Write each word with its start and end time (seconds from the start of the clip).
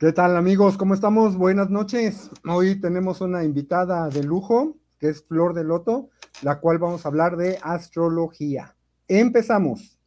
¿Qué 0.00 0.12
tal 0.12 0.34
amigos? 0.38 0.78
¿Cómo 0.78 0.94
estamos? 0.94 1.36
Buenas 1.36 1.68
noches. 1.68 2.30
Hoy 2.48 2.80
tenemos 2.80 3.20
una 3.20 3.44
invitada 3.44 4.08
de 4.08 4.22
lujo, 4.24 4.78
que 4.98 5.10
es 5.10 5.22
Flor 5.22 5.52
de 5.52 5.62
Loto, 5.62 6.08
la 6.40 6.58
cual 6.58 6.78
vamos 6.78 7.04
a 7.04 7.10
hablar 7.10 7.36
de 7.36 7.58
astrología. 7.62 8.74
Empezamos. 9.08 9.99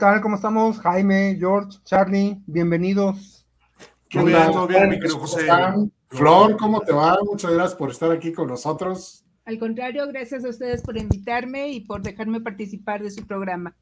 Tal? 0.00 0.22
¿Cómo 0.22 0.36
estamos? 0.36 0.80
Jaime, 0.80 1.36
George, 1.38 1.78
Charlie, 1.84 2.42
bienvenidos. 2.46 3.46
Qué 4.08 4.24
bien, 4.24 4.50
todo 4.50 4.66
bien, 4.66 4.88
mi 4.88 4.98
querido 4.98 5.18
José. 5.18 5.46
Flor, 6.08 6.56
¿cómo 6.56 6.80
te 6.80 6.90
va? 6.90 7.18
Muchas 7.22 7.52
gracias 7.52 7.74
por 7.74 7.90
estar 7.90 8.10
aquí 8.10 8.32
con 8.32 8.48
nosotros. 8.48 9.26
Al 9.44 9.58
contrario, 9.58 10.06
gracias 10.08 10.42
a 10.46 10.48
ustedes 10.48 10.80
por 10.80 10.96
invitarme 10.96 11.68
y 11.68 11.80
por 11.80 12.00
dejarme 12.00 12.40
participar 12.40 13.02
de 13.02 13.10
su 13.10 13.26
programa. 13.26 13.76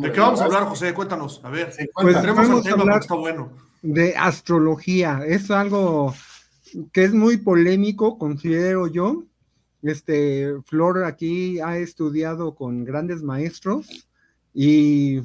¿De 0.00 0.12
qué 0.12 0.20
vamos 0.20 0.42
a 0.42 0.44
hablar, 0.44 0.64
José? 0.64 0.92
Cuéntanos. 0.92 1.40
A 1.42 1.48
ver, 1.48 1.72
pues 1.94 2.20
tenemos 2.20 2.50
el 2.50 2.62
tema 2.62 2.84
porque 2.84 2.98
está 2.98 3.14
bueno. 3.14 3.50
De 3.80 4.14
astrología. 4.18 5.22
Es 5.26 5.50
algo 5.50 6.12
que 6.92 7.04
es 7.04 7.14
muy 7.14 7.38
polémico, 7.38 8.18
considero 8.18 8.86
yo. 8.86 9.24
Este, 9.80 10.60
Flor 10.66 11.04
aquí 11.04 11.58
ha 11.60 11.78
estudiado 11.78 12.54
con 12.54 12.84
grandes 12.84 13.22
maestros 13.22 14.08
y 14.52 15.22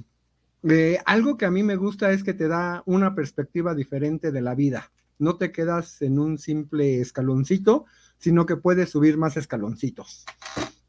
eh, 0.69 0.99
algo 1.05 1.37
que 1.37 1.45
a 1.45 1.51
mí 1.51 1.63
me 1.63 1.75
gusta 1.75 2.11
es 2.11 2.23
que 2.23 2.33
te 2.33 2.47
da 2.47 2.83
una 2.85 3.15
perspectiva 3.15 3.75
diferente 3.75 4.31
de 4.31 4.41
la 4.41 4.55
vida. 4.55 4.91
No 5.19 5.35
te 5.37 5.51
quedas 5.51 6.01
en 6.01 6.19
un 6.19 6.37
simple 6.37 7.01
escaloncito, 7.01 7.85
sino 8.17 8.45
que 8.45 8.55
puedes 8.55 8.89
subir 8.89 9.17
más 9.17 9.37
escaloncitos. 9.37 10.25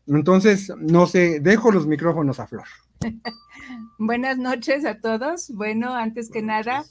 Entonces, 0.07 0.73
no 0.79 1.07
sé, 1.07 1.41
dejo 1.41 1.73
los 1.73 1.87
micrófonos 1.87 2.39
a 2.41 2.47
Flor. 2.47 2.67
Buenas 3.99 4.39
noches 4.39 4.85
a 4.85 5.01
todos. 5.01 5.51
Bueno, 5.51 5.95
antes 5.95 6.31
que 6.31 6.43
nada, 6.43 6.85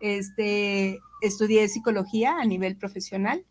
este, 0.00 1.00
estudié 1.20 1.68
psicología 1.68 2.38
a 2.38 2.44
nivel 2.44 2.76
profesional 2.76 3.44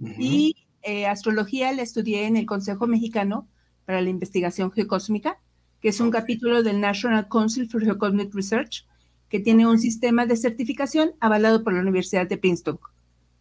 y 0.00 0.54
eh, 0.82 1.06
astrología 1.06 1.72
la 1.72 1.82
estudié 1.82 2.26
en 2.26 2.36
el 2.36 2.46
Consejo 2.46 2.86
Mexicano 2.86 3.48
para 3.84 4.00
la 4.00 4.10
Investigación 4.10 4.70
Geocósmica 4.70 5.40
que 5.80 5.88
es 5.88 6.00
un 6.00 6.10
capítulo 6.10 6.62
del 6.62 6.80
National 6.80 7.28
Council 7.28 7.68
for 7.68 7.82
Geocosmic 7.82 8.34
Research, 8.34 8.86
que 9.28 9.40
tiene 9.40 9.66
un 9.66 9.78
sistema 9.78 10.26
de 10.26 10.36
certificación 10.36 11.12
avalado 11.20 11.62
por 11.62 11.72
la 11.74 11.80
Universidad 11.80 12.26
de 12.26 12.38
Princeton. 12.38 12.78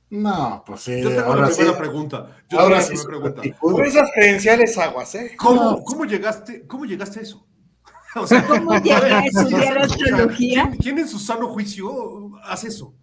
No, 0.10 0.64
pues 0.66 0.82
sí. 0.82 1.02
Yo 1.02 1.10
tengo 1.10 1.34
una 1.34 1.48
primera 1.48 1.78
pregunta. 1.78 2.38
Yo 2.50 2.60
ahora 2.60 2.82
sí. 2.82 2.96
pregunta. 3.06 3.42
Por 3.60 3.86
esas 3.86 4.10
credenciales 4.14 4.78
aguas, 4.78 5.14
¿eh? 5.16 5.36
¿Cómo, 5.38 5.84
¿cómo, 5.84 6.06
llegaste, 6.06 6.66
¿Cómo 6.66 6.86
llegaste 6.86 7.20
a 7.20 7.24
eso? 7.24 7.46
O 8.16 8.26
sea, 8.26 8.48
¿Cómo 8.48 8.74
llegaste 8.80 9.14
a 9.14 9.20
estudiar 9.26 9.78
astrología? 9.78 10.72
¿quién, 10.82 10.98
en 10.98 11.08
su 11.08 11.20
sano 11.20 11.50
juicio 11.50 12.32
hace 12.44 12.70
eso? 12.70 12.96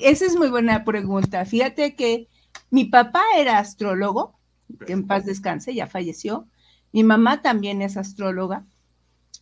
esa 0.00 0.26
es 0.26 0.36
muy 0.36 0.48
buena 0.48 0.84
pregunta. 0.84 1.44
Fíjate 1.44 1.94
que 1.94 2.28
mi 2.70 2.86
papá 2.86 3.22
era 3.36 3.58
astrólogo, 3.58 4.38
que 4.86 4.92
en 4.92 5.06
paz 5.06 5.24
descanse, 5.24 5.74
ya 5.74 5.86
falleció. 5.86 6.46
Mi 6.92 7.04
mamá 7.04 7.42
también 7.42 7.82
es 7.82 7.96
astróloga 7.96 8.66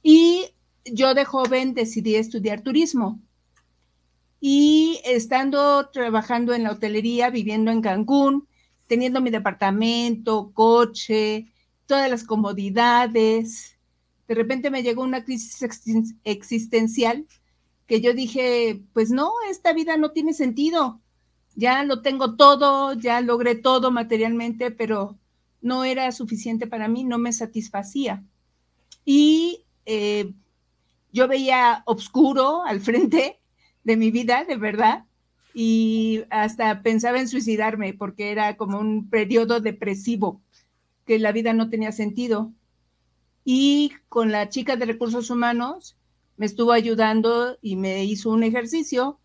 y 0.02 0.46
yo 0.84 1.14
de 1.14 1.24
joven 1.24 1.74
decidí 1.74 2.14
estudiar 2.14 2.62
turismo. 2.62 3.20
Y 4.40 5.00
estando 5.04 5.90
trabajando 5.90 6.54
en 6.54 6.62
la 6.62 6.72
hotelería, 6.72 7.28
viviendo 7.28 7.70
en 7.70 7.82
Cancún, 7.82 8.48
teniendo 8.86 9.20
mi 9.20 9.30
departamento, 9.30 10.52
coche, 10.54 11.46
todas 11.86 12.08
las 12.08 12.24
comodidades, 12.24 13.76
de 14.30 14.36
repente 14.36 14.70
me 14.70 14.84
llegó 14.84 15.02
una 15.02 15.24
crisis 15.24 15.60
existencial 16.22 17.26
que 17.88 18.00
yo 18.00 18.14
dije, 18.14 18.80
pues 18.92 19.10
no, 19.10 19.32
esta 19.50 19.72
vida 19.72 19.96
no 19.96 20.12
tiene 20.12 20.34
sentido. 20.34 21.00
Ya 21.56 21.82
lo 21.82 22.00
tengo 22.00 22.36
todo, 22.36 22.92
ya 22.92 23.20
logré 23.20 23.56
todo 23.56 23.90
materialmente, 23.90 24.70
pero 24.70 25.18
no 25.60 25.84
era 25.84 26.10
suficiente 26.12 26.66
para 26.66 26.88
mí, 26.88 27.04
no 27.04 27.18
me 27.18 27.32
satisfacía. 27.32 28.24
Y 29.04 29.64
eh, 29.86 30.32
yo 31.12 31.28
veía 31.28 31.82
oscuro 31.86 32.64
al 32.64 32.80
frente 32.80 33.40
de 33.84 33.96
mi 33.96 34.10
vida, 34.10 34.44
de 34.44 34.56
verdad, 34.56 35.04
y 35.54 36.22
hasta 36.30 36.82
pensaba 36.82 37.18
en 37.18 37.28
suicidarme 37.28 37.94
porque 37.94 38.30
era 38.30 38.56
como 38.56 38.78
un 38.78 39.08
periodo 39.10 39.60
depresivo, 39.60 40.40
que 41.06 41.18
la 41.18 41.32
vida 41.32 41.52
no 41.52 41.70
tenía 41.70 41.92
sentido. 41.92 42.52
Y 43.44 43.92
con 44.08 44.30
la 44.30 44.48
chica 44.48 44.76
de 44.76 44.86
recursos 44.86 45.30
humanos 45.30 45.96
me 46.36 46.46
estuvo 46.46 46.72
ayudando 46.72 47.58
y 47.60 47.76
me 47.76 48.04
hizo 48.04 48.30
un 48.30 48.42
ejercicio 48.44 49.18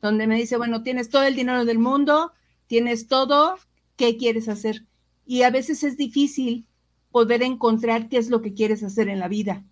donde 0.00 0.26
me 0.26 0.36
dice, 0.36 0.56
bueno, 0.56 0.82
tienes 0.82 1.08
todo 1.08 1.22
el 1.22 1.34
dinero 1.34 1.64
del 1.64 1.78
mundo, 1.78 2.32
tienes 2.66 3.06
todo, 3.06 3.56
¿qué 3.96 4.16
quieres 4.16 4.48
hacer? 4.48 4.84
Y 5.26 5.42
a 5.42 5.50
veces 5.50 5.82
es 5.84 5.96
difícil 5.96 6.66
poder 7.10 7.42
encontrar 7.42 8.08
qué 8.08 8.18
es 8.18 8.30
lo 8.30 8.42
que 8.42 8.54
quieres 8.54 8.82
hacer 8.82 9.08
en 9.08 9.18
la 9.18 9.28
vida. 9.28 9.64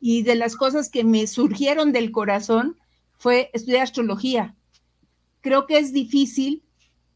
Y 0.00 0.22
de 0.22 0.34
las 0.34 0.56
cosas 0.56 0.90
que 0.90 1.04
me 1.04 1.26
surgieron 1.26 1.92
del 1.92 2.12
corazón 2.12 2.76
fue 3.18 3.50
estudiar 3.54 3.82
astrología. 3.82 4.54
Creo 5.40 5.66
que 5.66 5.78
es 5.78 5.92
difícil 5.92 6.62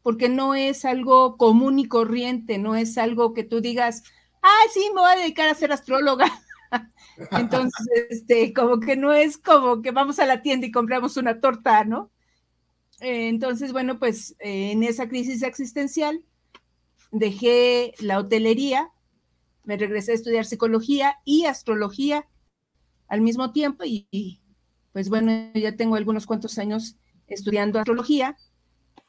porque 0.01 0.29
no 0.29 0.55
es 0.55 0.83
algo 0.83 1.37
común 1.37 1.77
y 1.79 1.87
corriente, 1.87 2.57
no 2.57 2.75
es 2.75 2.97
algo 2.97 3.33
que 3.33 3.43
tú 3.43 3.61
digas, 3.61 4.03
ah, 4.41 4.63
sí, 4.73 4.81
me 4.93 5.01
voy 5.01 5.11
a 5.11 5.19
dedicar 5.19 5.47
a 5.47 5.55
ser 5.55 5.71
astróloga. 5.71 6.25
Entonces, 7.31 8.05
este, 8.09 8.53
como 8.53 8.79
que 8.79 8.95
no 8.95 9.13
es 9.13 9.37
como 9.37 9.81
que 9.81 9.91
vamos 9.91 10.19
a 10.19 10.25
la 10.25 10.41
tienda 10.41 10.65
y 10.65 10.71
compramos 10.71 11.17
una 11.17 11.39
torta, 11.39 11.83
¿no? 11.83 12.11
Eh, 13.01 13.29
entonces, 13.29 13.71
bueno, 13.71 13.97
pues 13.97 14.35
eh, 14.39 14.71
en 14.71 14.83
esa 14.83 15.09
crisis 15.09 15.41
existencial, 15.41 16.23
dejé 17.11 17.93
la 17.99 18.19
hotelería, 18.19 18.89
me 19.63 19.77
regresé 19.77 20.13
a 20.13 20.15
estudiar 20.15 20.45
psicología 20.45 21.15
y 21.25 21.45
astrología 21.45 22.27
al 23.07 23.21
mismo 23.21 23.51
tiempo 23.51 23.83
y, 23.85 24.41
pues 24.93 25.09
bueno, 25.09 25.51
ya 25.53 25.75
tengo 25.75 25.95
algunos 25.95 26.25
cuantos 26.25 26.57
años 26.57 26.95
estudiando 27.27 27.79
astrología, 27.79 28.37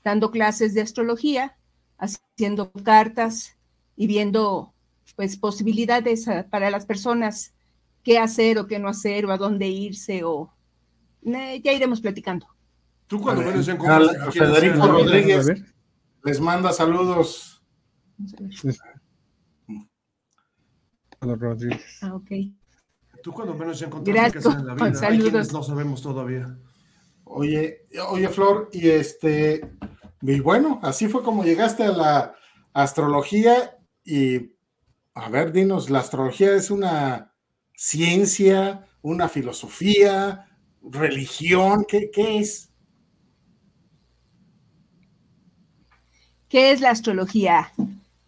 dando 0.05 0.31
clases 0.31 0.75
de 0.75 0.83
astrología, 0.83 1.57
haciendo 1.99 2.73
cartas 2.73 3.57
y 3.97 4.07
viendo 4.07 4.75
pues 5.17 5.37
posibilidades 5.37 6.27
para 6.51 6.71
las 6.71 6.87
personas 6.87 7.55
qué 8.03 8.19
hacer 8.19 8.59
o 8.59 8.67
qué 8.67 8.79
no 8.79 8.89
hacer 8.89 9.27
o 9.27 9.33
a 9.33 9.39
dónde 9.39 9.69
irse 9.69 10.25
o 10.25 10.53
ya 11.23 11.73
iremos 11.73 12.01
platicando. 12.01 12.47
Tú 13.07 13.21
cuando 13.21 13.43
menos 13.43 13.67
Federico 14.33 14.87
Rodríguez 14.87 15.47
les 16.25 16.41
manda 16.41 16.73
saludos 16.73 17.62
Ah, 22.01 22.15
ok. 22.15 22.31
Tú 23.23 23.33
cuando 23.33 23.55
menos 23.55 23.79
ya 23.79 23.87
encontraste 23.87 24.41
que 24.41 24.49
en 24.49 24.67
la 24.67 24.75
vida. 24.75 24.95
Saludos. 24.95 25.53
no 25.53 25.63
sabemos 25.63 26.03
todavía. 26.03 26.59
Oye, 27.25 27.87
oye, 28.09 28.29
Flor, 28.29 28.69
y 28.73 28.89
este, 28.89 29.77
y 30.21 30.41
bueno, 30.41 30.81
así 30.83 31.09
fue 31.09 31.23
como 31.23 31.45
llegaste 31.45 31.85
a 31.85 31.93
la 31.93 32.35
astrología 32.73 33.79
y, 34.05 34.53
a 35.15 35.29
ver, 35.31 35.53
dinos, 35.53 35.89
¿la 35.89 36.01
astrología 36.01 36.55
es 36.55 36.71
una 36.71 37.33
ciencia, 37.77 38.87
una 39.03 39.29
filosofía, 39.29 40.49
religión? 40.83 41.85
¿Qué, 41.89 42.11
qué 42.13 42.41
es? 42.41 42.73
¿Qué 46.49 46.73
es 46.73 46.81
la 46.81 46.91
astrología? 46.91 47.73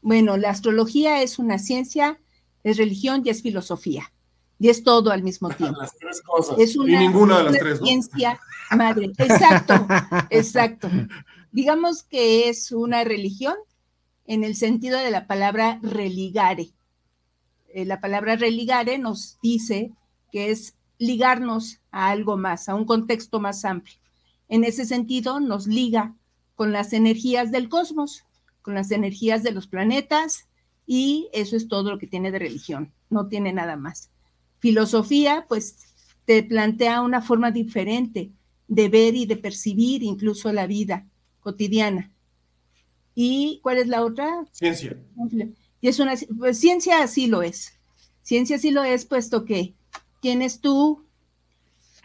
Bueno, 0.05 0.37
la 0.37 0.51
astrología 0.51 1.23
es 1.23 1.39
una 1.39 1.59
ciencia, 1.59 2.21
es 2.63 2.77
religión 2.77 3.23
y 3.25 3.31
es 3.31 3.41
filosofía. 3.41 4.13
Y 4.59 4.69
es 4.69 4.85
todo 4.85 5.11
al 5.11 5.23
mismo 5.23 5.49
tiempo. 5.57 5.81
Las 5.81 5.97
tres 5.97 6.21
cosas. 6.21 6.59
Es 6.59 6.77
una, 6.77 6.93
y 6.93 6.99
ninguna 6.99 7.39
de 7.39 7.45
las 7.45 7.59
tres. 7.59 7.79
Ciencia 7.79 8.39
madre. 8.77 9.11
Exacto, 9.17 9.87
exacto. 10.29 10.91
Digamos 11.53 12.03
que 12.03 12.51
es 12.51 12.71
una 12.71 13.03
religión 13.03 13.55
en 14.27 14.45
el 14.45 14.57
sentido 14.57 14.99
de 14.99 15.11
la 15.11 15.27
palabra 15.27 15.81
religare. 15.83 16.69
Eh, 17.69 17.87
la 17.87 18.03
palabra 18.03 18.37
religare 18.37 18.99
nos 18.99 19.39
dice 19.43 19.91
que 20.31 20.51
es 20.51 20.75
ligarnos 20.99 21.81
a 21.91 22.11
algo 22.11 22.37
más, 22.37 22.69
a 22.69 22.75
un 22.75 22.85
contexto 22.85 23.41
más 23.41 23.65
amplio. 23.65 23.97
En 24.51 24.65
ese 24.65 24.85
sentido, 24.85 25.41
nos 25.41 25.67
liga 25.67 26.15
con 26.57 26.73
las 26.73 26.93
energías 26.93 27.51
del 27.51 27.71
cosmos, 27.71 28.27
con 28.65 28.75
las 28.75 28.91
energías 28.91 29.43
de 29.43 29.53
los 29.53 29.67
planetas, 29.67 30.49
y 30.87 31.29
eso 31.33 31.55
es 31.55 31.69
todo 31.69 31.91
lo 31.91 31.99
que 31.99 32.07
tiene 32.07 32.33
de 32.33 32.39
religión, 32.39 32.93
no 33.11 33.29
tiene 33.29 33.53
nada 33.53 33.77
más. 33.77 34.11
Filosofía, 34.59 35.45
pues 35.47 35.77
te 36.25 36.43
plantea 36.43 37.03
una 37.03 37.21
forma 37.21 37.51
diferente 37.51 38.31
de 38.67 38.89
ver 38.89 39.15
y 39.15 39.27
de 39.27 39.37
percibir 39.37 40.03
incluso 40.03 40.51
la 40.51 40.67
vida 40.67 41.07
cotidiana. 41.41 42.11
¿Y 43.15 43.61
cuál 43.63 43.77
es 43.77 43.87
la 43.87 44.03
otra? 44.03 44.47
Ciencia. 44.51 44.97
Y 45.83 45.89
es 45.89 46.01
una, 46.01 46.15
pues 46.39 46.59
ciencia 46.59 47.03
así 47.03 47.27
lo 47.27 47.43
es. 47.43 47.75
Ciencia 48.23 48.59
sí 48.59 48.71
lo 48.71 48.83
es, 48.83 49.05
puesto 49.05 49.45
que 49.45 49.75
tienes 50.21 50.61
tú 50.61 51.05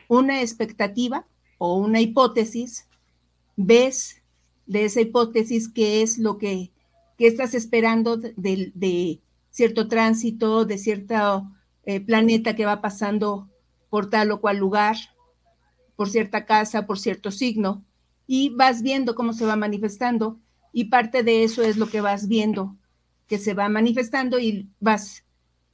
una 0.10 0.42
expectativa 0.42 1.26
o 1.58 1.78
una 1.78 2.02
hipótesis, 2.02 2.86
ves 3.56 4.19
de 4.69 4.86
esa 4.86 5.01
hipótesis 5.01 5.68
qué 5.68 6.01
es 6.04 6.19
lo 6.19 6.38
que, 6.38 6.71
estás 7.18 7.54
esperando 7.54 8.16
de, 8.16 9.19
cierto 9.50 9.89
tránsito, 9.89 10.63
de 10.63 10.77
cierto 10.77 11.51
eh, 11.83 12.00
planeta 12.00 12.56
que 12.56 12.66
va 12.66 12.80
pasando 12.80 13.50
por 13.89 14.10
tal 14.10 14.31
o 14.31 14.39
cual 14.39 14.57
lugar, 14.57 14.95
por 15.98 16.10
cierta 16.10 16.45
casa, 16.45 16.86
por 16.86 16.98
cierto 16.98 17.31
signo, 17.31 17.83
y 18.25 18.51
vas 18.51 18.81
viendo 18.81 19.16
cómo 19.16 19.33
se 19.33 19.45
va 19.45 19.57
manifestando, 19.57 20.39
y 20.72 20.86
parte 20.86 21.24
de 21.24 21.44
eso 21.44 21.62
es 21.62 21.75
lo 21.75 21.89
que 21.89 22.00
vas 22.00 22.30
viendo 22.30 22.77
que 23.27 23.38
se 23.38 23.54
va 23.54 23.69
manifestando 23.69 24.39
y 24.39 24.69
vas 24.80 25.24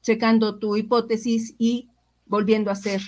checando 0.02 0.58
tu 0.58 0.76
hipótesis 0.76 1.56
y 1.58 1.90
volviendo 2.26 2.70
a 2.70 2.74
hacer 2.74 3.02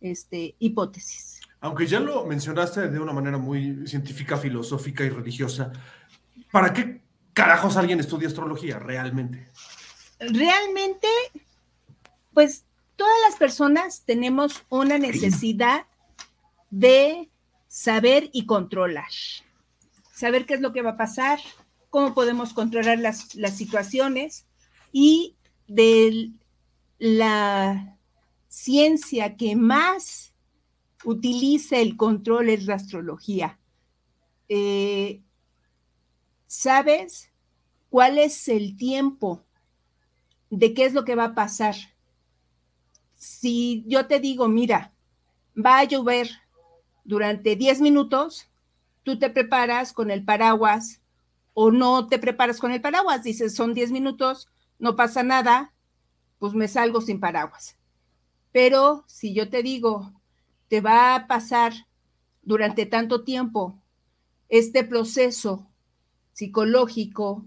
este, 0.00 0.54
hipótesis. 0.58 1.33
Aunque 1.64 1.86
ya 1.86 1.98
lo 1.98 2.26
mencionaste 2.26 2.88
de 2.90 3.00
una 3.00 3.14
manera 3.14 3.38
muy 3.38 3.86
científica, 3.86 4.36
filosófica 4.36 5.02
y 5.02 5.08
religiosa, 5.08 5.72
¿para 6.52 6.74
qué 6.74 7.00
carajos 7.32 7.78
alguien 7.78 7.98
estudia 7.98 8.28
astrología 8.28 8.78
realmente? 8.78 9.48
Realmente, 10.20 11.08
pues 12.34 12.66
todas 12.96 13.14
las 13.26 13.38
personas 13.38 14.02
tenemos 14.04 14.62
una 14.68 14.98
necesidad 14.98 15.86
de 16.68 17.30
saber 17.66 18.28
y 18.34 18.44
controlar. 18.44 19.08
Saber 20.12 20.44
qué 20.44 20.52
es 20.52 20.60
lo 20.60 20.74
que 20.74 20.82
va 20.82 20.90
a 20.90 20.96
pasar, 20.98 21.38
cómo 21.88 22.12
podemos 22.12 22.52
controlar 22.52 22.98
las, 22.98 23.34
las 23.36 23.56
situaciones 23.56 24.44
y 24.92 25.34
de 25.66 26.30
la 26.98 27.96
ciencia 28.48 29.38
que 29.38 29.56
más 29.56 30.33
utiliza 31.04 31.78
el 31.78 31.96
control 31.96 32.50
es 32.50 32.66
la 32.66 32.74
astrología. 32.74 33.58
Eh, 34.48 35.22
¿Sabes 36.46 37.30
cuál 37.90 38.18
es 38.18 38.48
el 38.48 38.76
tiempo 38.76 39.44
de 40.50 40.74
qué 40.74 40.84
es 40.84 40.94
lo 40.94 41.04
que 41.04 41.14
va 41.14 41.24
a 41.24 41.34
pasar? 41.34 41.74
Si 43.14 43.84
yo 43.86 44.06
te 44.06 44.20
digo, 44.20 44.48
mira, 44.48 44.92
va 45.54 45.78
a 45.78 45.84
llover 45.84 46.30
durante 47.04 47.56
10 47.56 47.80
minutos, 47.80 48.48
tú 49.02 49.18
te 49.18 49.30
preparas 49.30 49.92
con 49.92 50.10
el 50.10 50.24
paraguas 50.24 51.00
o 51.52 51.70
no 51.70 52.08
te 52.08 52.18
preparas 52.18 52.58
con 52.58 52.72
el 52.72 52.80
paraguas, 52.80 53.22
dices, 53.22 53.54
son 53.54 53.74
10 53.74 53.92
minutos, 53.92 54.48
no 54.78 54.96
pasa 54.96 55.22
nada, 55.22 55.72
pues 56.38 56.52
me 56.54 56.68
salgo 56.68 57.00
sin 57.00 57.20
paraguas. 57.20 57.76
Pero 58.52 59.04
si 59.06 59.34
yo 59.34 59.48
te 59.48 59.62
digo, 59.62 60.12
te 60.68 60.80
va 60.80 61.14
a 61.14 61.26
pasar 61.26 61.72
durante 62.42 62.86
tanto 62.86 63.24
tiempo 63.24 63.82
este 64.48 64.84
proceso 64.84 65.70
psicológico 66.32 67.46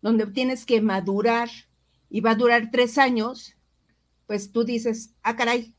donde 0.00 0.26
tienes 0.26 0.66
que 0.66 0.80
madurar 0.80 1.48
y 2.10 2.20
va 2.20 2.32
a 2.32 2.34
durar 2.34 2.70
tres 2.70 2.98
años, 2.98 3.56
pues 4.26 4.52
tú 4.52 4.64
dices, 4.64 5.14
ah, 5.22 5.36
caray, 5.36 5.74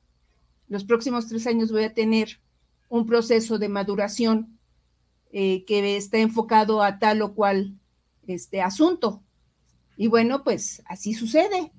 los 0.68 0.84
próximos 0.84 1.28
tres 1.28 1.46
años 1.46 1.72
voy 1.72 1.84
a 1.84 1.94
tener 1.94 2.40
un 2.90 3.06
proceso 3.06 3.58
de 3.58 3.70
maduración 3.70 4.60
eh, 5.32 5.66
que 5.66 5.98
está 5.98 6.20
enfocado 6.20 6.82
a 6.82 7.00
tal 7.00 7.22
o 7.22 7.34
cual 7.34 7.78
este 8.28 8.62
asunto. 8.62 9.24
Y 9.98 10.08
bueno, 10.08 10.44
pues 10.44 10.82
así 10.86 11.14
sucede. 11.14 11.72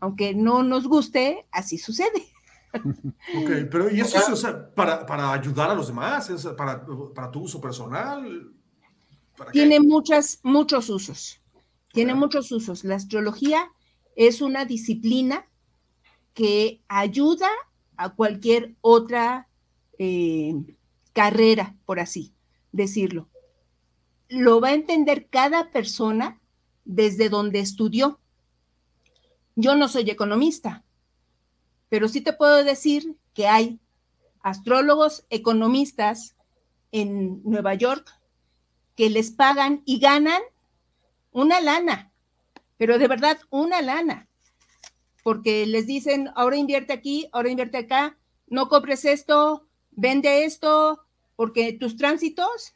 Aunque 0.00 0.34
no 0.34 0.62
nos 0.62 0.86
guste, 0.86 1.46
así 1.50 1.76
sucede. 1.76 2.26
Ok, 2.72 3.50
pero 3.70 3.90
¿y 3.90 4.00
eso 4.00 4.18
es 4.32 4.46
para, 4.74 5.32
ayudar 5.32 5.70
a 5.70 5.74
los 5.74 5.88
demás? 5.88 6.30
¿Es 6.30 6.46
para, 6.46 6.84
tu 7.30 7.40
uso 7.40 7.60
personal? 7.60 8.52
Tiene 9.52 9.80
muchas, 9.80 10.40
muchos 10.42 10.88
usos. 10.88 11.40
Tiene 11.92 12.14
muchos 12.14 12.52
usos. 12.52 12.84
La 12.84 12.96
astrología 12.96 13.70
es 14.14 14.40
una 14.40 14.64
disciplina 14.64 15.46
que 16.34 16.82
ayuda 16.88 17.48
a 17.96 18.10
cualquier 18.10 18.74
otra 18.80 19.48
eh, 19.98 20.54
carrera, 21.12 21.76
por 21.84 22.00
así 22.00 22.32
decirlo. 22.72 23.28
Lo 24.28 24.60
va 24.60 24.68
a 24.68 24.74
entender 24.74 25.28
cada 25.28 25.70
persona 25.70 26.40
desde 26.84 27.28
donde 27.28 27.60
estudió. 27.60 28.20
Yo 29.56 29.74
no 29.74 29.88
soy 29.88 30.08
economista, 30.08 30.84
pero 31.90 32.08
sí 32.08 32.22
te 32.22 32.32
puedo 32.32 32.64
decir 32.64 33.16
que 33.34 33.46
hay 33.46 33.78
astrólogos 34.42 35.26
economistas 35.28 36.36
en 36.92 37.42
Nueva 37.44 37.74
York 37.74 38.10
que 38.96 39.10
les 39.10 39.30
pagan 39.30 39.82
y 39.84 39.98
ganan 39.98 40.40
una 41.32 41.60
lana, 41.60 42.12
pero 42.76 42.98
de 42.98 43.08
verdad 43.08 43.38
una 43.50 43.82
lana, 43.82 44.28
porque 45.22 45.66
les 45.66 45.86
dicen, 45.86 46.30
ahora 46.34 46.56
invierte 46.56 46.92
aquí, 46.92 47.28
ahora 47.32 47.50
invierte 47.50 47.78
acá, 47.78 48.16
no 48.46 48.68
compres 48.68 49.04
esto, 49.04 49.66
vende 49.90 50.44
esto, 50.44 51.04
porque 51.36 51.72
tus 51.72 51.96
tránsitos, 51.96 52.74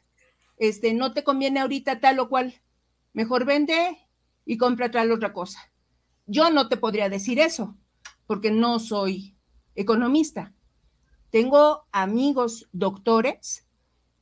este, 0.57 0.93
no 0.93 1.13
te 1.13 1.23
conviene 1.23 1.61
ahorita 1.61 1.99
tal 1.99 2.19
o 2.19 2.29
cual, 2.29 2.61
mejor 3.13 3.45
vende 3.45 3.97
y 4.45 4.57
compra 4.57 4.91
tal 4.91 5.11
otra 5.11 5.33
cosa. 5.33 5.71
Yo 6.27 6.49
no 6.49 6.69
te 6.69 6.77
podría 6.77 7.09
decir 7.09 7.39
eso, 7.39 7.75
porque 8.25 8.51
no 8.51 8.79
soy 8.79 9.35
economista. 9.75 10.53
Tengo 11.29 11.85
amigos 11.91 12.67
doctores 12.71 13.65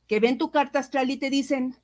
que 0.06 0.20
ven 0.20 0.38
tu 0.38 0.50
carta 0.50 0.80
astral 0.80 1.10
y 1.10 1.16
te 1.16 1.30
dicen, 1.30 1.76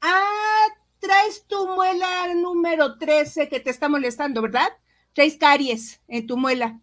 ah, 0.00 0.66
traes 0.98 1.46
tu 1.46 1.66
muela 1.68 2.34
número 2.34 2.98
13 2.98 3.48
que 3.48 3.60
te 3.60 3.70
está 3.70 3.88
molestando, 3.88 4.42
¿verdad? 4.42 4.68
Traes 5.12 5.36
caries 5.36 6.00
en 6.08 6.26
tu 6.26 6.36
muela. 6.36 6.80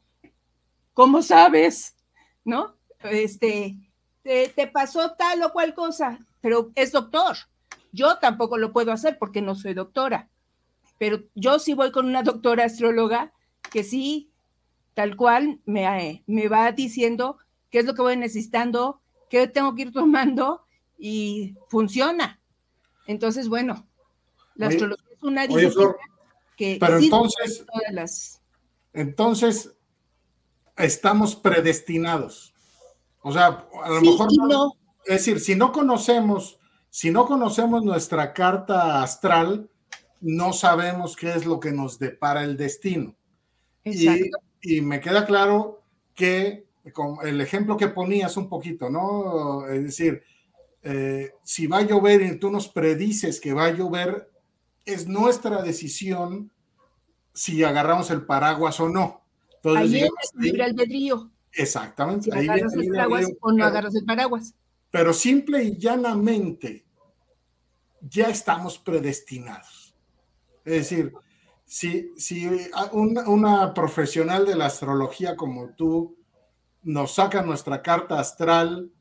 ¿Cómo 0.94 1.22
sabes? 1.22 1.96
¿No? 2.44 2.78
Este, 3.00 3.78
te, 4.24 4.50
te 4.50 4.68
pasó 4.68 5.14
tal 5.14 5.44
o 5.44 5.52
cual 5.52 5.74
cosa, 5.74 6.20
pero 6.40 6.72
es 6.76 6.92
doctor. 6.92 7.38
Yo 7.92 8.18
tampoco 8.20 8.58
lo 8.58 8.72
puedo 8.72 8.92
hacer 8.92 9.18
porque 9.18 9.42
no 9.42 9.56
soy 9.56 9.74
doctora 9.74 10.32
pero 11.02 11.24
yo 11.34 11.58
sí 11.58 11.74
voy 11.74 11.92
con 11.92 12.06
una 12.06 12.22
doctora 12.22 12.66
astróloga 12.66 13.34
que 13.72 13.84
sí, 13.84 14.31
tal 14.94 15.16
cual, 15.16 15.60
me, 15.66 16.24
me 16.28 16.48
va 16.48 16.72
diciendo 16.72 17.38
qué 17.70 17.80
es 17.80 17.86
lo 17.86 17.94
que 17.94 18.02
voy 18.02 18.18
necesitando, 18.18 19.02
qué 19.30 19.48
tengo 19.48 19.76
que 19.76 19.84
ir 19.84 19.92
tomando 19.92 20.66
y 20.98 21.56
funciona. 21.70 22.40
Entonces, 23.08 23.50
bueno, 23.50 23.88
la 24.56 24.68
astrología 24.68 25.08
es 25.12 25.24
una 25.24 25.48
disciplina 25.48 25.96
que 26.56 26.78
pero 26.80 26.98
entonces, 26.98 27.66
todas 27.66 27.94
las... 27.94 28.42
entonces 28.94 29.74
estamos 30.78 31.36
predestinados. 31.36 32.54
O 33.22 33.32
sea, 33.32 33.68
a 33.84 33.90
lo 33.90 34.02
mejor 34.02 34.30
no, 34.48 34.74
es 35.06 35.18
decir, 35.18 35.40
si 35.40 35.56
no 35.56 35.72
conocemos, 35.72 36.60
si 36.90 37.12
no 37.12 37.26
conocemos 37.26 37.84
nuestra 37.84 38.34
carta 38.34 39.02
astral, 39.02 39.70
no 40.20 40.54
sabemos 40.54 41.16
qué 41.16 41.34
es 41.34 41.46
lo 41.46 41.60
que 41.60 41.72
nos 41.72 42.00
depara 42.00 42.44
el 42.44 42.58
destino. 42.58 43.16
Y, 44.62 44.82
me 44.82 45.00
queda 45.00 45.26
claro 45.26 45.84
que 46.14 46.66
con 46.94 47.18
el 47.26 47.42
ejemplo 47.42 47.78
que 47.78 47.88
ponías 47.88 48.38
un 48.38 48.50
poquito, 48.50 48.90
¿no? 48.90 49.68
Es 49.68 49.84
decir, 49.84 50.24
eh, 50.84 51.32
si 51.44 51.68
va 51.68 51.80
a 51.80 51.86
llover 51.86 52.22
y 52.22 52.40
tú 52.40 52.50
nos 52.52 52.68
predices 52.68 53.40
que 53.40 53.54
va 53.54 53.66
a 53.66 53.72
llover, 53.72 54.32
es 54.86 55.08
nuestra 55.08 55.62
decisión 55.62 56.52
si 57.34 57.64
agarramos 57.64 58.10
el 58.12 58.26
paraguas 58.26 58.80
o 58.80 58.90
no. 58.90 59.22
Entonces, 59.58 59.94
ahí 59.94 60.02
es 60.02 60.32
libre 60.36 60.64
albedrío. 60.64 61.30
Exactamente. 61.54 62.32
Si 62.32 62.38
agarras 62.38 62.74
el 62.74 62.90
paraguas 62.90 63.28
o 63.42 63.52
no 63.52 63.66
agarras 63.66 63.96
el 63.96 64.06
paraguas. 64.06 64.54
Pero 64.90 65.14
simple 65.14 65.64
y 65.64 65.78
llanamente 65.78 66.86
ya 68.02 68.26
estamos 68.26 68.78
predestinados. 68.78 69.96
Es 70.66 70.90
decir, 70.90 71.14
si, 71.72 72.12
si 72.18 72.50
una, 72.92 73.74
profesional 73.74 74.46
de 74.46 74.56
la 74.56 74.66
astrología 74.66 75.38
como 75.38 75.70
tú 75.70 76.18
nos 76.84 77.16
saca 77.16 77.44
nuestra 77.44 77.82
carta 77.82 78.20
astral 78.20 78.92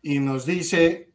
y 0.00 0.18
nos 0.18 0.46
dice, 0.46 1.12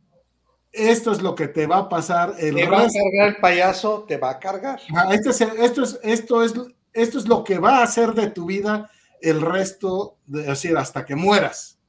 esto 0.71 1.11
es 1.11 1.23
lo 1.23 1.33
que 1.33 1.47
te 1.47 1.65
va 1.65 1.77
a 1.77 1.89
pasar. 1.89 2.35
El 2.37 2.53
te 2.53 2.67
va 2.67 2.83
a 2.83 2.87
cargar 2.87 3.27
el 3.29 3.37
payaso, 3.37 4.05
te 4.07 4.17
va 4.17 4.29
a 4.29 4.39
cargar. 4.39 4.79
Este 5.09 5.29
esto, 5.29 5.81
es, 5.81 5.99
esto, 6.03 6.43
es, 6.43 6.53
esto 6.93 7.17
es 7.17 7.27
lo 7.27 7.43
que 7.43 7.57
va 7.57 7.79
a 7.79 7.83
hacer 7.83 8.13
de 8.13 8.29
tu 8.29 8.45
vida 8.45 8.91
el 9.19 9.41
resto, 9.41 10.19
de, 10.27 10.43
decir, 10.43 10.77
hasta 10.77 11.03
que 11.03 11.15
mueras. 11.15 11.79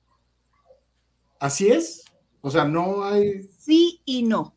¿Así 1.39 1.69
es? 1.69 2.07
O 2.41 2.51
sea, 2.51 2.65
no 2.65 3.05
hay... 3.05 3.43
Sí 3.59 4.01
y 4.07 4.23
no. 4.23 4.57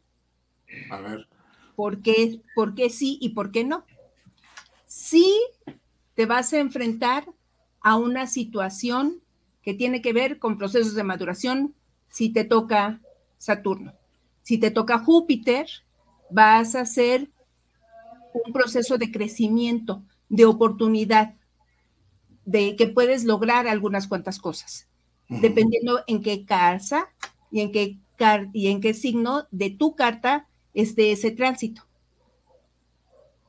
A 0.90 1.02
ver. 1.02 1.28
¿Por 1.76 2.02
qué, 2.02 2.40
¿Por 2.56 2.76
qué 2.76 2.90
sí 2.90 3.18
y 3.20 3.30
por 3.30 3.52
qué 3.52 3.66
no? 3.66 3.84
Sí 4.98 5.32
te 6.16 6.26
vas 6.26 6.52
a 6.54 6.60
enfrentar 6.60 7.24
a 7.82 7.98
una 7.98 8.26
situación 8.26 9.22
que 9.62 9.76
tiene 9.76 10.02
que 10.02 10.12
ver 10.12 10.40
con 10.40 10.58
procesos 10.58 10.96
de 10.96 11.04
maduración 11.04 11.76
si 12.10 12.30
te 12.30 12.44
toca 12.46 13.00
Saturno. 13.38 13.94
Si 14.42 14.58
te 14.58 14.72
toca 14.72 14.98
Júpiter, 14.98 15.68
vas 16.32 16.74
a 16.74 16.82
hacer 16.82 17.30
un 18.44 18.52
proceso 18.52 18.98
de 18.98 19.12
crecimiento, 19.12 20.02
de 20.30 20.46
oportunidad, 20.46 21.36
de 22.46 22.76
que 22.76 22.88
puedes 22.88 23.24
lograr 23.24 23.68
algunas 23.68 24.08
cuantas 24.08 24.40
cosas, 24.40 24.88
dependiendo 25.30 26.04
en 26.08 26.24
qué 26.24 26.44
casa 26.44 27.08
y 27.52 27.62
en 27.62 27.72
qué, 27.72 28.00
y 28.52 28.68
en 28.68 28.82
qué 28.82 28.96
signo 28.96 29.46
de 29.52 29.70
tu 29.70 29.96
carta 29.96 30.48
esté 30.74 31.12
ese 31.12 31.30
tránsito. 31.30 31.84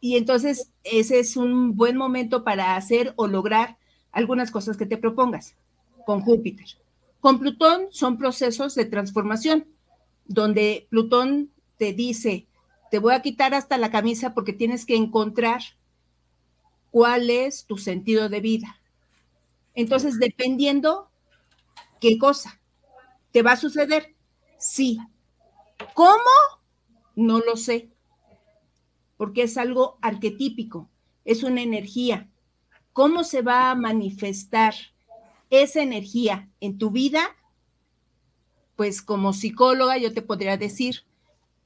Y 0.00 0.16
entonces 0.16 0.70
ese 0.84 1.18
es 1.18 1.36
un 1.36 1.76
buen 1.76 1.96
momento 1.96 2.44
para 2.44 2.76
hacer 2.76 3.12
o 3.16 3.26
lograr 3.26 3.78
algunas 4.12 4.50
cosas 4.50 4.76
que 4.76 4.86
te 4.86 4.96
propongas 4.96 5.56
con 6.06 6.22
Júpiter. 6.22 6.66
Con 7.20 7.38
Plutón 7.38 7.88
son 7.90 8.16
procesos 8.16 8.74
de 8.74 8.84
transformación, 8.84 9.66
donde 10.26 10.86
Plutón 10.90 11.50
te 11.76 11.92
dice, 11.92 12.46
te 12.90 12.98
voy 12.98 13.14
a 13.14 13.22
quitar 13.22 13.54
hasta 13.54 13.78
la 13.78 13.90
camisa 13.90 14.34
porque 14.34 14.52
tienes 14.52 14.86
que 14.86 14.96
encontrar 14.96 15.60
cuál 16.90 17.30
es 17.30 17.64
tu 17.66 17.76
sentido 17.76 18.28
de 18.28 18.40
vida. 18.40 18.80
Entonces, 19.74 20.18
dependiendo 20.18 21.10
qué 22.00 22.18
cosa 22.18 22.60
te 23.32 23.42
va 23.42 23.52
a 23.52 23.56
suceder, 23.56 24.14
sí. 24.58 24.98
¿Cómo? 25.94 26.18
No 27.14 27.38
lo 27.40 27.56
sé, 27.56 27.90
porque 29.18 29.42
es 29.42 29.58
algo 29.58 29.98
arquetípico, 30.00 30.88
es 31.26 31.42
una 31.42 31.60
energía. 31.60 32.30
¿Cómo 32.94 33.24
se 33.24 33.42
va 33.42 33.70
a 33.70 33.74
manifestar 33.74 34.74
esa 35.50 35.82
energía 35.82 36.48
en 36.60 36.78
tu 36.78 36.90
vida? 36.90 37.20
Pues 38.76 39.02
como 39.02 39.34
psicóloga 39.34 39.98
yo 39.98 40.14
te 40.14 40.22
podría 40.22 40.56
decir 40.56 41.02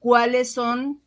cuáles 0.01 0.51
son 0.51 1.01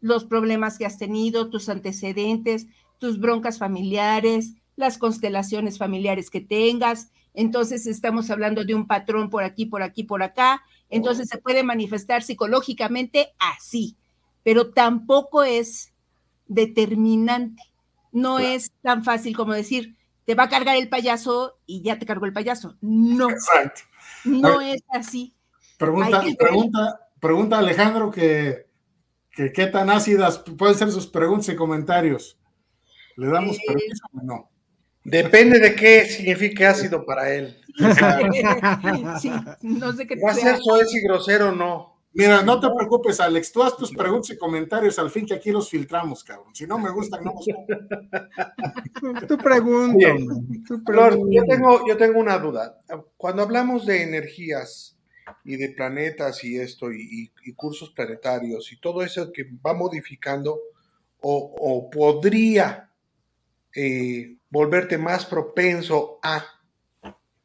los 0.00 0.24
problemas 0.24 0.76
que 0.78 0.86
has 0.86 0.98
tenido, 0.98 1.50
tus 1.50 1.68
antecedentes, 1.68 2.66
tus 2.98 3.20
broncas 3.20 3.58
familiares, 3.58 4.54
las 4.76 4.98
constelaciones 4.98 5.78
familiares 5.78 6.30
que 6.30 6.40
tengas. 6.40 7.10
Entonces 7.34 7.86
estamos 7.86 8.30
hablando 8.30 8.64
de 8.64 8.74
un 8.74 8.86
patrón 8.86 9.28
por 9.28 9.44
aquí, 9.44 9.66
por 9.66 9.82
aquí, 9.82 10.02
por 10.04 10.22
acá. 10.22 10.62
Entonces 10.88 11.28
se 11.28 11.38
puede 11.38 11.62
manifestar 11.62 12.22
psicológicamente 12.22 13.34
así, 13.38 13.96
pero 14.44 14.70
tampoco 14.70 15.42
es 15.42 15.92
determinante. 16.46 17.62
No 18.12 18.38
es 18.38 18.70
tan 18.82 19.02
fácil 19.02 19.36
como 19.36 19.52
decir, 19.54 19.96
te 20.24 20.36
va 20.36 20.44
a 20.44 20.48
cargar 20.48 20.76
el 20.76 20.88
payaso 20.88 21.58
y 21.66 21.82
ya 21.82 21.98
te 21.98 22.06
cargó 22.06 22.26
el 22.26 22.32
payaso. 22.32 22.76
No. 22.80 23.30
Exacto. 23.30 23.82
No 24.24 24.60
es 24.60 24.82
así. 24.90 25.34
Pregunta, 25.78 26.22
pregunta, 26.38 27.00
pregunta 27.20 27.58
Alejandro 27.58 28.10
que, 28.10 28.66
qué 29.34 29.66
tan 29.66 29.90
ácidas 29.90 30.38
pueden 30.38 30.76
ser 30.76 30.92
sus 30.92 31.06
preguntas 31.06 31.48
y 31.48 31.56
comentarios. 31.56 32.38
¿Le 33.16 33.26
damos 33.28 33.56
eh, 33.56 33.62
permiso 33.66 34.06
o 34.12 34.22
no? 34.22 34.50
Depende 35.02 35.58
de 35.58 35.74
qué 35.74 36.06
signifique 36.06 36.64
ácido 36.64 37.04
para 37.04 37.32
él. 37.32 37.60
Sí, 39.20 39.30
no 39.62 39.92
sé 39.92 40.06
qué 40.06 40.16
¿Va 40.16 40.30
a 40.30 40.34
ser 40.34 40.58
soez 40.58 40.94
y 40.94 41.02
grosero 41.02 41.48
o 41.48 41.52
no? 41.52 41.93
Mira, 42.16 42.42
no 42.42 42.60
te 42.60 42.68
preocupes, 42.70 43.18
Alex, 43.18 43.50
tú 43.50 43.60
haz 43.64 43.76
tus 43.76 43.92
preguntas 43.92 44.30
y 44.30 44.38
comentarios, 44.38 45.00
al 45.00 45.10
fin 45.10 45.26
que 45.26 45.34
aquí 45.34 45.50
los 45.50 45.68
filtramos, 45.68 46.22
cabrón. 46.22 46.54
Si 46.54 46.64
no 46.64 46.78
me 46.78 46.90
gustan, 46.90 47.24
no 47.24 47.34
los 47.34 47.44
Tu 49.28 49.36
pregunta. 49.36 50.14
Flor, 50.86 51.18
yo 51.28 51.42
tengo, 51.44 51.86
yo 51.88 51.96
tengo 51.96 52.20
una 52.20 52.38
duda. 52.38 52.78
Cuando 53.16 53.42
hablamos 53.42 53.84
de 53.84 54.04
energías 54.04 54.96
y 55.44 55.56
de 55.56 55.70
planetas 55.70 56.44
y 56.44 56.56
esto, 56.56 56.92
y, 56.92 57.32
cursos 57.56 57.90
planetarios 57.90 58.72
y 58.72 58.78
todo 58.78 59.02
eso 59.02 59.32
que 59.32 59.48
va 59.66 59.74
modificando 59.74 60.60
o, 61.20 61.90
podría 61.90 62.90
eh, 63.74 64.36
volverte 64.50 64.98
más 64.98 65.26
propenso 65.26 66.20
a 66.22 66.44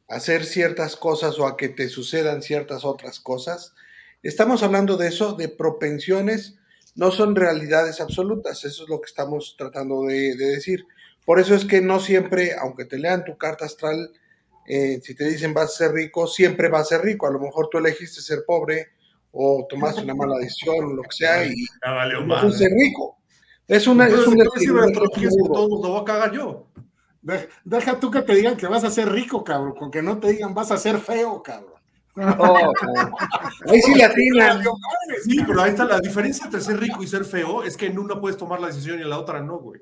hacer 0.10 0.46
ciertas 0.46 0.96
cosas 0.96 1.40
o 1.40 1.48
a 1.48 1.58
que 1.58 1.70
te 1.70 1.88
sucedan 1.88 2.42
ciertas 2.42 2.84
otras 2.86 3.20
cosas, 3.20 3.74
Estamos 4.22 4.64
hablando 4.64 4.98
de 4.98 5.08
eso, 5.08 5.34
de 5.34 5.48
propensiones, 5.48 6.58
no 6.96 7.12
son 7.12 7.36
realidades 7.36 8.02
absolutas, 8.02 8.66
eso 8.66 8.84
es 8.84 8.90
lo 8.90 9.00
que 9.00 9.08
estamos 9.08 9.56
tratando 9.58 10.04
de, 10.04 10.36
decir. 10.36 10.86
Por 11.26 11.40
eso 11.40 11.56
es 11.56 11.64
que 11.64 11.82
no 11.82 12.00
siempre, 12.00 12.54
aunque 12.60 12.86
te 12.86 12.98
lean 12.98 13.24
tu 13.24 13.38
carta 13.38 13.66
astral, 13.66 14.12
eh, 14.68 15.00
si 15.02 15.16
te 15.16 15.24
dicen 15.26 15.54
vas 15.54 15.66
a 15.66 15.78
ser 15.78 15.92
rico, 15.94 16.28
siempre 16.28 16.68
vas 16.68 16.82
a 16.82 16.98
ser 16.98 17.02
rico. 17.02 17.28
A 17.28 17.32
lo 17.32 17.40
mejor 17.40 17.70
tú 17.72 17.78
elegiste 17.78 18.22
ser 18.22 18.40
pobre 18.46 18.90
o 19.32 19.66
tomaste 19.70 20.02
una 20.02 20.16
mala 20.16 20.38
decisión 20.38 20.86
o 20.86 20.94
lo 20.94 21.04
que 21.04 21.16
sea 21.16 21.46
y 21.46 21.66
no 22.26 22.52
ser 22.52 22.72
rico. 22.72 23.18
Es 23.68 23.88
una... 23.88 24.08
es 24.08 24.28
un 24.28 24.38
todo 25.54 25.84
lo 25.84 25.90
voy 25.90 26.02
a 26.02 26.06
cagar 26.06 26.32
yo. 26.34 26.68
Deja 27.64 28.00
tú 28.00 28.12
que 28.12 28.22
te 28.22 28.36
digan 28.36 28.58
que 28.58 28.68
vas 28.68 28.84
a 28.84 28.92
ser 28.92 29.10
rico, 29.10 29.44
cabrón, 29.44 29.76
con 29.76 29.92
que 29.92 30.02
no 30.02 30.20
te 30.20 30.32
digan 30.32 30.54
vas 30.54 30.72
a 30.72 30.78
ser 30.78 30.98
feo, 31.00 31.42
cabrón. 31.44 31.79
Oh, 32.38 32.74
ahí 33.68 33.82
sí 33.82 33.96
latina. 33.96 34.62
Sí, 35.24 35.44
pero 35.46 35.62
ahí 35.62 35.72
está 35.72 35.86
la 35.86 36.00
diferencia 36.00 36.46
entre 36.46 36.62
ser 36.62 36.80
rico 36.80 37.04
y 37.04 37.08
ser 37.08 37.26
feo, 37.26 37.64
es 37.64 37.78
que 37.78 37.88
en 37.88 37.98
una 38.00 38.20
puedes 38.20 38.38
tomar 38.38 38.60
la 38.60 38.68
decisión 38.68 39.00
y 39.00 39.04
en 39.04 39.10
la 39.10 39.20
otra 39.20 39.42
no, 39.42 39.60
güey. 39.60 39.82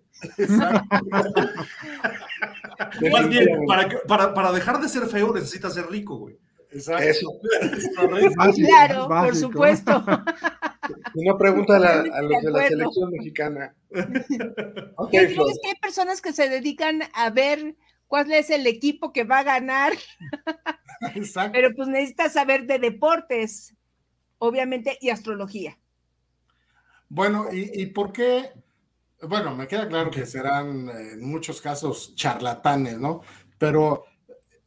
Más 3.11 3.29
bien, 3.29 3.47
para, 4.07 4.33
para, 4.33 4.51
dejar 4.51 4.79
de 4.79 4.89
ser 4.89 5.07
feo 5.07 5.33
necesitas 5.33 5.73
ser 5.73 5.89
rico, 5.89 6.17
güey. 6.17 6.37
Eso. 6.71 7.31
claro, 8.55 9.07
por 9.07 9.35
supuesto. 9.35 10.03
Una 11.15 11.37
pregunta 11.37 11.77
a, 11.77 12.21
los 12.21 12.41
de 12.41 12.51
la 12.51 12.67
selección 12.67 13.11
mexicana. 13.11 13.73
Okay, 14.97 15.33
que 15.33 15.69
hay 15.69 15.75
personas 15.81 16.21
que 16.21 16.33
se 16.33 16.49
dedican 16.49 17.03
a 17.13 17.29
ver 17.29 17.75
cuál 18.07 18.31
es 18.31 18.49
el 18.49 18.67
equipo 18.67 19.13
que 19.13 19.23
va 19.23 19.39
a 19.39 19.43
ganar. 19.43 19.93
Pero 21.51 21.73
pues 21.75 21.87
necesitas 21.87 22.33
saber 22.33 22.65
de 22.65 22.79
deportes, 22.79 23.75
obviamente, 24.37 24.97
y 25.01 25.09
astrología. 25.09 25.77
Bueno, 27.09 27.47
¿y, 27.51 27.85
por 27.87 28.11
qué? 28.11 28.51
Bueno, 29.21 29.55
me 29.55 29.67
queda 29.67 29.87
claro 29.87 30.11
que 30.11 30.25
serán 30.25 30.89
en 30.89 31.23
muchos 31.25 31.61
casos 31.61 32.15
charlatanes, 32.15 32.97
¿no? 32.97 33.21
Pero 33.57 34.03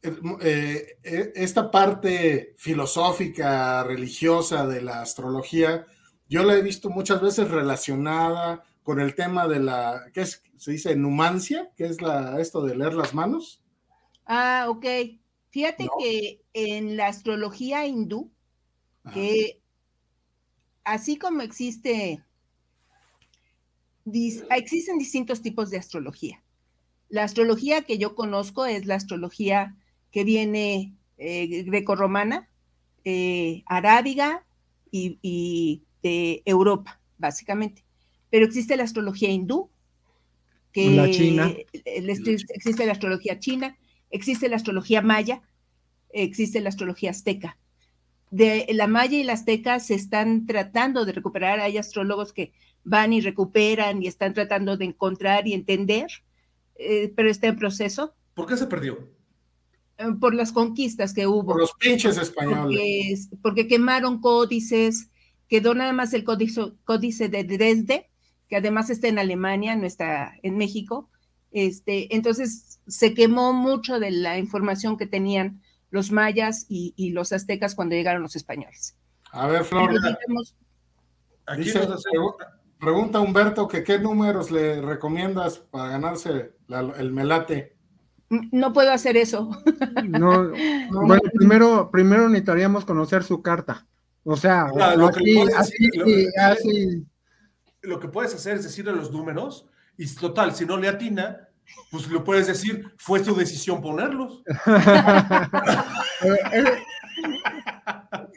eh, 0.03 0.97
eh, 1.03 1.31
esta 1.35 1.69
parte 1.69 2.55
filosófica, 2.57 3.83
religiosa 3.83 4.65
de 4.65 4.81
la 4.81 5.01
astrología, 5.01 5.85
yo 6.27 6.43
la 6.43 6.55
he 6.55 6.61
visto 6.63 6.89
muchas 6.89 7.21
veces 7.21 7.51
relacionada 7.51 8.63
con 8.83 8.99
el 8.99 9.13
tema 9.13 9.47
de 9.47 9.59
la, 9.59 10.05
¿qué 10.13 10.21
es? 10.21 10.43
Se 10.57 10.71
dice 10.71 10.95
numancia, 10.95 11.71
que 11.75 11.85
es 11.85 12.01
la, 12.01 12.39
esto 12.39 12.63
de 12.63 12.75
leer 12.75 12.93
las 12.93 13.13
manos. 13.13 13.61
Ah, 14.25 14.65
ok. 14.69 14.85
Fíjate 15.51 15.87
que 15.99 16.41
en 16.53 16.95
la 16.95 17.07
astrología 17.07 17.85
hindú, 17.85 18.31
que 19.13 19.59
así 20.85 21.17
como 21.17 21.41
existe, 21.41 22.23
existen 24.55 24.97
distintos 24.97 25.41
tipos 25.41 25.69
de 25.69 25.77
astrología. 25.77 26.41
La 27.09 27.25
astrología 27.25 27.81
que 27.81 27.97
yo 27.97 28.15
conozco 28.15 28.65
es 28.65 28.85
la 28.85 28.95
astrología 28.95 29.75
que 30.11 30.23
viene 30.23 30.95
eh, 31.17 31.63
grecorromana, 31.63 32.49
eh, 33.03 33.63
arábiga 33.65 34.45
y, 34.89 35.83
de 36.01 36.41
Europa, 36.45 37.01
básicamente. 37.17 37.83
Pero 38.29 38.45
existe 38.45 38.77
la 38.77 38.83
astrología 38.83 39.29
hindú, 39.29 39.69
que 40.71 40.89
la 40.91 41.11
China. 41.11 41.53
existe 41.83 42.85
la 42.85 42.93
astrología 42.93 43.37
china, 43.39 43.77
existe 44.11 44.49
la 44.49 44.57
astrología 44.57 45.01
maya, 45.01 45.41
existe 46.13 46.61
la 46.61 46.69
astrología 46.69 47.11
azteca. 47.11 47.57
De 48.29 48.67
la 48.69 48.87
maya 48.87 49.17
y 49.17 49.23
la 49.23 49.33
azteca 49.33 49.79
se 49.79 49.95
están 49.95 50.45
tratando 50.45 51.05
de 51.05 51.11
recuperar, 51.11 51.59
hay 51.59 51.77
astrólogos 51.77 52.31
que 52.31 52.53
van 52.83 53.13
y 53.13 53.21
recuperan 53.21 54.01
y 54.01 54.07
están 54.07 54.33
tratando 54.33 54.77
de 54.77 54.85
encontrar 54.85 55.47
y 55.47 55.53
entender, 55.53 56.07
eh, 56.75 57.11
pero 57.15 57.29
está 57.29 57.47
en 57.47 57.57
proceso. 57.57 58.15
¿Por 58.33 58.47
qué 58.47 58.57
se 58.57 58.67
perdió? 58.67 59.09
Eh, 59.97 60.05
por 60.19 60.33
las 60.33 60.51
conquistas 60.51 61.13
que 61.13 61.27
hubo. 61.27 61.53
Por 61.53 61.59
los 61.59 61.73
pinches 61.73 62.17
españoles. 62.17 63.29
porque 63.41 63.67
quemaron 63.67 64.21
códices, 64.21 65.09
quedó 65.47 65.75
nada 65.75 65.93
más 65.93 66.13
el 66.13 66.23
códice, 66.23 66.73
códice 66.85 67.29
de 67.29 67.43
Dresde, 67.43 68.09
que 68.47 68.55
además 68.55 68.89
está 68.89 69.07
en 69.07 69.19
Alemania, 69.19 69.75
no 69.75 69.85
está 69.85 70.33
en 70.41 70.57
México. 70.57 71.09
Este, 71.51 72.15
entonces 72.15 72.70
se 72.87 73.13
quemó 73.13 73.53
mucho 73.53 73.99
de 73.99 74.11
la 74.11 74.37
información 74.37 74.97
que 74.97 75.07
tenían 75.07 75.61
los 75.89 76.11
mayas 76.11 76.65
y, 76.69 77.11
los 77.11 77.33
aztecas 77.33 77.75
cuando 77.75 77.95
llegaron 77.95 78.21
los 78.21 78.35
españoles. 78.35 78.97
A 79.31 79.47
ver, 79.47 79.63
Flor. 79.63 79.91
Aquí 81.45 81.71
pregunta 82.79 83.19
Humberto 83.19 83.67
que 83.67 83.83
qué 83.83 83.99
números 83.99 84.49
le 84.51 84.81
recomiendas 84.81 85.59
para 85.59 85.89
ganarse 85.89 86.53
el 86.97 87.11
melate. 87.11 87.75
No 88.29 88.73
puedo 88.73 88.91
hacer 88.91 89.17
eso. 89.17 89.49
No, 90.03 90.51
bueno, 90.91 91.21
primero, 91.33 91.89
primero 91.91 92.27
necesitaríamos 92.27 92.85
conocer 92.85 93.23
su 93.23 93.41
carta. 93.41 93.87
O 94.23 94.35
sea, 94.37 94.67
lo, 94.95 95.09
que 95.11 95.21
puedes 98.07 98.33
hacer 98.33 98.55
es 98.57 98.63
decirle 98.63 98.93
los 98.93 99.11
números 99.11 99.67
y 99.97 100.07
total, 100.15 100.53
si 100.53 100.65
no 100.65 100.77
le 100.77 100.87
atina, 100.87 101.49
pues 101.91 102.07
lo 102.07 102.23
puedes 102.23 102.47
decir, 102.47 102.91
fue 102.97 103.23
su 103.23 103.35
decisión 103.35 103.81
ponerlos. 103.81 104.41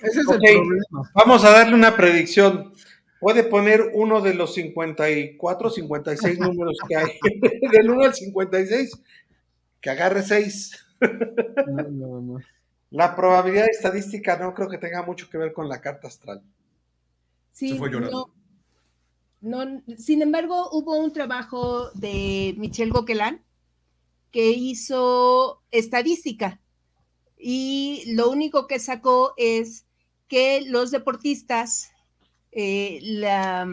Ese 0.02 0.20
es 0.20 0.28
el 0.28 0.38
problema. 0.38 1.10
Vamos 1.14 1.44
a 1.44 1.50
darle 1.50 1.74
una 1.74 1.96
predicción. 1.96 2.72
Puede 3.20 3.44
poner 3.44 3.92
uno 3.94 4.20
de 4.20 4.34
los 4.34 4.54
54, 4.54 5.70
56 5.70 6.38
números 6.40 6.76
que 6.86 6.96
hay, 6.96 7.18
del 7.72 7.90
1 7.90 8.04
al 8.04 8.14
56, 8.14 9.00
que 9.80 9.90
agarre 9.90 10.22
6. 10.22 10.86
La 12.90 13.16
probabilidad 13.16 13.66
estadística 13.70 14.36
no 14.36 14.52
creo 14.52 14.68
que 14.68 14.78
tenga 14.78 15.02
mucho 15.02 15.30
que 15.30 15.38
ver 15.38 15.52
con 15.52 15.68
la 15.68 15.80
carta 15.80 16.08
astral. 16.08 16.42
Sí, 17.52 17.78
no, 19.44 19.82
sin 19.98 20.22
embargo, 20.22 20.70
hubo 20.72 20.96
un 20.96 21.12
trabajo 21.12 21.90
de 21.92 22.54
Michel 22.56 22.90
Gauquelin 22.90 23.42
que 24.30 24.50
hizo 24.50 25.62
estadística. 25.70 26.60
Y 27.36 28.02
lo 28.14 28.30
único 28.30 28.66
que 28.66 28.78
sacó 28.78 29.34
es 29.36 29.86
que 30.28 30.62
los 30.62 30.90
deportistas, 30.90 31.90
eh, 32.52 33.00
la 33.02 33.68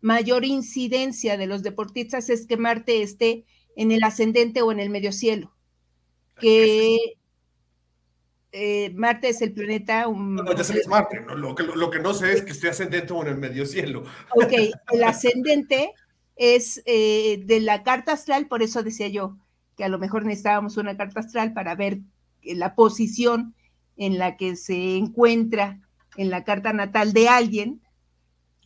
mayor 0.00 0.44
incidencia 0.44 1.36
de 1.36 1.46
los 1.46 1.62
deportistas 1.62 2.28
es 2.28 2.46
que 2.46 2.56
Marte 2.56 3.02
esté 3.02 3.44
en 3.76 3.92
el 3.92 4.02
ascendente 4.02 4.62
o 4.62 4.72
en 4.72 4.80
el 4.80 4.90
medio 4.90 5.12
cielo, 5.12 5.54
que 6.40 7.15
eh, 8.58 8.90
Marte 8.94 9.28
es 9.28 9.42
el 9.42 9.52
planeta. 9.52 10.08
Un... 10.08 10.36
No, 10.36 10.54
ya 10.54 10.64
sé 10.64 10.72
que 10.72 10.80
es 10.80 10.88
Marte, 10.88 11.20
lo, 11.36 11.54
que, 11.54 12.00
no 12.00 12.14
sé 12.14 12.32
es 12.32 12.42
que 12.42 12.52
esté 12.52 12.70
ascendente 12.70 13.12
o 13.12 13.20
en 13.20 13.28
el 13.28 13.36
medio 13.36 13.66
cielo. 13.66 14.04
Ok, 14.34 14.52
el 14.92 15.04
ascendente 15.04 15.92
es 16.36 16.82
eh, 16.86 17.42
de 17.44 17.60
la 17.60 17.82
carta 17.82 18.12
astral, 18.12 18.46
por 18.46 18.62
eso 18.62 18.82
decía 18.82 19.08
yo 19.08 19.36
que 19.76 19.84
a 19.84 19.88
lo 19.88 19.98
mejor 19.98 20.24
necesitábamos 20.24 20.78
una 20.78 20.96
carta 20.96 21.20
astral 21.20 21.52
para 21.52 21.74
ver 21.74 21.98
la 22.42 22.74
posición 22.74 23.54
en 23.98 24.16
la 24.16 24.38
que 24.38 24.56
se 24.56 24.96
encuentra 24.96 25.80
en 26.16 26.30
la 26.30 26.42
carta 26.44 26.72
natal 26.72 27.12
de 27.12 27.28
alguien. 27.28 27.82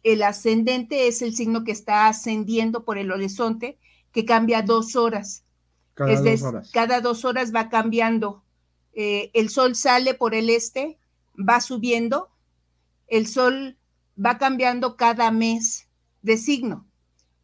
El 0.04 0.22
ascendente 0.22 1.08
es 1.08 1.20
el 1.20 1.34
signo 1.34 1.64
que 1.64 1.72
está 1.72 2.06
ascendiendo 2.06 2.84
por 2.84 2.96
el 2.96 3.10
horizonte, 3.10 3.76
que 4.12 4.24
cambia 4.24 4.62
dos 4.62 4.94
horas. 4.94 5.44
Cada, 5.94 6.20
dos, 6.20 6.42
horas. 6.42 6.70
cada 6.72 7.00
dos 7.00 7.24
horas 7.24 7.52
va 7.52 7.68
cambiando 7.68 8.44
eh, 9.00 9.30
el 9.32 9.48
sol 9.48 9.76
sale 9.76 10.12
por 10.12 10.34
el 10.34 10.50
este, 10.50 10.98
va 11.36 11.62
subiendo, 11.62 12.28
el 13.06 13.26
sol 13.26 13.78
va 14.14 14.36
cambiando 14.36 14.96
cada 14.98 15.30
mes 15.30 15.88
de 16.20 16.36
signo. 16.36 16.86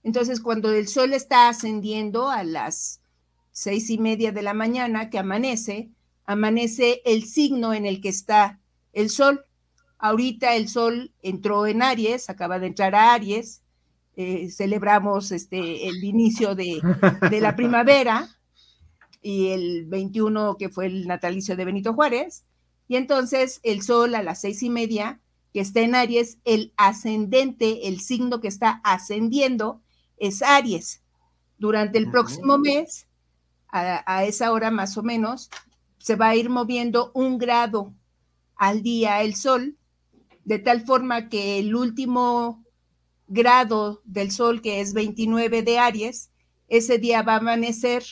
Entonces, 0.02 0.42
cuando 0.42 0.70
el 0.70 0.86
sol 0.86 1.14
está 1.14 1.48
ascendiendo 1.48 2.28
a 2.28 2.44
las 2.44 3.00
seis 3.52 3.88
y 3.88 3.96
media 3.96 4.32
de 4.32 4.42
la 4.42 4.52
mañana 4.52 5.08
que 5.08 5.18
amanece, 5.18 5.88
amanece 6.26 7.00
el 7.06 7.24
signo 7.24 7.72
en 7.72 7.86
el 7.86 8.02
que 8.02 8.10
está 8.10 8.60
el 8.92 9.08
sol. 9.08 9.46
Ahorita 9.96 10.56
el 10.56 10.68
sol 10.68 11.12
entró 11.22 11.66
en 11.66 11.82
Aries, 11.82 12.28
acaba 12.28 12.58
de 12.58 12.66
entrar 12.66 12.94
a 12.94 13.14
Aries, 13.14 13.62
eh, 14.14 14.50
celebramos 14.50 15.32
este, 15.32 15.88
el 15.88 16.04
inicio 16.04 16.54
de, 16.54 16.82
de 17.30 17.40
la 17.40 17.56
primavera 17.56 18.35
y 19.26 19.48
el 19.48 19.86
21 19.86 20.56
que 20.56 20.68
fue 20.68 20.86
el 20.86 21.08
natalicio 21.08 21.56
de 21.56 21.64
Benito 21.64 21.94
Juárez. 21.94 22.44
Y 22.86 22.94
entonces 22.94 23.58
el 23.64 23.82
sol 23.82 24.14
a 24.14 24.22
las 24.22 24.40
seis 24.40 24.62
y 24.62 24.70
media, 24.70 25.20
que 25.52 25.58
está 25.58 25.80
en 25.80 25.96
Aries, 25.96 26.38
el 26.44 26.72
ascendente, 26.76 27.88
el 27.88 27.98
signo 27.98 28.40
que 28.40 28.46
está 28.46 28.80
ascendiendo 28.84 29.82
es 30.16 30.42
Aries. 30.42 31.02
Durante 31.58 31.98
el 31.98 32.08
próximo 32.08 32.56
mes, 32.56 33.08
a, 33.68 34.24
esa 34.24 34.52
hora 34.52 34.70
más 34.70 34.96
o 34.96 35.02
menos, 35.02 35.50
se 35.98 36.14
va 36.14 36.28
a 36.28 36.36
ir 36.36 36.48
moviendo 36.48 37.10
un 37.12 37.36
grado 37.36 37.92
al 38.54 38.84
día 38.84 39.22
el 39.22 39.34
sol, 39.34 39.76
de 40.44 40.60
tal 40.60 40.82
forma 40.82 41.28
que 41.28 41.58
el 41.58 41.74
último 41.74 42.64
grado 43.26 44.02
del 44.04 44.30
sol, 44.30 44.62
que 44.62 44.80
es 44.80 44.94
29 44.94 45.62
de 45.62 45.80
Aries, 45.80 46.30
ese 46.68 46.98
día 46.98 47.22
va 47.22 47.32
a 47.34 47.38
amanecer 47.38 48.04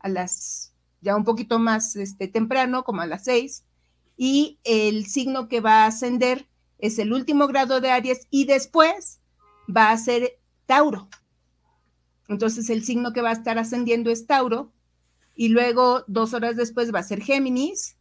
a 0.00 0.08
las, 0.08 0.72
ya 1.00 1.16
un 1.16 1.24
poquito 1.24 1.58
más 1.58 1.96
este, 1.96 2.28
temprano, 2.28 2.84
como 2.84 3.02
a 3.02 3.06
las 3.06 3.24
seis, 3.24 3.64
y 4.16 4.58
el 4.64 5.06
signo 5.06 5.48
que 5.48 5.60
va 5.60 5.84
a 5.84 5.86
ascender 5.86 6.46
es 6.78 6.98
el 6.98 7.12
último 7.12 7.46
grado 7.46 7.80
de 7.80 7.90
Aries 7.90 8.26
y 8.30 8.44
después 8.44 9.20
va 9.74 9.90
a 9.90 9.98
ser 9.98 10.38
Tauro. 10.66 11.08
Entonces 12.28 12.70
el 12.70 12.84
signo 12.84 13.12
que 13.12 13.22
va 13.22 13.30
a 13.30 13.34
estar 13.34 13.58
ascendiendo 13.58 14.10
es 14.10 14.26
Tauro 14.26 14.72
y 15.36 15.48
luego 15.48 16.04
dos 16.06 16.34
horas 16.34 16.56
después 16.56 16.94
va 16.94 16.98
a 16.98 17.04
ser 17.04 17.22
Géminis 17.22 17.96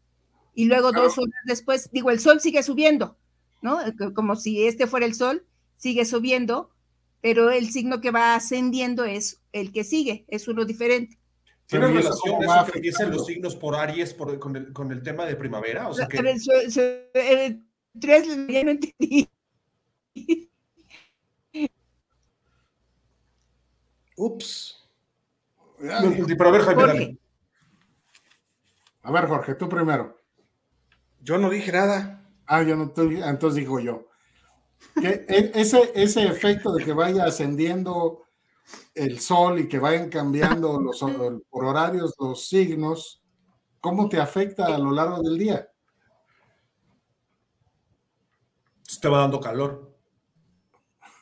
y 0.53 0.65
luego 0.65 0.91
dos 0.91 1.17
horas 1.17 1.41
después, 1.45 1.89
digo, 1.91 2.12
el 2.12 2.19
sol 2.19 2.41
sigue 2.41 2.63
subiendo, 2.63 3.17
¿no? 3.62 3.79
Como 4.13 4.35
si 4.35 4.65
este 4.65 4.88
fuera 4.88 5.05
el 5.05 5.15
sol, 5.15 5.45
sigue 5.77 6.05
subiendo, 6.05 6.69
pero 7.21 7.49
el 7.49 7.71
signo 7.71 8.01
que 8.01 8.12
va 8.12 8.35
ascendiendo 8.35 9.05
es 9.05 9.39
el 9.53 9.71
que 9.71 9.83
sigue, 9.83 10.25
es 10.27 10.47
uno 10.47 10.65
diferente. 10.65 11.18
¿Tiene 11.69 11.86
relación 11.86 12.43
eso 12.43 12.65
que 12.73 12.79
dicen 12.79 13.12
los 13.12 13.27
signos 13.27 13.55
por 13.55 13.75
Aries 13.75 14.15
con, 14.15 14.55
el, 14.55 14.73
con, 14.73 14.91
el, 14.91 15.03
tema 15.03 15.27
de 15.27 15.36
primavera? 15.36 15.88
O 15.88 15.93
sea 15.93 16.08
que... 16.08 16.17
Eh, 16.17 17.60
tres, 17.99 18.27
ya 18.47 18.63
no 18.63 18.71
entendí. 18.71 19.29
Ups. 24.17 24.84
pero 25.77 26.49
a 26.49 26.51
ver, 26.51 26.62
Jaime. 26.62 27.19
A 29.03 29.12
ver, 29.12 29.27
Jorge, 29.27 29.53
tú 29.53 29.69
primero. 29.69 30.17
Yo 31.21 31.38
no 31.38 31.51
dije 31.51 31.71
nada. 31.71 32.27
Ah, 32.47 32.63
yo 32.63 32.75
no, 32.77 32.91
entonces 32.97 33.55
digo 33.55 33.79
yo. 33.79 34.08
Que 34.99 35.23
e, 35.29 35.51
ese, 35.53 35.91
ese 35.93 36.25
efecto 36.25 36.73
de 36.73 36.84
que 36.84 36.93
vaya 36.93 37.25
ascendiendo 37.25 38.23
el 38.93 39.19
sol 39.19 39.60
y 39.60 39.67
que 39.67 39.79
vayan 39.79 40.10
cambiando 40.10 40.79
los, 40.82 40.99
por 41.49 41.65
horarios 41.65 42.13
los 42.19 42.47
signos, 42.47 43.23
¿cómo 43.79 44.10
te 44.10 44.19
afecta 44.19 44.65
a 44.67 44.77
lo 44.77 44.91
largo 44.91 45.21
del 45.21 45.38
día? 45.38 45.69
Te 49.01 49.08
va 49.08 49.19
dando 49.19 49.39
calor. 49.39 49.95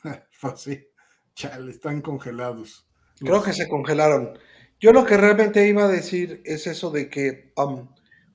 pues 0.40 0.60
sí, 0.60 0.88
chale, 1.34 1.70
están 1.70 2.02
congelados. 2.02 2.86
Creo 3.18 3.42
que 3.42 3.52
se 3.52 3.68
congelaron. 3.68 4.38
Yo 4.80 4.92
lo 4.92 5.04
que 5.04 5.16
realmente 5.16 5.66
iba 5.66 5.84
a 5.84 5.88
decir 5.88 6.40
es 6.44 6.66
eso 6.66 6.90
de 6.90 7.10
que 7.10 7.52
um, 7.56 7.88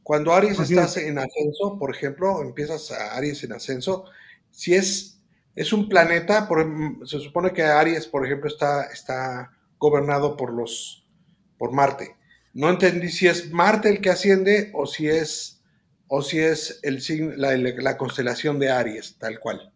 cuando 0.03 0.33
Aries 0.33 0.59
estás 0.59 0.97
en 0.97 1.17
ascenso, 1.17 1.77
por 1.79 1.95
ejemplo, 1.95 2.41
empiezas 2.41 2.91
a 2.91 3.15
Aries 3.15 3.43
en 3.45 3.53
ascenso, 3.53 4.05
si 4.51 4.75
es 4.75 5.12
es 5.55 5.73
un 5.73 5.87
planeta, 5.87 6.47
por, 6.47 6.61
em, 6.61 7.05
se 7.05 7.19
supone 7.19 7.51
que 7.51 7.63
Aries, 7.63 8.07
por 8.07 8.25
ejemplo, 8.25 8.49
está, 8.49 8.85
está 8.85 9.51
gobernado 9.77 10.35
por 10.35 10.53
los 10.53 11.05
por 11.57 11.71
Marte. 11.71 12.15
No 12.53 12.69
entendí 12.69 13.09
si 13.09 13.27
es 13.27 13.51
Marte 13.51 13.89
el 13.89 14.01
que 14.01 14.09
asciende 14.09 14.71
o 14.73 14.85
si 14.85 15.07
es 15.07 15.61
o 16.07 16.21
si 16.21 16.39
es 16.39 16.79
el 16.83 17.01
la, 17.37 17.57
la 17.57 17.97
constelación 17.97 18.59
de 18.59 18.69
Aries, 18.69 19.17
tal 19.17 19.39
cual. 19.39 19.73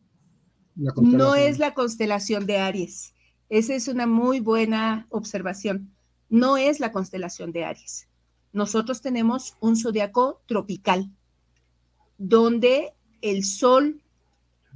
No 0.76 1.34
es 1.34 1.58
la 1.58 1.74
constelación 1.74 2.46
de 2.46 2.60
Aries. 2.60 3.14
Esa 3.50 3.74
es 3.74 3.88
una 3.88 4.06
muy 4.06 4.40
buena 4.40 5.08
observación. 5.10 5.92
No 6.30 6.58
es 6.58 6.80
la 6.80 6.92
constelación 6.92 7.52
de 7.52 7.66
Aries. 7.66 8.08
Nosotros 8.54 9.02
tenemos 9.02 9.56
un 9.60 9.76
zodiaco 9.76 10.42
tropical, 10.46 11.10
donde 12.18 12.94
el 13.22 13.44
Sol 13.44 14.04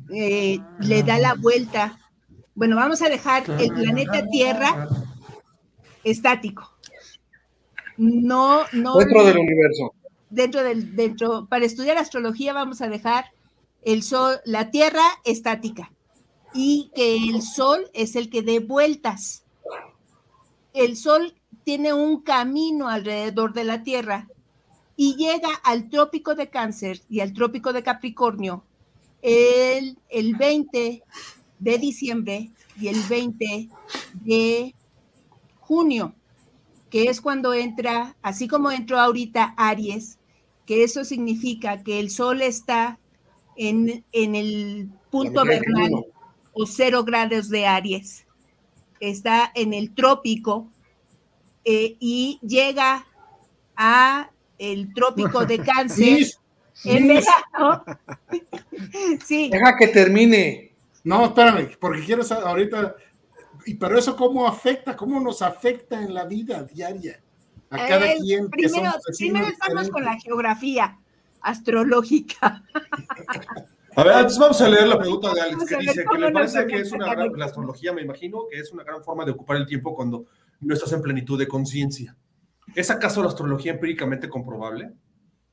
eh, 0.09 0.59
le 0.79 1.03
da 1.03 1.19
la 1.19 1.35
vuelta. 1.35 1.99
Bueno, 2.55 2.75
vamos 2.75 3.01
a 3.01 3.09
dejar 3.09 3.43
el 3.59 3.73
planeta 3.73 4.25
Tierra 4.27 4.87
estático. 6.03 6.71
No, 7.97 8.63
no. 8.73 8.97
Dentro 8.97 9.23
del 9.23 9.37
universo. 9.37 9.93
Dentro 10.29 10.63
del, 10.63 10.95
dentro, 10.95 11.47
para 11.47 11.65
estudiar 11.65 11.97
astrología 11.97 12.53
vamos 12.53 12.81
a 12.81 12.87
dejar 12.87 13.25
el 13.83 14.01
sol, 14.03 14.37
la 14.45 14.71
Tierra 14.71 15.03
estática 15.25 15.91
y 16.53 16.91
que 16.95 17.15
el 17.15 17.41
sol 17.41 17.89
es 17.93 18.15
el 18.15 18.29
que 18.29 18.41
dé 18.41 18.59
vueltas. 18.59 19.43
El 20.73 20.95
sol 20.95 21.35
tiene 21.63 21.93
un 21.93 22.21
camino 22.21 22.89
alrededor 22.89 23.53
de 23.53 23.63
la 23.63 23.83
Tierra 23.83 24.27
y 24.95 25.15
llega 25.15 25.49
al 25.63 25.89
trópico 25.89 26.35
de 26.35 26.49
Cáncer 26.49 27.01
y 27.09 27.19
al 27.19 27.33
trópico 27.33 27.73
de 27.73 27.83
Capricornio 27.83 28.63
el, 29.21 29.97
el 30.09 30.35
20 30.35 31.03
de 31.59 31.77
diciembre 31.77 32.51
y 32.79 32.87
el 32.87 33.01
20 33.03 33.69
de 34.13 34.75
junio, 35.59 36.15
que 36.89 37.03
es 37.03 37.21
cuando 37.21 37.53
entra, 37.53 38.15
así 38.21 38.47
como 38.47 38.71
entró 38.71 38.99
ahorita 38.99 39.53
Aries, 39.57 40.17
que 40.65 40.83
eso 40.83 41.05
significa 41.05 41.83
que 41.83 41.99
el 41.99 42.09
sol 42.09 42.41
está 42.41 42.99
en, 43.55 44.03
en 44.11 44.35
el 44.35 44.89
punto 45.09 45.45
vernal 45.45 46.05
o 46.53 46.65
cero 46.65 47.03
grados 47.03 47.49
de 47.49 47.67
Aries. 47.67 48.25
Está 48.99 49.51
en 49.55 49.73
el 49.73 49.93
trópico 49.93 50.67
eh, 51.63 51.95
y 51.99 52.39
llega 52.41 53.07
a 53.75 54.31
el 54.57 54.93
trópico 54.93 55.45
de 55.45 55.59
cáncer 55.63 56.27
en 56.85 57.07
verano. 57.07 57.83
sí. 59.25 59.49
Deja 59.49 59.75
que 59.77 59.87
termine. 59.87 60.73
No, 61.03 61.25
espérame, 61.25 61.69
porque 61.79 62.03
quiero 62.03 62.23
saber 62.23 62.47
ahorita, 62.47 62.95
pero 63.79 63.97
eso 63.97 64.15
cómo 64.15 64.47
afecta, 64.47 64.95
cómo 64.95 65.19
nos 65.19 65.41
afecta 65.41 66.01
en 66.01 66.13
la 66.13 66.25
vida 66.25 66.63
diaria 66.63 67.21
a 67.69 67.87
cada 67.87 68.13
quien. 68.15 68.49
Primero, 68.49 68.91
primero 69.17 69.47
estamos 69.47 69.89
con 69.89 70.03
la 70.03 70.19
geografía 70.19 70.99
astrológica. 71.41 72.63
A 73.93 74.03
ver, 74.05 74.13
antes 74.13 74.37
vamos 74.37 74.61
a 74.61 74.69
leer 74.69 74.87
la 74.87 74.97
pregunta 74.97 75.33
de 75.33 75.41
Alex, 75.41 75.65
que 75.65 75.77
dice 75.77 76.05
que 76.09 76.17
le 76.17 76.31
parece 76.31 76.65
que 76.65 76.77
es 76.77 76.93
una 76.93 77.13
gran, 77.13 77.29
la 77.35 77.45
astrología, 77.45 77.91
me 77.91 78.01
imagino, 78.01 78.45
que 78.49 78.57
es 78.57 78.71
una 78.71 78.85
gran 78.85 79.03
forma 79.03 79.25
de 79.25 79.31
ocupar 79.31 79.57
el 79.57 79.65
tiempo 79.65 79.93
cuando 79.93 80.27
no 80.61 80.73
estás 80.73 80.93
en 80.93 81.01
plenitud 81.01 81.37
de 81.37 81.45
conciencia. 81.45 82.15
¿Es 82.73 82.89
acaso 82.89 83.21
la 83.21 83.27
astrología 83.27 83.73
empíricamente 83.73 84.29
comprobable? 84.29 84.93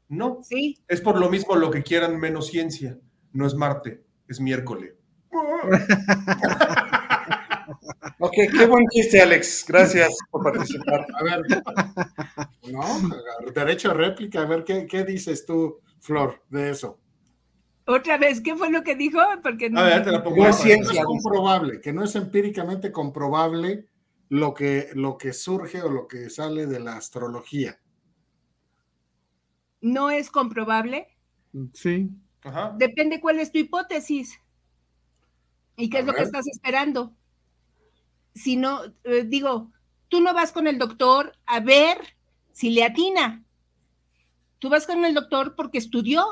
No. 0.09 0.40
Sí. 0.42 0.79
Es 0.88 1.01
por 1.01 1.18
lo 1.18 1.31
mismo 1.31 1.57
lo 1.57 1.71
que 1.71 1.83
quieran 1.83 2.18
menos 2.18 2.49
ciencia. 2.49 2.99
No 3.33 3.47
es 3.47 3.55
Marte, 3.55 4.03
es 4.27 4.40
miércoles. 4.40 4.94
ok, 8.18 8.33
qué 8.33 8.66
buen 8.66 8.87
chiste, 8.88 9.21
Alex. 9.21 9.64
Gracias 9.68 10.16
por 10.31 10.42
participar. 10.42 11.07
A 11.14 11.23
ver, 11.23 11.42
no, 12.73 12.83
derecho 13.55 13.90
a 13.90 13.94
réplica. 13.94 14.42
A 14.42 14.47
ver, 14.47 14.64
¿qué, 14.64 14.87
qué 14.87 15.05
dices 15.05 15.44
tú, 15.44 15.81
Flor, 16.01 16.42
de 16.49 16.71
eso? 16.71 16.99
Otra 17.88 18.18
vez, 18.18 18.42
¿qué 18.42 18.55
fue 18.55 18.71
lo 18.71 18.83
que 18.83 18.97
dijo? 18.97 19.18
Porque 19.42 19.71
no, 19.71 19.81
es 19.87 20.57
ciencia, 20.57 21.05
comprobable, 21.05 21.81
que 21.81 21.90
no 21.90 22.05
es 22.05 22.14
empíricamente 22.16 22.92
comprobable 22.92 23.87
lo 24.29 24.53
que, 24.53 24.90
lo 24.92 25.16
que 25.16 25.33
surge 25.33 25.81
o 25.81 25.88
lo 25.88 26.07
que 26.07 26.29
sale 26.29 26.66
de 26.66 26.81
la 26.81 26.99
astrología. 26.99 27.81
¿No 29.81 30.11
es 30.11 30.31
comprobable? 30.31 31.09
Sí. 31.73 32.11
Depende 32.77 33.21
cuál 33.21 33.38
es 33.41 33.53
tu 33.53 33.59
hipótesis 33.59 34.38
y 35.77 35.91
qué 35.91 35.99
es 35.99 36.07
lo 36.07 36.14
que 36.14 36.23
estás 36.23 36.47
esperando. 36.47 37.14
Si 38.35 38.57
no, 38.57 38.85
eh, 39.05 39.25
digo, 39.27 39.73
tú 40.09 40.21
no 40.21 40.33
vas 40.35 40.53
con 40.53 40.67
el 40.67 40.79
doctor 40.79 41.33
a 41.47 41.61
ver 41.61 41.99
si 42.53 42.71
le 42.71 42.85
atina. 42.85 43.45
Tú 44.59 44.69
vas 44.69 44.87
con 44.87 45.05
el 45.05 45.14
doctor 45.14 45.55
porque 45.55 45.79
estudió 45.79 46.25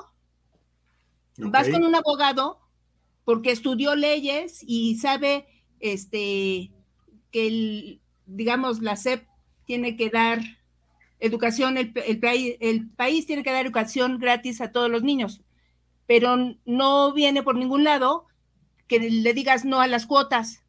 Vas 1.39 1.69
con 1.69 1.85
un 1.85 1.95
abogado 1.95 2.61
porque 3.25 3.51
estudió 3.51 3.95
leyes 3.95 4.61
y 4.63 4.97
sabe 4.97 5.47
este, 5.81 6.73
que, 7.31 7.47
el, 7.47 8.01
digamos, 8.27 8.81
la 8.81 8.97
SEP 8.97 9.27
tiene 9.65 9.97
que 9.97 10.11
dar 10.11 10.41
educación, 11.21 11.77
el, 11.77 11.91
país 12.97 13.27
tiene 13.27 13.43
que 13.43 13.53
dar 13.53 13.65
educación 13.65 14.19
gratis 14.19 14.61
a 14.61 14.73
todos 14.73 14.91
los 14.91 15.03
niños, 15.03 15.43
pero 16.07 16.37
no 16.65 17.13
viene 17.13 17.43
por 17.43 17.57
ningún 17.57 17.85
lado 17.85 18.27
que 18.87 18.99
le 18.99 19.35
digas 19.35 19.65
no 19.65 19.81
a 19.81 19.87
las 19.87 20.07
cuotas, 20.07 20.63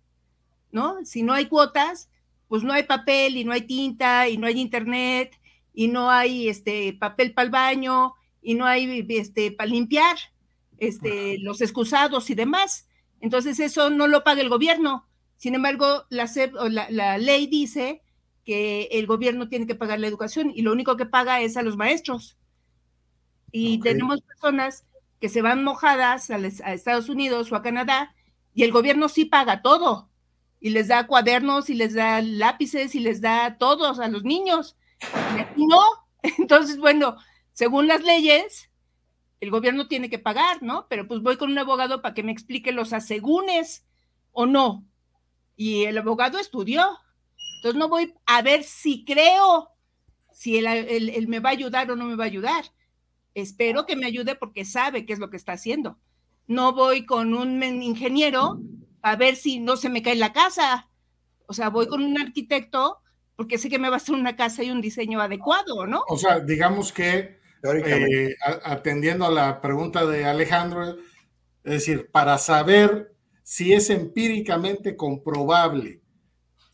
¿no? 0.72 1.04
Si 1.06 1.24
no 1.24 1.34
hay 1.34 1.46
cuotas, 1.46 2.10
pues 2.48 2.64
no 2.64 2.74
hay 2.74 2.84
papel 2.84 3.38
y 3.38 3.44
no 3.44 3.52
hay 3.52 3.62
tinta 3.62 4.30
y 4.30 4.38
no 4.38 4.48
hay 4.48 4.60
internet 4.60 5.38
y 5.74 5.90
no 5.90 6.10
hay 6.10 6.50
este 6.50 6.94
papel 6.94 7.34
para 7.34 7.46
el 7.46 7.52
baño 7.52 8.14
y 8.42 8.56
no 8.56 8.66
hay 8.66 9.06
este 9.10 9.52
para 9.52 9.70
limpiar 9.70 10.18
este, 10.80 11.38
los 11.40 11.62
excusados 11.62 12.30
y 12.30 12.36
demás. 12.36 12.88
Entonces 13.20 13.60
eso 13.60 13.90
no 13.90 14.08
lo 14.08 14.24
paga 14.24 14.42
el 14.42 14.50
gobierno. 14.50 15.08
Sin 15.36 15.56
embargo, 15.56 16.06
la, 16.10 16.28
la, 16.90 17.18
ley 17.18 17.48
dice 17.48 18.02
que 18.48 18.88
el 18.94 19.08
gobierno 19.08 19.50
tiene 19.50 19.68
que 19.68 19.76
pagar 19.76 20.00
la 20.00 20.08
educación 20.08 20.54
y 20.56 20.62
lo 20.62 20.72
único 20.72 20.96
que 20.96 21.06
paga 21.06 21.42
es 21.42 21.58
a 21.58 21.64
los 21.64 21.76
maestros. 21.76 22.38
Y 23.52 23.82
tenemos 23.82 24.22
personas 24.22 24.86
que 25.20 25.28
se 25.28 25.42
van 25.42 25.66
mojadas 25.66 26.32
a, 26.32 26.36
a, 26.36 26.74
Estados 26.74 27.10
Unidos 27.10 27.52
o 27.52 27.58
a 27.58 27.62
Canadá 27.62 28.16
y 28.54 28.64
el 28.64 28.72
gobierno 28.72 29.10
sí 29.10 29.26
paga 29.26 29.62
todo 29.62 30.10
y 30.62 30.70
les 30.70 30.88
da 30.88 31.08
cuadernos 31.08 31.70
y 31.70 31.74
les 31.74 31.94
da 31.94 32.22
lápices 32.22 32.96
y 32.96 33.02
les 33.02 33.20
da 33.20 33.58
todos 33.58 34.00
a 34.00 34.08
los 34.08 34.24
niños. 34.24 34.78
Y 35.36 35.42
aquí 35.42 35.68
no. 35.68 35.84
Entonces, 36.38 36.78
bueno, 36.78 37.18
según 37.52 37.88
las 37.88 38.02
leyes, 38.02 38.72
el 39.42 39.52
gobierno 39.52 39.90
tiene 39.90 40.10
que 40.10 40.20
pagar, 40.20 40.64
¿no? 40.64 40.88
Pero 40.88 41.06
pues 41.06 41.22
voy 41.22 41.36
con 41.36 41.52
un 41.52 41.60
abogado 41.60 42.02
para 42.02 42.14
que 42.14 42.24
me 42.24 42.32
explique 42.32 42.72
los 42.72 42.94
asegúnes 42.94 43.86
o 44.32 44.46
no. 44.46 44.86
Y 45.58 45.84
el 45.84 45.98
abogado 45.98 46.40
estudió. 46.40 46.98
Entonces 47.58 47.78
no 47.78 47.90
voy 47.90 48.14
a 48.26 48.42
ver 48.42 48.64
si 48.64 49.04
creo 49.04 49.70
si 50.38 50.58
él, 50.60 51.28
me 51.28 51.40
va 51.40 51.50
a 51.50 51.54
ayudar 51.54 51.90
o 51.90 51.96
no 51.96 52.06
me 52.06 52.16
va 52.16 52.26
a 52.26 52.28
ayudar. 52.28 52.66
Espero 53.34 53.88
que 53.88 53.96
me 53.96 54.06
ayude 54.06 54.36
porque 54.36 54.66
sabe 54.66 55.04
qué 55.04 55.14
es 55.14 55.20
lo 55.20 55.32
que 55.32 55.38
está 55.38 55.54
haciendo. 55.54 55.98
No 56.46 56.74
voy 56.74 57.08
con 57.08 57.34
un 57.34 57.64
ingeniero 57.64 58.60
a 59.02 59.16
ver 59.16 59.36
si 59.36 59.60
no 59.60 59.78
se 59.78 59.90
me 59.90 60.04
cae 60.04 60.16
la 60.16 60.34
casa. 60.34 60.90
O 61.48 61.54
sea, 61.54 61.70
voy 61.70 61.88
con 61.88 62.04
un 62.04 62.22
arquitecto 62.22 63.00
porque 63.36 63.58
sé 63.58 63.68
que 63.68 63.80
me 63.80 63.90
va 63.90 63.96
a 63.96 63.98
hacer 63.98 64.14
una 64.14 64.36
casa 64.36 64.62
y 64.62 64.70
un 64.70 64.80
diseño 64.80 65.20
adecuado, 65.20 65.88
¿no? 65.88 66.04
O 66.08 66.18
sea, 66.18 66.40
digamos 66.40 66.94
que 66.94 67.40
eh, 67.64 68.36
atendiendo 68.64 69.26
a 69.26 69.32
la 69.32 69.60
pregunta 69.60 70.06
de 70.06 70.26
Alejandro, 70.26 70.98
es 71.64 71.74
decir, 71.74 72.12
para 72.12 72.38
saber 72.38 73.16
si 73.42 73.74
es 73.74 73.90
empíricamente 73.90 74.96
comprobable 74.96 76.02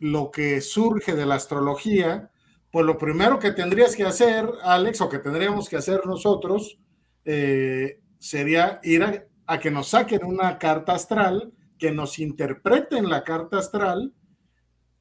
lo 0.04 0.32
que 0.32 0.60
surge 0.60 1.16
de 1.16 1.26
la 1.26 1.36
astrología, 1.36 2.30
pues 2.70 2.86
lo 2.86 2.98
primero 2.98 3.40
que 3.40 3.52
tendrías 3.52 3.96
que 3.96 4.04
hacer, 4.04 4.50
Alex, 4.62 5.00
o 5.00 5.08
que 5.08 5.20
tendríamos 5.20 5.70
que 5.70 5.78
hacer 5.78 6.06
nosotros, 6.06 6.78
eh, 7.24 8.02
sería 8.20 8.82
ir 8.84 9.02
a, 9.02 9.26
a, 9.48 9.60
que 9.62 9.72
nos 9.72 9.88
saquen 9.88 10.26
una 10.26 10.58
carta 10.58 10.92
astral, 10.92 11.54
que 11.78 11.94
nos 11.94 12.20
interpreten 12.20 13.10
la 13.10 13.24
carta 13.24 13.60
astral 13.60 14.14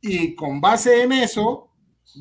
y 0.01 0.37
con 0.37 0.61
base 0.61 1.03
en 1.03 1.11
eso, 1.11 1.73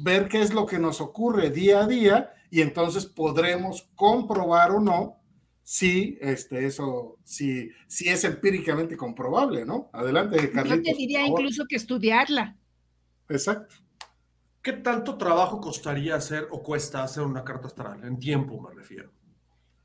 ver 0.03 0.27
qué 0.27 0.41
es 0.41 0.51
lo 0.51 0.65
que 0.65 0.79
nos 0.79 1.01
ocurre 1.01 1.51
día 1.51 1.81
a 1.81 1.87
día 1.87 2.33
y 2.49 2.61
entonces 2.61 3.05
podremos 3.05 3.91
comprobar 3.93 4.71
o 4.71 4.79
no 4.79 5.17
si 5.61 6.17
este, 6.19 6.65
eso, 6.65 7.19
si, 7.23 7.69
si 7.85 8.09
es 8.09 8.23
empíricamente 8.23 8.97
comprobable, 8.97 9.65
¿no? 9.65 9.91
Adelante, 9.93 10.49
Carlitos. 10.49 10.79
Yo 10.79 10.83
te 10.83 10.97
diría 10.97 11.27
incluso 11.27 11.65
que 11.69 11.75
estudiarla. 11.75 12.57
Exacto. 13.31 13.75
¿Qué 14.61 14.73
tanto 14.73 15.17
trabajo 15.17 15.59
costaría 15.59 16.15
hacer 16.15 16.47
o 16.51 16.61
cuesta 16.61 17.03
hacer 17.03 17.23
una 17.23 17.43
carta 17.43 17.67
astral? 17.67 18.03
En 18.03 18.19
tiempo 18.19 18.61
me 18.61 18.75
refiero. 18.75 19.11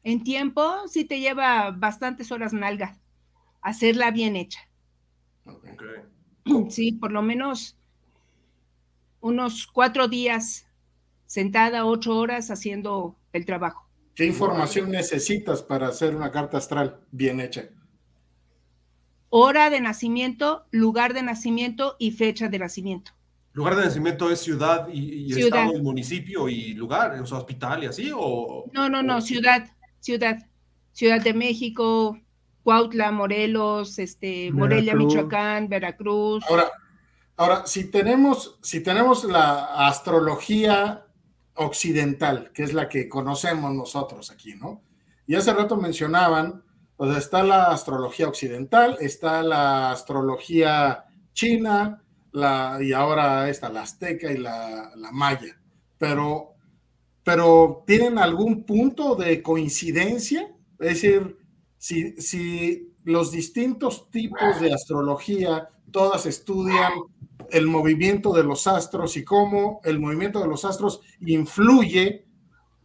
En 0.03 0.23
tiempo 0.23 0.87
sí 0.89 1.05
te 1.05 1.19
lleva 1.19 1.71
bastantes 1.71 2.31
horas 2.31 2.53
nalga 2.53 2.99
hacerla 3.67 4.11
bien 4.11 4.37
hecha. 4.37 4.61
Sí, 6.71 6.93
por 6.93 7.11
lo 7.11 7.23
menos 7.23 7.77
unos 9.21 9.67
cuatro 9.67 10.07
días 10.07 10.69
sentada 11.27 11.85
ocho 11.85 12.17
horas 12.17 12.53
haciendo 12.53 13.17
el 13.33 13.45
trabajo. 13.45 13.89
¿Qué 14.15 14.27
información 14.27 14.93
necesitas 14.93 15.61
para 15.65 15.89
hacer 15.89 16.15
una 16.15 16.31
carta 16.31 16.59
astral 16.59 17.01
bien 17.11 17.41
hecha? 17.41 17.69
Hora 19.29 19.69
de 19.71 19.81
nacimiento, 19.81 20.67
lugar 20.71 21.15
de 21.15 21.25
nacimiento 21.25 21.97
y 21.99 22.13
fecha 22.13 22.49
de 22.49 22.61
nacimiento. 22.61 23.11
¿Lugar 23.57 23.75
de 23.75 23.87
nacimiento 23.87 24.31
es 24.31 24.41
ciudad 24.41 24.87
y, 24.93 25.33
estado 25.33 25.73
y 25.73 25.81
municipio 25.81 26.47
y 26.47 26.75
lugar, 26.75 27.19
o 27.19 27.25
sea, 27.25 27.39
hospital 27.39 27.85
y 27.85 27.87
así? 27.87 28.13
O, 28.15 28.67
no, 28.75 28.91
no, 28.91 29.03
no, 29.03 29.23
ciudad, 29.23 29.67
ciudad. 29.99 30.37
Ciudad 30.93 31.23
de 31.23 31.33
México, 31.33 32.21
Cuautla, 32.63 33.11
Morelos, 33.13 33.99
este, 33.99 34.53
Morelia, 34.53 34.95
Michoacán, 34.95 35.71
Veracruz. 35.71 36.45
Ahora, 36.51 36.71
ahora, 37.39 37.67
si 37.67 37.91
tenemos, 37.91 38.59
si 38.61 38.83
tenemos 38.83 39.25
la 39.25 39.89
astrología 39.89 41.07
occidental, 41.55 42.51
que 42.53 42.63
es 42.63 42.75
la 42.75 42.91
que 42.91 43.09
conocemos 43.09 43.73
nosotros 43.73 44.31
aquí, 44.31 44.55
¿no? 44.55 44.83
Y 45.27 45.35
hace 45.35 45.55
rato 45.55 45.79
mencionaban 45.79 46.63
O 46.99 47.07
sea, 47.07 47.17
está 47.17 47.43
la 47.43 47.71
astrología 47.71 48.29
occidental, 48.29 48.99
está 49.01 49.43
la 49.43 49.93
astrología 49.93 51.07
china, 51.33 52.03
y 52.81 52.93
ahora 52.93 53.49
está 53.49 53.71
la 53.71 53.83
azteca 53.83 54.31
y 54.31 54.39
la, 54.39 54.93
la 54.95 55.11
maya. 55.11 55.59
Pero, 55.97 56.55
pero 57.23 57.83
¿tienen 57.87 58.19
algún 58.19 58.65
punto 58.65 59.15
de 59.15 59.43
coincidencia? 59.43 60.55
Es 60.79 61.01
decir, 61.01 61.39
si, 61.79 62.13
si 62.21 62.95
los 63.05 63.31
distintos 63.33 64.11
tipos 64.11 64.61
de 64.61 64.73
astrología, 64.73 65.71
todas 65.91 66.27
estudian 66.27 66.93
el 67.51 67.67
movimiento 67.67 68.33
de 68.33 68.45
los 68.45 68.67
astros 68.67 69.17
y 69.17 69.25
cómo 69.25 69.81
el 69.85 69.99
movimiento 69.99 70.41
de 70.41 70.49
los 70.49 70.65
astros 70.65 71.01
influye 71.21 72.27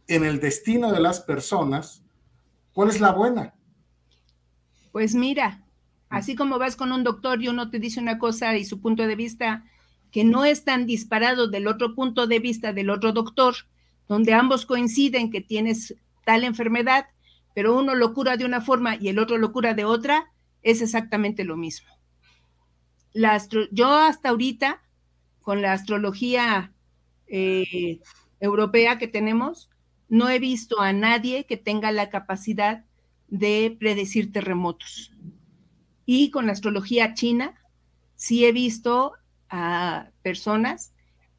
en 0.08 0.24
el 0.24 0.40
destino 0.40 0.92
de 0.92 1.00
las 1.00 1.20
personas, 1.20 2.02
¿cuál 2.72 2.88
es 2.88 3.00
la 3.00 3.12
buena? 3.12 3.54
Pues 4.92 5.14
mira, 5.14 5.61
así 6.12 6.36
como 6.36 6.58
vas 6.58 6.76
con 6.76 6.92
un 6.92 7.04
doctor 7.04 7.42
y 7.42 7.48
uno 7.48 7.70
te 7.70 7.78
dice 7.78 7.98
una 7.98 8.18
cosa 8.18 8.56
y 8.58 8.66
su 8.66 8.80
punto 8.80 9.06
de 9.06 9.16
vista 9.16 9.64
que 10.10 10.24
no 10.24 10.44
es 10.44 10.62
tan 10.62 10.84
disparado 10.84 11.48
del 11.48 11.66
otro 11.66 11.94
punto 11.94 12.26
de 12.26 12.38
vista 12.38 12.74
del 12.74 12.90
otro 12.90 13.12
doctor, 13.12 13.54
donde 14.08 14.34
ambos 14.34 14.66
coinciden 14.66 15.30
que 15.30 15.40
tienes 15.40 15.96
tal 16.26 16.44
enfermedad, 16.44 17.06
pero 17.54 17.74
uno 17.74 17.94
lo 17.94 18.12
cura 18.12 18.36
de 18.36 18.44
una 18.44 18.60
forma 18.60 18.96
y 18.96 19.08
el 19.08 19.18
otro 19.18 19.38
lo 19.38 19.52
cura 19.52 19.72
de 19.72 19.86
otra, 19.86 20.30
es 20.62 20.82
exactamente 20.82 21.44
lo 21.44 21.56
mismo. 21.56 21.88
yo 23.70 23.94
hasta 23.94 24.28
ahorita, 24.28 24.82
con 25.40 25.62
la 25.62 25.72
astrología 25.72 26.72
eh, 27.26 28.00
europea 28.38 28.98
que 28.98 29.08
tenemos, 29.08 29.70
no 30.10 30.28
he 30.28 30.38
visto 30.38 30.82
a 30.82 30.92
nadie 30.92 31.46
que 31.46 31.56
tenga 31.56 31.90
la 31.90 32.10
capacidad 32.10 32.84
de 33.28 33.74
predecir 33.80 34.30
terremotos. 34.30 35.10
Y 36.06 36.30
con 36.30 36.46
la 36.46 36.52
astrología 36.52 37.14
china, 37.14 37.54
sí 38.16 38.44
he 38.44 38.52
visto 38.52 39.12
a 39.48 40.08
personas 40.22 40.92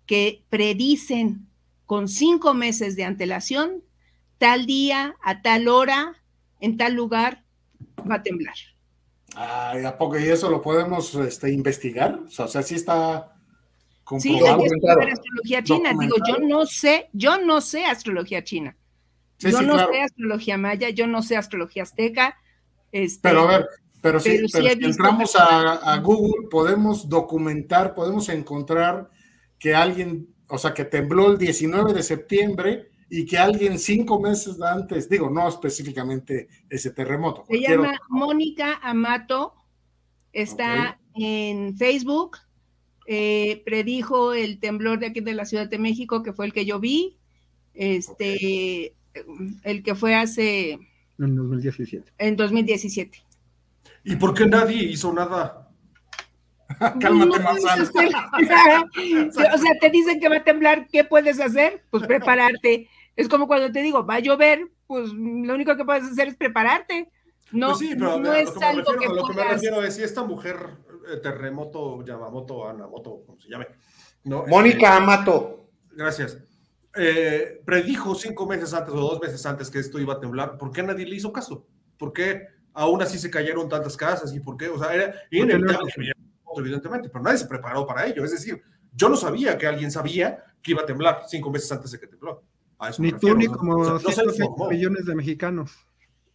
que 0.05 0.43
predicen 0.49 1.47
con 1.85 2.07
cinco 2.07 2.53
meses 2.53 2.95
de 2.95 3.03
antelación, 3.03 3.83
tal 4.37 4.65
día, 4.65 5.15
a 5.23 5.41
tal 5.41 5.67
hora, 5.67 6.21
en 6.59 6.77
tal 6.77 6.93
lugar, 6.93 7.43
va 8.09 8.15
a 8.15 8.23
temblar. 8.23 8.55
Ay, 9.35 9.83
¿a 9.83 9.97
poco? 9.97 10.19
¿Y 10.19 10.23
eso 10.23 10.49
lo 10.49 10.61
podemos 10.61 11.15
este, 11.15 11.51
investigar? 11.51 12.19
O 12.25 12.47
sea, 12.47 12.61
sí 12.61 12.75
está 12.75 13.33
Sí, 14.19 14.39
astrología 14.45 15.63
china. 15.63 15.93
Digo, 15.97 16.17
yo 16.27 16.37
no 16.39 16.65
sé, 16.65 17.09
yo 17.13 17.39
no 17.41 17.61
sé 17.61 17.85
astrología 17.85 18.43
china. 18.43 18.75
yo 19.39 19.61
no 19.61 19.77
sé 19.87 20.01
astrología 20.01 20.57
maya, 20.57 20.89
yo 20.89 21.07
no 21.07 21.21
sé 21.21 21.37
astrología 21.37 21.83
azteca. 21.83 22.37
Este, 22.91 23.19
pero 23.21 23.41
a 23.41 23.47
ver, 23.47 23.67
pero 24.03 24.19
sí, 24.19 24.41
pero 24.51 24.67
si 24.67 24.85
entramos 24.85 25.33
a, 25.39 25.97
Google, 25.99 26.49
podemos 26.51 27.07
documentar, 27.07 27.95
podemos 27.95 28.27
encontrar 28.27 29.09
que 29.57 29.73
alguien, 29.73 30.27
o 30.49 30.57
sea, 30.57 30.73
que 30.73 30.83
tembló 30.83 31.31
el 31.31 31.37
19 31.37 31.93
de 31.93 32.03
septiembre 32.03 32.91
y 33.09 33.25
que 33.25 33.37
alguien 33.37 33.79
cinco 33.79 34.19
meses 34.19 34.61
antes, 34.61 35.07
digo, 35.07 35.29
no 35.29 35.47
específicamente 35.47 36.49
ese 36.69 36.91
terremoto. 36.91 37.45
Se 37.47 37.61
llama 37.61 37.97
Mónica 38.09 38.77
Amato, 38.83 39.53
está 40.33 40.99
en 41.15 41.77
Facebook, 41.77 42.39
eh, 43.07 43.61
predijo 43.65 44.33
el 44.33 44.59
temblor 44.59 44.99
de 44.99 45.05
aquí 45.05 45.21
de 45.21 45.33
la 45.33 45.45
Ciudad 45.45 45.69
de 45.69 45.79
México, 45.79 46.23
que 46.23 46.33
fue 46.33 46.45
el 46.45 46.51
que 46.51 46.65
yo 46.65 46.81
vi, 46.81 47.15
este, 47.73 48.95
el 49.63 49.81
que 49.81 49.95
fue 49.95 50.13
hace... 50.13 50.77
En 51.17 51.35
2017. 51.37 52.11
En 52.17 52.35
2017. 52.35 53.23
¿Y 54.03 54.15
por 54.15 54.33
qué 54.33 54.45
nadie 54.45 54.83
hizo 54.83 55.13
nada? 55.13 55.69
Cálmate, 56.99 57.39
más 57.39 57.57
O 57.63 59.57
sea, 59.57 59.79
te 59.79 59.89
dicen 59.89 60.19
que 60.19 60.29
va 60.29 60.37
a 60.37 60.43
temblar, 60.43 60.87
¿qué 60.91 61.03
puedes 61.03 61.39
hacer? 61.39 61.83
Pues 61.89 62.03
prepararte. 62.07 62.89
Es 63.15 63.27
como 63.29 63.47
cuando 63.47 63.71
te 63.71 63.81
digo, 63.81 64.05
va 64.05 64.15
a 64.15 64.19
llover, 64.19 64.71
pues 64.87 65.13
lo 65.13 65.53
único 65.53 65.75
que 65.75 65.85
puedes 65.85 66.03
hacer 66.03 66.29
es 66.29 66.35
prepararte. 66.35 67.11
No, 67.51 67.67
pues 67.67 67.79
sí, 67.79 67.89
pero 67.93 68.19
no 68.19 68.33
es 68.33 68.49
algo 68.57 68.97
que, 68.97 69.07
lo 69.07 69.27
que 69.27 69.33
me 69.35 69.43
refiero 69.43 69.83
es 69.83 69.95
si 69.95 70.03
esta 70.03 70.23
mujer 70.23 70.57
eh, 71.11 71.17
terremoto, 71.17 72.03
Yamamoto, 72.03 72.67
Anamoto, 72.67 73.23
como 73.25 73.39
se 73.39 73.49
llame. 73.49 73.67
¿no? 74.23 74.45
Mónica 74.47 74.93
este, 74.93 75.03
Amato. 75.03 75.69
Gracias. 75.91 76.39
Eh, 76.95 77.61
predijo 77.65 78.15
cinco 78.15 78.47
meses 78.47 78.73
antes 78.73 78.93
o 78.93 78.99
dos 78.99 79.21
meses 79.21 79.45
antes 79.45 79.69
que 79.69 79.79
esto 79.79 79.99
iba 79.99 80.13
a 80.13 80.19
temblar. 80.19 80.57
¿Por 80.57 80.71
qué 80.71 80.81
nadie 80.81 81.05
le 81.05 81.15
hizo 81.15 81.31
caso? 81.31 81.67
¿Por 81.97 82.13
qué 82.13 82.47
aún 82.73 83.01
así 83.01 83.17
se 83.17 83.29
cayeron 83.29 83.69
tantas 83.69 83.95
casas? 83.95 84.33
¿Y 84.33 84.39
por 84.39 84.57
qué? 84.57 84.69
O 84.69 84.77
sea, 84.77 84.93
era 84.93 85.13
inevitable, 85.31 85.91
evidentemente, 86.57 87.09
pero 87.09 87.23
nadie 87.23 87.37
se 87.37 87.47
preparó 87.47 87.85
para 87.85 88.05
ello. 88.05 88.23
Es 88.23 88.31
decir, 88.31 88.61
yo 88.93 89.09
no 89.09 89.15
sabía 89.15 89.57
que 89.57 89.67
alguien 89.67 89.91
sabía 89.91 90.43
que 90.61 90.71
iba 90.71 90.81
a 90.81 90.85
temblar 90.85 91.23
cinco 91.27 91.51
meses 91.51 91.71
antes 91.71 91.91
de 91.91 91.99
que 91.99 92.07
tembló. 92.07 92.43
Ni 92.99 93.11
tú 93.13 93.35
ni 93.35 93.47
como 93.47 93.99
millones 94.69 95.05
de 95.05 95.15
mexicanos. 95.15 95.71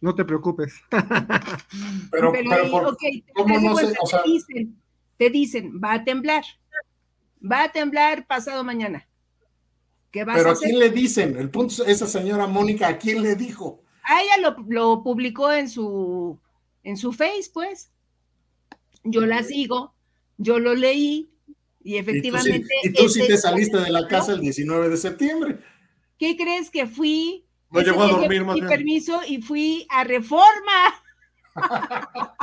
No 0.01 0.15
te 0.15 0.23
preocupes. 0.25 0.73
pero, 2.11 2.31
pero, 2.31 2.71
¿cómo 2.71 3.59
no 3.59 3.75
te, 3.75 3.91
dicen, 4.25 4.81
te 5.17 5.29
dicen, 5.29 5.79
va 5.83 5.93
a 5.93 6.03
temblar. 6.03 6.43
Va 7.39 7.63
a 7.63 7.71
temblar 7.71 8.25
pasado 8.25 8.63
mañana. 8.63 9.07
¿Qué 10.11 10.23
vas 10.23 10.37
pero 10.37 10.51
a, 10.51 10.55
quién 10.55 10.79
le 10.79 10.89
dicen? 10.89 11.37
El 11.37 11.49
punto 11.49 11.85
esa 11.85 12.07
señora 12.07 12.47
Mónica, 12.47 12.87
¿a 12.87 12.97
quién 12.97 13.21
le 13.21 13.35
dijo? 13.35 13.83
A 14.03 14.21
ella 14.21 14.53
lo, 14.67 15.03
publicó 15.03 15.51
en 15.51 15.69
su, 15.69 16.37
en 16.83 16.97
su 16.97 17.11
Face, 17.13 17.49
pues. 17.53 17.91
Yo 19.03 19.25
la 19.25 19.43
sigo, 19.43 19.93
yo 20.37 20.59
lo 20.59 20.75
leí 20.75 21.29
y 21.83 21.97
efectivamente. 21.97 22.67
Y 22.83 22.93
tú 22.93 23.07
sí, 23.07 23.25
te 23.25 23.37
saliste 23.37 23.77
de 23.77 23.89
la 23.89 24.07
casa 24.07 24.33
el 24.33 24.41
19 24.41 24.89
de 24.89 24.97
septiembre. 24.97 25.59
¿Qué 26.17 26.35
crees 26.35 26.69
que 26.69 26.85
fui 26.85 27.45
no 27.71 27.81
llegó 27.81 28.03
a 28.03 28.07
dormir 28.07 28.43
más 28.43 28.55
Mi 28.55 28.61
permiso 28.61 29.21
y 29.27 29.41
fui 29.41 29.85
a 29.89 30.03
Reforma. 30.03 31.03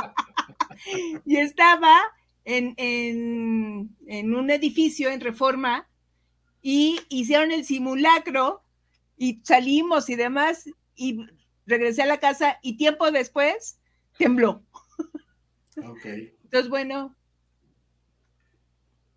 y 1.25 1.37
estaba 1.37 1.99
en, 2.45 2.73
en, 2.77 4.35
un 4.35 4.49
edificio 4.49 5.09
en 5.09 5.19
Reforma 5.19 5.87
y 6.61 6.99
hicieron 7.09 7.51
el 7.51 7.65
simulacro 7.65 8.61
y 9.17 9.41
salimos 9.43 10.09
y 10.09 10.15
demás 10.15 10.69
y 10.95 11.25
regresé 11.67 12.01
a 12.01 12.07
la 12.07 12.19
casa 12.19 12.57
y 12.63 12.77
tiempo 12.77 13.11
después 13.11 13.79
tembló. 14.17 14.63
Entonces, 15.75 16.69
bueno, 16.69 17.15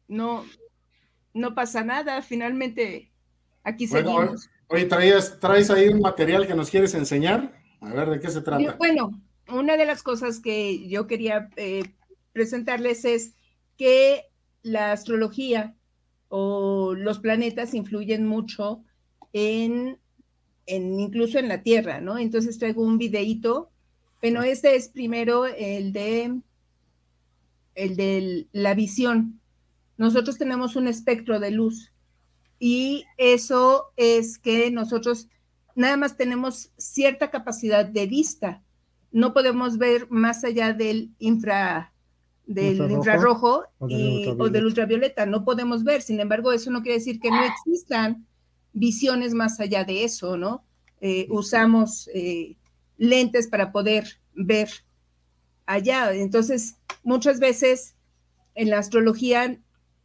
no, 0.09 0.45
no 1.33 1.55
pasa 1.55 1.83
nada, 1.83 2.21
finalmente 2.21 3.11
aquí 3.63 3.87
seguimos. 3.87 4.51
Oye, 4.69 4.85
¿traes, 4.85 5.41
¿traes 5.41 5.71
ahí 5.71 5.89
un 5.89 6.01
material 6.01 6.47
que 6.47 6.55
nos 6.55 6.71
quieres 6.71 6.95
enseñar? 6.95 7.59
A 7.81 7.95
ver, 7.95 8.11
¿de 8.11 8.21
qué 8.21 8.29
se 8.29 8.43
trata? 8.43 8.77
Bueno, 8.77 9.21
una 9.49 9.77
de 9.77 9.87
las 9.87 10.03
cosas 10.03 10.39
que 10.41 10.87
yo 10.89 11.07
quería 11.07 11.49
eh, 11.57 11.95
presentarles 12.33 13.05
es 13.05 13.35
que 13.77 14.27
la 14.63 14.93
astrología 14.93 15.75
o 16.29 16.95
los 16.95 17.19
planetas 17.19 17.75
influyen 17.75 18.27
mucho 18.27 18.85
en, 19.33 19.99
en 20.66 20.99
incluso 21.01 21.38
en 21.38 21.49
la 21.49 21.62
Tierra, 21.62 22.01
¿no? 22.01 22.18
Entonces 22.18 22.59
traigo 22.59 22.83
un 22.83 22.99
videíto, 22.99 23.70
pero 24.20 24.42
este 24.42 24.77
es 24.77 24.88
primero 24.88 25.46
el 25.46 25.92
de 25.92 26.40
el 27.75 27.96
de 27.96 28.46
la 28.53 28.75
visión. 28.75 29.40
Nosotros 29.96 30.38
tenemos 30.38 30.77
un 30.77 30.88
espectro 30.88 31.40
de 31.40 31.51
luz 31.51 31.92
y 32.59 33.05
eso 33.16 33.87
es 33.96 34.38
que 34.38 34.70
nosotros 34.70 35.29
nada 35.75 35.96
más 35.96 36.16
tenemos 36.16 36.70
cierta 36.77 37.31
capacidad 37.31 37.85
de 37.85 38.07
vista. 38.07 38.62
No 39.12 39.33
podemos 39.33 39.79
ver 39.79 40.09
más 40.11 40.44
allá 40.44 40.73
del 40.73 41.11
infra 41.18 41.92
del 42.46 42.90
infrarrojo 42.90 43.64
o, 43.79 43.87
del 43.87 44.64
ultravioleta. 44.64 45.25
No 45.25 45.44
podemos 45.44 45.85
ver. 45.85 46.03
Sin 46.03 46.18
embargo, 46.18 46.51
eso 46.53 46.70
no 46.70 46.83
quiere 46.83 46.99
decir 46.99 47.20
que 47.20 47.31
no 47.31 47.42
existan 47.44 48.27
visiones 48.72 49.35
más 49.35 49.61
allá 49.61 49.85
de 49.85 50.04
eso, 50.04 50.37
¿no? 50.37 50.64
Eh, 51.00 51.26
usamos 51.30 52.09
eh, 52.14 52.56
lentes 52.98 53.48
para 53.48 53.72
poder 53.72 54.20
ver 54.35 54.68
allá. 55.66 56.12
Entonces, 56.12 56.76
muchas 57.02 57.40
veces 57.40 57.94
en 58.54 58.70
la 58.70 58.78
astrología, 58.78 59.59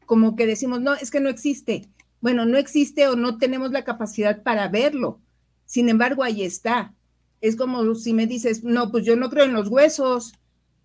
como 0.05 0.35
que 0.35 0.45
decimos, 0.45 0.81
no, 0.81 0.93
es 0.93 1.11
que 1.11 1.19
no 1.19 1.29
existe 1.29 1.89
bueno, 2.25 2.43
no 2.47 2.57
existe 2.57 3.07
o 3.07 3.15
no 3.15 3.37
tenemos 3.37 3.69
la 3.69 3.83
capacidad 3.83 4.41
para 4.41 4.67
verlo. 4.67 5.19
Sin 5.67 5.89
embargo, 5.89 6.23
ahí 6.23 6.41
está. 6.41 6.91
Es 7.39 7.55
como 7.55 7.93
si 7.93 8.13
me 8.13 8.25
dices, 8.25 8.63
no, 8.63 8.89
pues 8.89 9.05
yo 9.05 9.15
no 9.15 9.29
creo 9.29 9.45
en 9.45 9.53
los 9.53 9.67
huesos, 9.67 10.33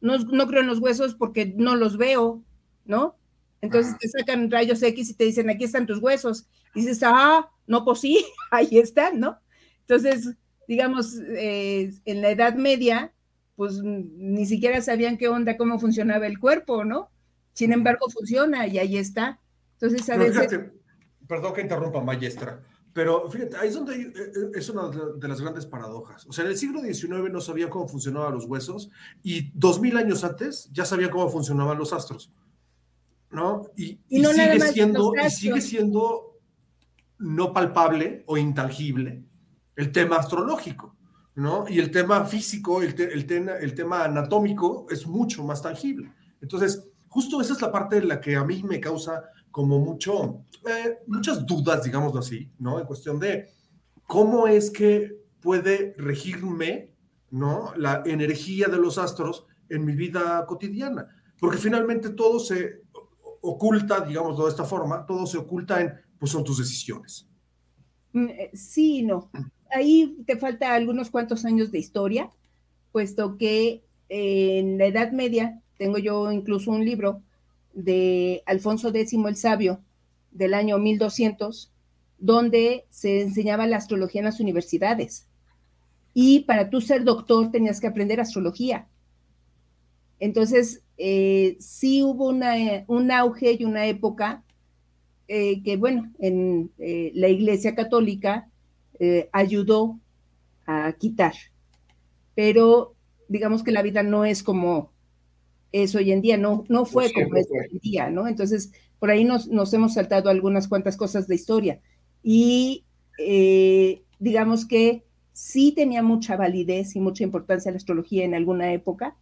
no, 0.03 0.19
no 0.19 0.47
creo 0.47 0.61
en 0.61 0.67
los 0.67 0.81
huesos 0.81 1.15
porque 1.15 1.55
no 1.57 1.77
los 1.77 1.97
veo, 1.97 2.43
¿no? 2.85 3.17
Entonces 3.63 3.97
te 3.99 4.07
sacan 4.09 4.51
rayos 4.51 4.83
X 4.83 5.09
y 5.09 5.15
te 5.15 5.25
dicen, 5.25 5.49
aquí 5.49 5.65
están 5.65 5.87
tus 5.87 6.03
huesos. 6.03 6.47
Y 6.75 6.81
dices, 6.81 7.01
ah, 7.05 7.49
no, 7.71 7.85
pues 7.85 8.01
sí, 8.03 8.27
ahí 8.51 8.79
están, 8.79 9.21
¿no? 9.21 9.39
Entonces, 9.83 10.35
digamos, 10.69 11.19
eh, 11.19 11.93
en 12.05 12.21
la 12.21 12.31
Edad 12.31 12.55
Media, 12.55 13.13
pues 13.57 13.83
ni 13.83 14.45
siquiera 14.47 14.81
sabían 14.83 15.17
qué 15.17 15.29
onda, 15.29 15.57
cómo 15.57 15.79
funcionaba 15.79 16.27
el 16.27 16.39
cuerpo, 16.39 16.85
¿no? 16.85 17.11
Sin 17.53 17.73
embargo, 17.73 18.09
funciona 18.11 18.67
y 18.67 18.79
ahí 18.79 18.97
está. 18.97 19.41
Entonces, 19.75 20.09
a 20.11 20.17
veces... 20.17 20.61
perdón 21.27 21.55
que 21.55 21.61
interrumpa, 21.63 22.01
maestra, 22.01 22.63
pero 22.93 23.31
fíjate, 23.31 23.57
ahí 23.57 23.69
es 23.69 23.75
donde 23.75 23.95
eh, 23.95 24.13
eh, 24.17 24.51
es 24.55 24.69
una 24.69 24.89
de 24.89 25.29
las 25.29 25.41
grandes 25.41 25.67
paradojas. 25.67 26.27
O 26.27 26.33
sea, 26.33 26.45
en 26.45 26.51
el 26.51 26.57
siglo 26.57 26.81
XIX 26.81 27.31
no 27.31 27.41
sabían 27.41 27.71
cómo 27.71 27.87
funcionaban 27.87 28.35
los 28.35 28.47
huesos 28.47 28.91
y 29.23 29.51
dos 29.55 29.81
mil 29.81 29.97
años 29.97 30.25
antes 30.25 30.69
ya 30.73 30.85
sabían 30.85 31.11
cómo 31.11 31.29
funcionaban 31.29 31.79
los 31.79 31.93
astros. 31.93 32.33
¿No? 33.31 33.71
Y, 33.77 34.01
sigue, 34.09 34.61
siendo, 34.73 35.13
y 35.15 35.31
sigue 35.31 35.61
siendo 35.61 36.30
no 37.21 37.53
palpable 37.53 38.25
o 38.27 38.37
intangible 38.37 39.25
el 39.77 39.93
tema 39.93 40.17
astrológico. 40.17 40.97
¿no? 41.35 41.65
Y 41.69 41.79
el 41.79 41.91
tema 41.91 42.25
físico, 42.25 42.83
el, 42.83 42.95
tema 43.75 44.05
anatómico 44.05 44.87
es 44.91 45.07
mucho 45.07 45.43
más 45.45 45.63
tangible. 45.63 46.13
Entonces, 46.41 46.87
justo 47.09 47.41
esa 47.41 47.55
es 47.55 47.63
la 47.63 47.73
parte 47.73 47.99
en 47.99 48.09
la 48.09 48.21
que 48.21 48.37
a 48.37 48.45
mí 48.45 48.63
me 48.63 48.81
causa 48.81 49.25
como 49.51 49.79
mucho, 49.79 50.45
eh, 50.69 50.99
muchas 51.07 51.47
dudas, 51.47 51.83
digámoslo 51.83 52.21
así, 52.21 52.51
¿no? 52.59 52.79
En 52.79 52.87
cuestión 52.87 53.19
de 53.19 53.49
cómo 54.07 54.47
es 54.49 54.71
que 54.71 55.17
puede 55.41 55.95
regirme, 55.97 56.95
¿no? 57.31 57.73
La 57.77 58.03
energía 58.05 58.69
de 58.69 58.77
los 58.77 58.99
astros 58.99 59.47
en 59.69 59.85
mi 59.85 59.95
vida 59.95 60.45
cotidiana. 60.47 61.09
Porque 61.39 61.59
finalmente 61.59 62.11
todo 62.11 62.39
se 62.39 62.83
oculta, 63.41 64.01
digámoslo 64.03 64.45
de 64.45 64.51
esta 64.51 64.65
forma, 64.65 65.07
todo 65.07 65.27
se 65.27 65.39
oculta 65.39 65.81
en, 65.81 65.95
pues 66.21 66.31
son 66.31 66.45
tus 66.45 66.59
decisiones. 66.59 67.27
Mm, 68.13 68.29
eh, 68.29 68.51
sí, 68.53 69.03
no. 69.03 69.31
Ahí 69.71 70.19
te 70.27 70.37
falta 70.37 70.75
algunos 70.75 71.11
cuantos 71.11 71.45
años 71.45 71.73
de 71.73 71.79
historia, 71.79 72.31
puesto 72.93 73.39
que 73.39 73.83
en 74.09 74.79
la 74.79 74.87
Edad 74.87 75.13
Media 75.13 75.61
tengo 75.79 75.99
yo 75.99 76.31
incluso 76.31 76.71
un 76.73 76.85
libro 76.85 77.23
de 77.73 78.43
Alfonso 78.47 78.89
X 78.89 79.15
el 79.27 79.37
Sabio 79.37 79.81
del 80.31 80.55
año 80.55 80.79
1200, 80.79 81.73
donde 82.19 82.85
se 82.91 83.23
enseñaba 83.23 83.67
la 83.67 83.79
astrología 83.79 84.21
en 84.21 84.27
las 84.27 84.41
universidades. 84.41 85.27
Y 86.13 86.41
para 86.41 86.69
tú 86.69 86.81
ser 86.81 87.05
doctor 87.05 87.51
tenías 87.51 87.81
que 87.81 87.87
aprender 87.87 88.21
astrología. 88.21 88.89
Entonces, 90.19 90.83
eh, 90.99 91.57
sí 91.61 92.03
hubo 92.03 92.29
una, 92.29 92.55
un 92.89 93.11
auge 93.11 93.57
y 93.59 93.65
una 93.65 93.87
época 93.87 94.43
eh, 95.33 95.63
que, 95.63 95.77
bueno, 95.77 96.11
en 96.19 96.73
eh, 96.79 97.13
la 97.15 97.29
Iglesia 97.29 97.77
Católica 97.77 98.49
ayudó 99.33 99.99
a 100.67 100.93
quitar. 100.93 101.33
Pero 102.35 102.95
digamos 103.29 103.63
que 103.63 103.73
la 103.73 103.81
vida 103.81 104.03
no 104.03 104.27
es 104.27 104.43
como 104.43 104.91
es 105.73 105.95
hoy 105.95 106.11
en 106.11 106.21
día, 106.21 106.37
no, 106.37 106.65
no 106.69 106.85
fue 106.85 107.13
como 107.13 107.37
es 107.37 107.47
hoy 107.51 107.69
en 107.71 107.79
día, 107.79 108.11
¿no? 108.11 108.27
Entonces, 108.27 108.73
por 108.99 109.11
ahí 109.11 109.25
nos, 109.25 109.47
nos, 109.47 109.73
hemos 109.73 109.95
saltado 109.95 110.29
algunas 110.29 110.69
cuantas 110.69 110.97
cosas 110.97 111.29
de 111.29 111.37
historia. 111.37 111.81
Y 112.23 112.85
eh, 113.19 114.03
digamos 114.19 114.67
que 114.67 115.05
sí 115.33 115.73
tenía 115.73 116.03
mucha 116.03 116.37
validez 116.37 116.97
y 116.97 117.01
mucha 117.01 117.23
importancia 117.23 117.71
la 117.71 117.77
astrología 117.77 118.25
en 118.25 118.35
alguna 118.35 118.73
época, 118.73 119.17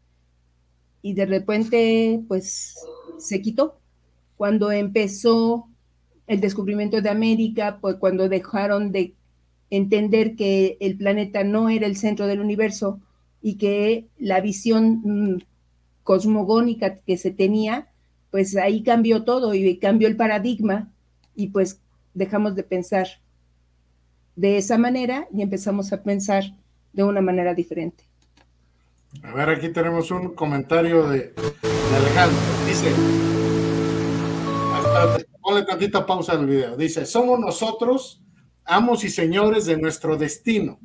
y 1.03 1.13
de 1.13 1.27
repente, 1.27 2.25
pues, 2.27 2.75
se 3.19 3.41
quitó. 3.41 3.79
Cuando 4.37 4.73
empezó 4.73 5.68
el 6.29 6.41
descubrimiento 6.41 7.01
de 7.01 7.09
América, 7.09 7.79
pues 7.81 7.97
cuando 7.97 8.29
dejaron 8.29 8.93
de 8.93 9.15
entender 9.71 10.37
que 10.37 10.77
el 10.81 10.97
planeta 10.97 11.43
no 11.43 11.69
era 11.69 11.87
el 11.87 11.97
centro 11.97 12.27
del 12.27 12.41
universo 12.41 13.01
y 13.43 13.57
que 13.57 14.07
la 14.19 14.41
visión 14.41 15.01
mm, 15.05 15.39
cosmogónica 16.05 16.97
que 16.97 17.17
se 17.17 17.31
tenía, 17.31 17.89
pues 18.31 18.57
ahí 18.57 18.83
cambió 18.83 19.25
todo 19.25 19.55
y 19.55 19.79
cambió 19.79 20.07
el 20.07 20.17
paradigma 20.17 20.93
y 21.35 21.49
pues 21.49 21.81
dejamos 22.15 22.55
de 22.55 22.63
pensar 22.63 23.09
de 24.37 24.59
esa 24.59 24.79
manera 24.79 25.29
y 25.33 25.43
empezamos 25.43 25.93
a 25.93 26.03
pensar 26.03 26.45
de 26.93 27.05
una 27.05 27.21
manera 27.21 27.55
diferente. 27.55 28.05
A 29.23 29.33
ver, 29.33 29.49
aquí 29.49 29.71
tenemos 29.71 30.11
un 30.11 30.35
comentario 30.35 31.09
de, 31.09 31.33
Alejandro. 31.95 32.39
Dice, 32.67 32.93
tantita 35.65 36.05
pausa 36.05 36.33
al 36.33 36.47
video. 36.47 36.77
Dice, 36.77 37.07
somos 37.07 37.39
nosotros 37.39 38.23
amos 38.65 39.05
y 39.05 39.11
señores 39.11 39.67
de 39.67 39.77
nuestro 39.77 40.17
destino. 40.17 40.79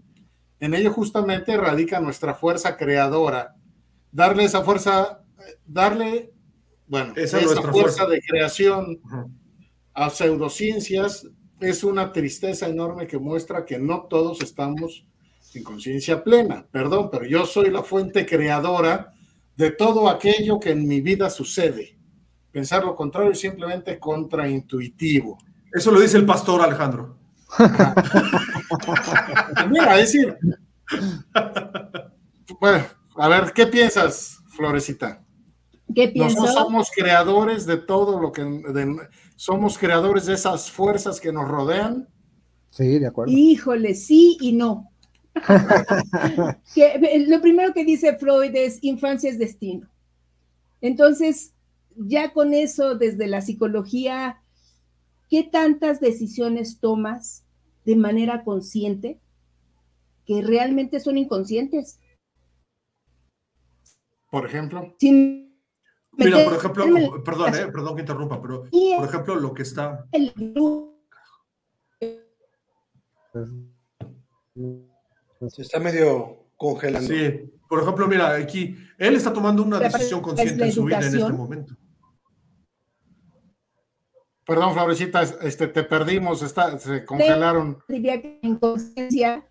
En 0.60 0.74
ello 0.74 0.94
justamente 0.94 1.58
radica 1.58 2.00
nuestra 2.00 2.34
fuerza 2.34 2.78
creadora 2.78 3.56
darle 4.14 4.46
esa 4.46 4.64
fuerza, 4.64 5.22
darle, 5.66 6.32
bueno, 6.88 7.14
esa, 7.18 7.40
fuerza, 7.40 8.06
de 8.06 8.22
creación 8.22 9.02
a 9.94 10.10
pseudociencias 10.10 11.28
es 11.60 11.84
una 11.84 12.12
tristeza 12.12 12.68
enorme 12.68 13.08
que 13.08 13.18
muestra 13.18 13.66
que 13.66 13.80
no 13.80 14.04
todos 14.04 14.42
estamos 14.42 15.06
en 15.54 15.64
conciencia 15.64 16.24
plena. 16.24 16.66
Perdón, 16.72 17.10
pero 17.12 17.26
yo 17.26 17.46
soy 17.46 17.70
la 17.70 17.84
fuente 17.84 18.26
creadora 18.26 19.14
de 19.56 19.72
todo 19.72 20.10
aquello 20.10 20.60
que 20.60 20.72
en 20.72 20.88
mi 20.88 21.02
vida 21.02 21.30
sucede. 21.30 21.98
Pensar 22.54 22.86
lo 22.86 22.96
contrario 22.96 23.32
es 23.32 23.40
simplemente 23.40 24.00
contraintuitivo. 24.00 25.40
Eso 25.74 25.90
lo 25.90 26.00
dice 26.00 26.18
el 26.18 26.26
pastor 26.26 26.62
Alejandro. 26.62 27.18
Mira, 29.72 29.98
decir, 29.98 30.38
bueno, 32.60 32.86
a 33.16 33.28
ver, 33.28 33.54
¿qué 33.54 33.66
piensas, 33.66 34.38
Florecita? 34.50 35.24
¿Qué 35.96 36.10
piensas? 36.10 36.36
Nosotros 36.36 36.64
somos 36.64 36.92
creadores 36.96 37.66
de 37.66 37.78
todo 37.78 38.20
lo 38.20 38.32
que... 38.32 38.46
somos 39.36 39.80
creadores 39.80 40.28
de 40.28 40.36
esas 40.36 40.70
fuerzas 40.70 41.20
que 41.20 41.34
nos 41.34 41.48
rodean. 41.48 42.08
Sí, 42.70 43.00
de 43.00 43.08
acuerdo. 43.08 43.34
Híjole, 43.34 43.96
sí 43.96 44.38
y 44.42 44.54
no. 44.54 44.92
que, 46.76 47.26
lo 47.28 47.42
primero 47.42 47.74
que 47.74 47.84
dice 47.84 48.16
Freud 48.16 48.56
es 48.56 48.78
infancia 48.84 49.32
es 49.32 49.40
destino. 49.40 49.90
Entonces, 50.82 51.53
ya 51.98 52.34
con 52.34 52.54
eso, 52.54 52.96
desde 52.96 53.28
la 53.28 53.42
psicología, 53.42 54.42
¿qué 55.30 55.44
tantas 55.44 56.00
decisiones 56.00 56.80
tomas 56.80 57.46
de 57.86 57.96
manera 57.96 58.44
consciente 58.44 59.20
que 60.26 60.42
realmente 60.42 61.00
son 61.00 61.18
inconscientes? 61.18 62.00
Por 64.30 64.46
ejemplo. 64.46 64.96
Mira, 66.16 66.44
por 66.44 66.54
ejemplo, 66.56 67.24
perdón, 67.24 67.56
eh, 67.56 67.68
perdón 67.72 67.96
que 67.96 68.02
interrumpa, 68.02 68.42
pero 68.42 68.64
por 68.70 69.08
ejemplo, 69.08 69.36
lo 69.36 69.54
que 69.54 69.64
está. 69.64 70.08
Se 75.50 75.62
está 75.62 75.80
medio 75.80 76.48
congelando. 76.56 77.08
Sí, 77.08 77.52
por 77.68 77.82
ejemplo, 77.82 78.08
mira, 78.08 78.36
aquí, 78.36 78.78
él 78.98 79.16
está 79.16 79.34
tomando 79.34 79.64
una 79.64 79.80
decisión 79.80 80.22
consciente 80.22 80.66
en 80.66 80.72
su 80.72 80.84
vida 80.84 81.00
en 81.00 81.16
este 81.16 81.34
momento. 81.34 81.76
Perdón, 84.46 84.74
Florecita, 84.74 85.22
este, 85.22 85.68
te 85.68 85.84
perdimos, 85.84 86.42
está, 86.42 86.78
se 86.78 87.06
congelaron. 87.06 87.82
Diría 87.88 88.22
que 88.22 88.40
en 88.42 88.58
conciencia 88.58 89.48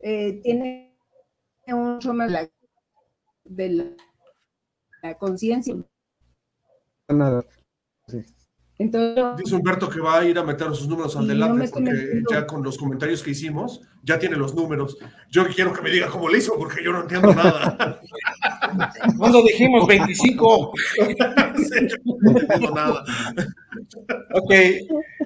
eh, 0.00 0.40
tiene 0.42 0.94
mucho 1.66 2.12
más 2.12 2.30
la 2.30 2.50
de 3.44 3.96
la, 5.02 5.18
conciencia. 5.18 5.74
Nada. 7.08 7.44
Entonces, 8.80 9.36
Dice 9.36 9.54
Humberto 9.54 9.90
que 9.90 10.00
va 10.00 10.20
a 10.20 10.24
ir 10.24 10.38
a 10.38 10.42
meter 10.42 10.68
sus 10.68 10.88
números 10.88 11.14
al 11.14 11.28
delante 11.28 11.68
porque 11.68 12.22
ya 12.30 12.46
con 12.46 12.62
los 12.62 12.78
comentarios 12.78 13.22
que 13.22 13.32
hicimos 13.32 13.82
ya 14.02 14.18
tiene 14.18 14.36
los 14.36 14.54
números. 14.54 14.96
Yo 15.28 15.46
quiero 15.48 15.70
que 15.74 15.82
me 15.82 15.90
diga 15.90 16.08
cómo 16.08 16.30
le 16.30 16.38
hizo 16.38 16.56
porque 16.56 16.82
yo 16.82 16.90
no 16.90 17.02
entiendo 17.02 17.34
nada. 17.34 18.00
Cuando 19.18 19.42
dijimos 19.42 19.86
25. 19.86 20.72
no 22.06 22.40
entiendo 22.40 22.74
nada. 22.74 23.04
ok. 24.32 24.50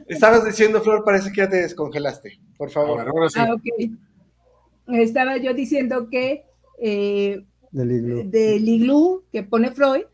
Estabas 0.08 0.44
diciendo, 0.44 0.80
Flor, 0.80 1.04
parece 1.04 1.30
que 1.30 1.36
ya 1.36 1.48
te 1.48 1.58
descongelaste. 1.58 2.40
Por 2.58 2.70
favor. 2.70 3.08
Ahora 3.08 3.28
sí. 3.30 3.38
Ah, 3.38 4.98
Estaba 4.98 5.36
yo 5.36 5.54
diciendo 5.54 6.08
que 6.10 6.44
eh, 6.80 7.44
del 7.70 8.68
iglú. 8.68 9.22
que 9.30 9.44
pone 9.44 9.70
Freud. 9.70 10.06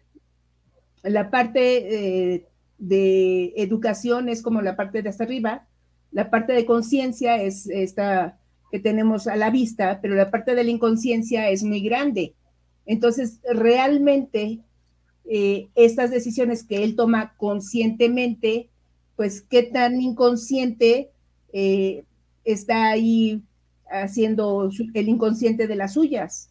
La 1.02 1.30
parte 1.30 2.34
eh, 2.34 2.46
de 2.80 3.52
educación 3.56 4.28
es 4.28 4.42
como 4.42 4.62
la 4.62 4.74
parte 4.74 5.02
de 5.02 5.08
hasta 5.08 5.24
arriba, 5.24 5.68
la 6.10 6.30
parte 6.30 6.52
de 6.52 6.66
conciencia 6.66 7.40
es 7.40 7.68
esta 7.68 8.38
que 8.72 8.80
tenemos 8.80 9.26
a 9.26 9.36
la 9.36 9.50
vista, 9.50 10.00
pero 10.00 10.14
la 10.14 10.30
parte 10.30 10.54
de 10.54 10.64
la 10.64 10.70
inconsciencia 10.70 11.48
es 11.50 11.62
muy 11.62 11.80
grande. 11.80 12.34
Entonces, 12.86 13.40
realmente, 13.52 14.60
eh, 15.28 15.68
estas 15.74 16.10
decisiones 16.10 16.64
que 16.64 16.82
él 16.82 16.96
toma 16.96 17.34
conscientemente, 17.36 18.68
pues 19.16 19.42
qué 19.42 19.64
tan 19.64 20.00
inconsciente 20.00 21.10
eh, 21.52 22.04
está 22.44 22.90
ahí 22.90 23.42
haciendo 23.90 24.70
el 24.94 25.08
inconsciente 25.08 25.66
de 25.66 25.76
las 25.76 25.94
suyas. 25.94 26.48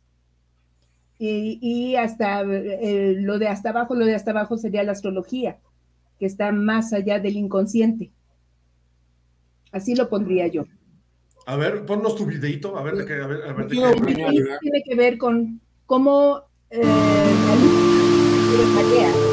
y, 1.22 1.96
hasta 1.96 2.42
eh, 2.44 3.16
lo 3.20 3.40
de 3.40 3.50
hasta 3.50 3.72
abajo, 3.72 3.94
lo 3.94 4.06
de 4.06 4.16
hasta 4.16 4.32
abajo 4.32 4.58
sería 4.58 4.84
la 4.84 4.94
astrología, 4.94 5.58
que 6.20 6.26
está 6.26 6.52
más 6.52 6.94
allá 6.94 7.20
del 7.20 7.38
inconsciente. 7.38 8.12
Así 9.72 9.96
lo 9.96 10.10
pondría 10.10 10.48
yo. 10.48 10.66
A 11.46 11.56
ver, 11.56 11.86
ponnos 11.86 12.16
tu 12.16 12.26
videito, 12.26 12.78
a 12.78 12.84
ver 12.84 12.96
de 12.96 13.06
qué, 13.06 13.14
a 13.14 13.28
ver, 13.28 13.42
a 13.44 13.54
ver 13.54 13.68
de 13.68 13.76
qué. 13.76 14.58
Tiene 14.62 14.84
que 14.84 14.96
ver 14.96 15.18
con 15.18 15.62
cómo 15.86 16.44
eh, 16.70 16.84
la 18.76 19.29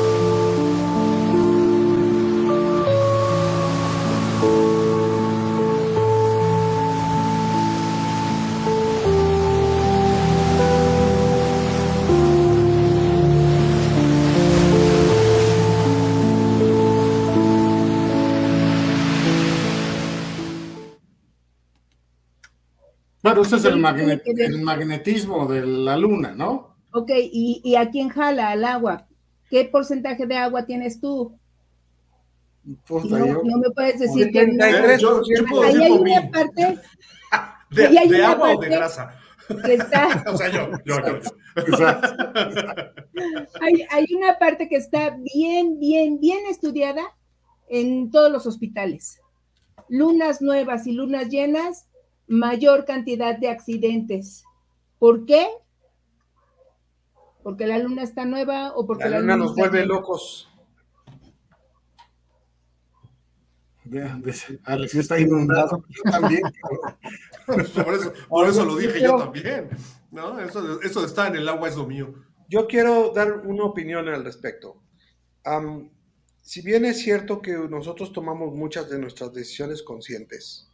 Claro, 23.36 23.42
ese 23.42 23.56
es 23.56 23.64
el, 24.50 24.62
magnetismo 24.62 25.46
de 25.46 25.66
la 25.66 25.96
luna, 25.96 26.32
¿no? 26.34 26.76
Ok, 26.92 27.10
¿Y, 27.14 27.74
a 27.76 27.90
quién 27.90 28.08
jala 28.08 28.50
al 28.50 28.64
agua? 28.64 29.06
¿Qué 29.50 29.64
porcentaje 29.64 30.26
de 30.26 30.36
agua 30.36 30.64
tienes 30.64 31.00
tú? 31.00 31.38
Pues 32.86 33.04
no, 33.04 33.18
me 33.18 33.70
puedes 33.74 34.00
decir 34.00 34.32
que 34.32 34.40
ahí 34.40 35.82
hay 35.82 35.92
una 35.92 36.30
parte 36.30 36.78
de, 37.70 38.24
agua 38.24 38.56
o 38.56 38.60
de 38.60 38.68
grasa. 38.68 39.14
Que 39.64 39.74
está, 39.74 40.24
o 40.32 40.36
sea, 40.36 40.48
yo, 40.50 40.70
yo, 40.84 40.96
hay, 43.60 43.86
hay 43.90 44.06
una 44.16 44.38
parte 44.38 44.68
que 44.68 44.76
está 44.76 45.16
bien, 45.34 45.78
bien, 45.78 46.18
bien 46.18 46.46
estudiada 46.48 47.02
en 47.68 48.10
todos 48.10 48.32
los 48.32 48.46
hospitales. 48.46 49.20
Lunas 49.88 50.40
nuevas 50.42 50.86
y 50.86 50.92
lunas 50.92 51.28
llenas 51.28 51.85
mayor 52.26 52.84
cantidad 52.84 53.38
de 53.38 53.48
accidentes. 53.48 54.44
¿Por 54.98 55.26
qué? 55.26 55.46
¿Porque 57.42 57.66
la 57.66 57.78
luna 57.78 58.02
está 58.02 58.24
nueva 58.24 58.72
o 58.74 58.86
porque 58.86 59.08
la, 59.08 59.20
luna, 59.20 59.36
nos 59.36 59.54
vuelve 59.54 59.86
locos? 59.86 60.48
Alex 64.64 64.94
está 64.96 65.20
inundado. 65.20 65.84
Yo 65.88 66.10
también. 66.10 66.42
por, 68.28 68.48
eso, 68.48 68.64
lo 68.64 68.76
dije 68.76 69.00
yo 69.00 69.16
también. 69.16 69.70
¿no? 70.10 70.40
Eso, 70.40 70.80
eso 70.82 71.00
de 71.00 71.06
estar 71.06 71.28
en 71.28 71.36
el 71.36 71.48
agua 71.48 71.68
es 71.68 71.76
lo 71.76 71.86
mío. 71.86 72.14
Yo 72.48 72.66
quiero 72.66 73.12
dar 73.14 73.46
una 73.46 73.64
opinión 73.64 74.08
al 74.08 74.24
respecto. 74.24 74.82
si 76.40 76.62
bien 76.62 76.84
es 76.84 77.00
cierto 77.00 77.40
que 77.40 77.52
nosotros 77.52 78.12
tomamos 78.12 78.54
muchas 78.54 78.88
de 78.90 78.98
nuestras 78.98 79.32
decisiones 79.32 79.82
conscientes, 79.82 80.65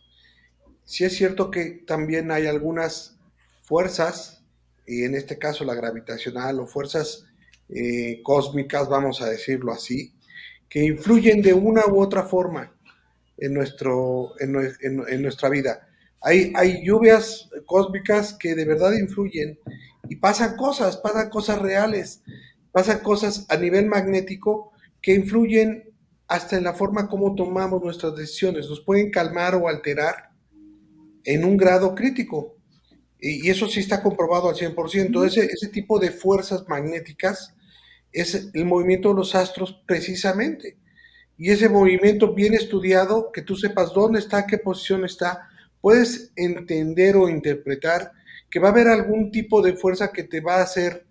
sí 0.85 1.05
es 1.05 1.15
cierto 1.15 1.51
que 1.51 1.83
también 1.87 2.31
hay 2.31 2.47
algunas 2.47 3.19
fuerzas, 3.63 4.43
y 4.87 5.05
en 5.05 5.15
este 5.15 5.39
caso 5.39 5.65
la 5.65 5.75
gravitacional 5.75 6.61
o 6.61 6.67
fuerzas 6.67 7.27
eh, 7.69 8.21
cósmicas, 8.23 8.89
vamos 8.89 9.23
a 9.23 9.31
decirlo 9.31 9.73
así, 9.73 10.13
que 10.69 10.85
influyen 10.85 11.43
de 11.43 11.55
una 11.55 11.87
u 11.87 12.01
otra 12.01 12.25
forma 12.25 12.75
en, 13.39 13.55
nuestro, 13.55 14.33
en, 14.41 15.23
nuestra 15.23 15.49
vida. 15.49 15.89
Hay, 16.21 16.53
hay, 16.57 16.85
lluvias 16.85 17.49
cósmicas 17.67 18.35
que 18.35 18.55
de 18.55 18.65
verdad 18.65 18.93
influyen 18.93 19.59
y 20.09 20.17
pasan 20.17 20.57
cosas, 20.57 20.97
pasan 20.97 21.31
cosas 21.31 21.59
reales, 21.61 22.23
pasan 22.73 23.01
cosas 23.01 23.47
a 23.49 23.57
nivel 23.57 23.87
magnético 23.87 24.73
que 25.01 25.15
influyen 25.15 25.93
hasta 26.29 26.57
en 26.57 26.65
la 26.65 26.75
forma 26.75 27.09
como 27.09 27.35
tomamos 27.35 27.83
nuestras 27.83 28.17
decisiones, 28.17 28.69
nos 28.69 28.81
pueden 28.81 29.11
calmar 29.11 29.55
o 29.55 29.69
alterar 29.69 30.32
en 31.25 31.45
un 31.45 31.57
grado 31.57 31.95
crítico. 31.95 32.57
Y, 33.21 33.49
eso 33.49 33.69
sí 33.69 33.81
está 33.81 34.03
comprobado 34.03 34.49
al 34.49 34.57
100%. 34.57 35.27
Ese, 35.27 35.45
ese 35.45 35.69
tipo 35.69 35.99
de 35.99 36.11
fuerzas 36.11 36.65
magnéticas 36.69 37.55
es 38.13 38.51
el 38.53 38.65
movimiento 38.65 39.11
de 39.11 39.15
los 39.17 39.35
astros 39.35 39.83
precisamente. 39.87 40.77
Y 41.39 41.51
ese 41.51 41.69
movimiento 41.69 42.35
bien 42.35 42.55
estudiado, 42.55 43.33
que 43.33 43.43
tú 43.43 43.57
sepas 43.57 43.93
dónde 43.93 44.19
está, 44.19 44.47
qué 44.47 44.59
posición 44.59 45.05
está, 45.05 45.49
puedes 45.81 46.33
entender 46.37 47.17
o 47.17 47.29
interpretar 47.29 48.13
que 48.51 48.61
va 48.61 48.69
a 48.69 48.73
haber 48.73 48.89
algún 48.89 49.31
tipo 49.31 49.63
de 49.63 49.73
fuerza 49.73 50.13
que 50.13 50.25
te 50.25 50.41
va 50.41 50.57
a 50.57 50.63
hacer, 50.63 51.07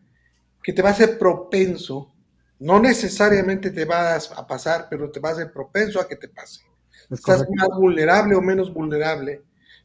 que 0.64 0.74
te 0.74 0.82
va 0.82 0.90
a 0.90 0.92
hacer 0.92 1.18
propenso. 1.18 2.14
No 2.60 2.80
necesariamente 2.80 3.72
te 3.72 3.86
vas 3.86 4.32
a 4.32 4.46
pasar, 4.46 4.88
pero 4.90 5.10
te 5.10 5.20
va 5.20 5.30
a 5.30 5.32
hacer 5.34 5.52
propenso 5.52 6.00
a 6.00 6.08
que 6.08 6.16
te 6.16 6.28
pase. 6.28 6.62
Estás 7.10 7.46
más 7.56 7.70
vulnerable 7.76 8.36
o 8.36 8.42
menos 8.42 8.72
vulnerable 8.72 9.42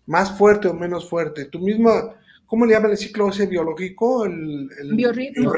más 0.06 0.38
fuerte 0.38 0.68
o 0.68 0.74
menos 0.74 1.08
fuerte. 1.08 1.44
Tú 1.46 1.58
mismo, 1.58 1.90
¿cómo 2.46 2.64
le 2.64 2.72
llaman 2.72 2.92
el 2.92 2.96
ciclo 2.96 3.28
ese 3.28 3.46
biológico? 3.46 4.24
El, 4.24 4.70
biorritmo. 4.94 5.52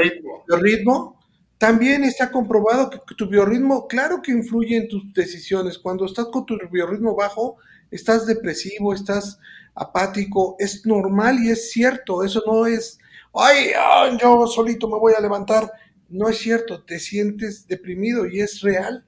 biorritmo. 0.46 1.18
También 1.58 2.04
está 2.04 2.30
comprobado 2.30 2.88
que, 2.90 3.14
tu 3.16 3.28
biorritmo, 3.28 3.88
claro 3.88 4.22
que 4.22 4.32
influye 4.32 4.76
en 4.76 4.88
tus 4.88 5.12
decisiones. 5.12 5.78
Cuando 5.78 6.06
estás 6.06 6.26
con 6.26 6.46
tu 6.46 6.56
biorritmo 6.70 7.14
bajo, 7.14 7.56
estás 7.90 8.26
depresivo, 8.26 8.94
estás 8.94 9.38
apático, 9.74 10.56
es 10.58 10.86
normal 10.86 11.38
y 11.40 11.50
es 11.50 11.70
cierto. 11.70 12.22
Eso 12.22 12.42
no 12.46 12.66
es, 12.66 12.98
ay, 13.34 13.72
yo 14.20 14.46
solito 14.46 14.88
me 14.88 14.98
voy 14.98 15.14
a 15.16 15.20
levantar. 15.20 15.70
No 16.08 16.28
es 16.28 16.38
cierto, 16.38 16.84
te 16.84 16.98
sientes 16.98 17.66
deprimido 17.66 18.26
y 18.26 18.40
es 18.40 18.60
real. 18.62 19.04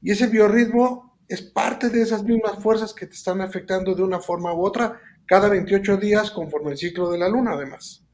Y 0.00 0.12
ese 0.12 0.28
biorritmo 0.28 1.05
es 1.28 1.42
parte 1.42 1.90
de 1.90 2.02
esas 2.02 2.22
mismas 2.22 2.62
fuerzas 2.62 2.94
que 2.94 3.06
te 3.06 3.14
están 3.14 3.40
afectando 3.40 3.94
de 3.94 4.02
una 4.02 4.20
forma 4.20 4.52
u 4.54 4.64
otra 4.64 5.00
cada 5.26 5.48
28 5.48 5.96
días 5.96 6.30
conforme 6.30 6.72
el 6.72 6.78
ciclo 6.78 7.10
de 7.10 7.18
la 7.18 7.28
luna, 7.28 7.52
además. 7.52 8.04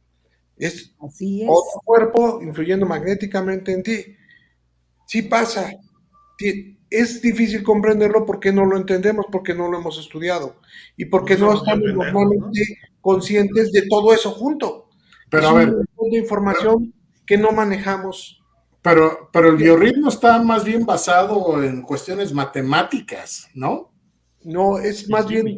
Es, 0.57 0.95
otro 0.99 1.81
cuerpo 1.85 2.41
influyendo 2.43 2.87
magnéticamente 2.87 3.73
en 3.73 3.83
ti. 3.83 4.17
Sí 5.07 5.23
pasa. 5.23 5.71
Es 6.91 7.23
difícil 7.23 7.63
comprenderlo 7.63 8.25
porque 8.25 8.53
no 8.53 8.65
lo 8.65 8.77
entendemos, 8.77 9.27
porque 9.31 9.55
no 9.55 9.69
lo 9.71 9.79
hemos 9.79 9.99
estudiado 9.99 10.61
y 10.97 11.07
porque 11.07 11.37
no 11.37 11.55
estamos 11.55 11.85
normalmente 11.95 12.79
conscientes 13.01 13.73
de 13.73 13.87
todo 13.89 14.13
eso 14.13 14.31
junto. 14.31 14.89
Pero 15.31 15.49
a 15.49 15.53
ver, 15.55 15.71
de 15.73 16.19
información 16.19 16.93
que 17.27 17.39
no 17.39 17.53
manejamos 17.53 18.42
pero, 18.83 19.31
pero 19.33 19.49
el 19.51 19.57
biorritmo 19.57 20.09
está 20.09 20.43
más 20.43 20.65
bien 20.65 20.85
basado 20.85 21.63
en 21.63 21.83
cuestiones 21.83 22.33
matemáticas, 22.33 23.49
¿no? 23.55 23.93
No, 24.45 24.79
es 24.79 25.09
más 25.09 25.29
bien, 25.29 25.57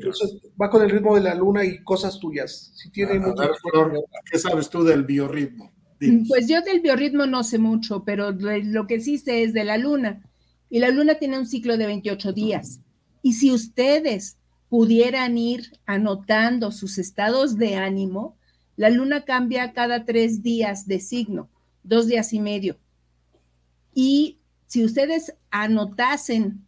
va 0.61 0.69
con 0.69 0.83
el 0.83 0.91
ritmo 0.91 1.15
de 1.15 1.23
la 1.23 1.35
luna 1.35 1.65
y 1.65 1.83
cosas 1.83 2.21
tuyas. 2.21 2.73
Si 2.75 2.91
tiene 2.91 3.19
¿Qué 4.31 4.39
sabes 4.39 4.69
tú 4.69 4.85
del 4.85 5.05
biorritmo? 5.05 5.73
Pues 6.29 6.49
yo 6.49 6.61
del 6.61 6.81
biorritmo 6.81 7.25
no 7.25 7.45
sé 7.45 7.59
mucho, 7.59 8.05
pero 8.05 8.33
lo 8.33 8.87
que 8.87 9.01
sí 9.01 9.17
sé 9.17 9.43
es 9.43 9.55
de 9.55 9.65
la 9.65 9.79
luna. 9.79 10.23
Y 10.69 10.81
la 10.81 10.91
luna 10.91 11.15
tiene 11.15 11.39
un 11.39 11.47
ciclo 11.47 11.79
de 11.79 11.87
28 11.87 12.33
días. 12.35 12.81
Y 13.23 13.35
si 13.35 13.53
ustedes 13.53 14.37
pudieran 14.69 15.39
ir 15.39 15.79
anotando 15.87 16.73
sus 16.73 16.99
estados 16.99 17.57
de 17.57 17.77
ánimo, 17.77 18.37
la 18.77 18.91
luna 18.91 19.25
cambia 19.25 19.73
cada 19.73 20.05
tres 20.05 20.43
días 20.43 20.87
de 20.87 21.01
signo, 21.01 21.49
dos 21.85 22.07
días 22.07 22.33
y 22.35 22.41
medio. 22.41 22.77
Y 23.95 24.41
si 24.67 24.85
ustedes 24.85 25.35
anotasen 25.51 26.67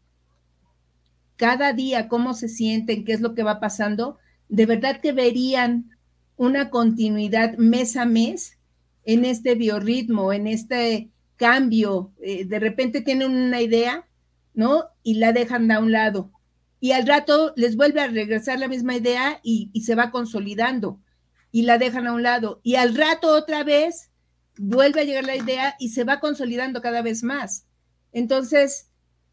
cada 1.36 1.72
día 1.72 2.08
cómo 2.08 2.34
se 2.34 2.48
sienten, 2.48 3.04
qué 3.04 3.12
es 3.12 3.20
lo 3.20 3.34
que 3.34 3.42
va 3.42 3.60
pasando, 3.60 4.18
de 4.48 4.66
verdad 4.66 5.00
que 5.00 5.12
verían 5.12 5.90
una 6.36 6.70
continuidad 6.70 7.56
mes 7.56 7.96
a 7.96 8.06
mes 8.06 8.58
en 9.04 9.24
este 9.24 9.54
biorritmo, 9.54 10.32
en 10.32 10.46
este 10.46 11.10
cambio. 11.36 12.12
Eh, 12.22 12.44
de 12.44 12.58
repente 12.58 13.00
tienen 13.00 13.32
una 13.32 13.60
idea, 13.60 14.06
¿no? 14.54 14.84
Y 15.02 15.14
la 15.14 15.32
dejan 15.32 15.70
a 15.70 15.80
un 15.80 15.92
lado. 15.92 16.32
Y 16.78 16.92
al 16.92 17.06
rato 17.06 17.52
les 17.56 17.76
vuelve 17.76 18.00
a 18.00 18.08
regresar 18.08 18.58
la 18.58 18.68
misma 18.68 18.96
idea 18.96 19.40
y 19.42 19.80
se 19.80 19.94
va 19.94 20.10
consolidando. 20.10 21.00
Y 21.50 21.62
la 21.62 21.78
dejan 21.78 22.06
a 22.06 22.12
un 22.12 22.22
lado. 22.22 22.60
Y 22.62 22.74
al 22.76 22.94
rato 22.94 23.34
otra 23.34 23.64
vez 23.64 24.05
vuelve 24.58 25.00
a 25.00 25.04
llegar 25.04 25.24
la 25.24 25.36
idea 25.36 25.74
y 25.78 25.90
se 25.90 26.04
va 26.04 26.20
consolidando 26.20 26.80
cada 26.80 27.02
vez 27.02 27.22
más. 27.22 27.66
Entonces, 28.12 28.90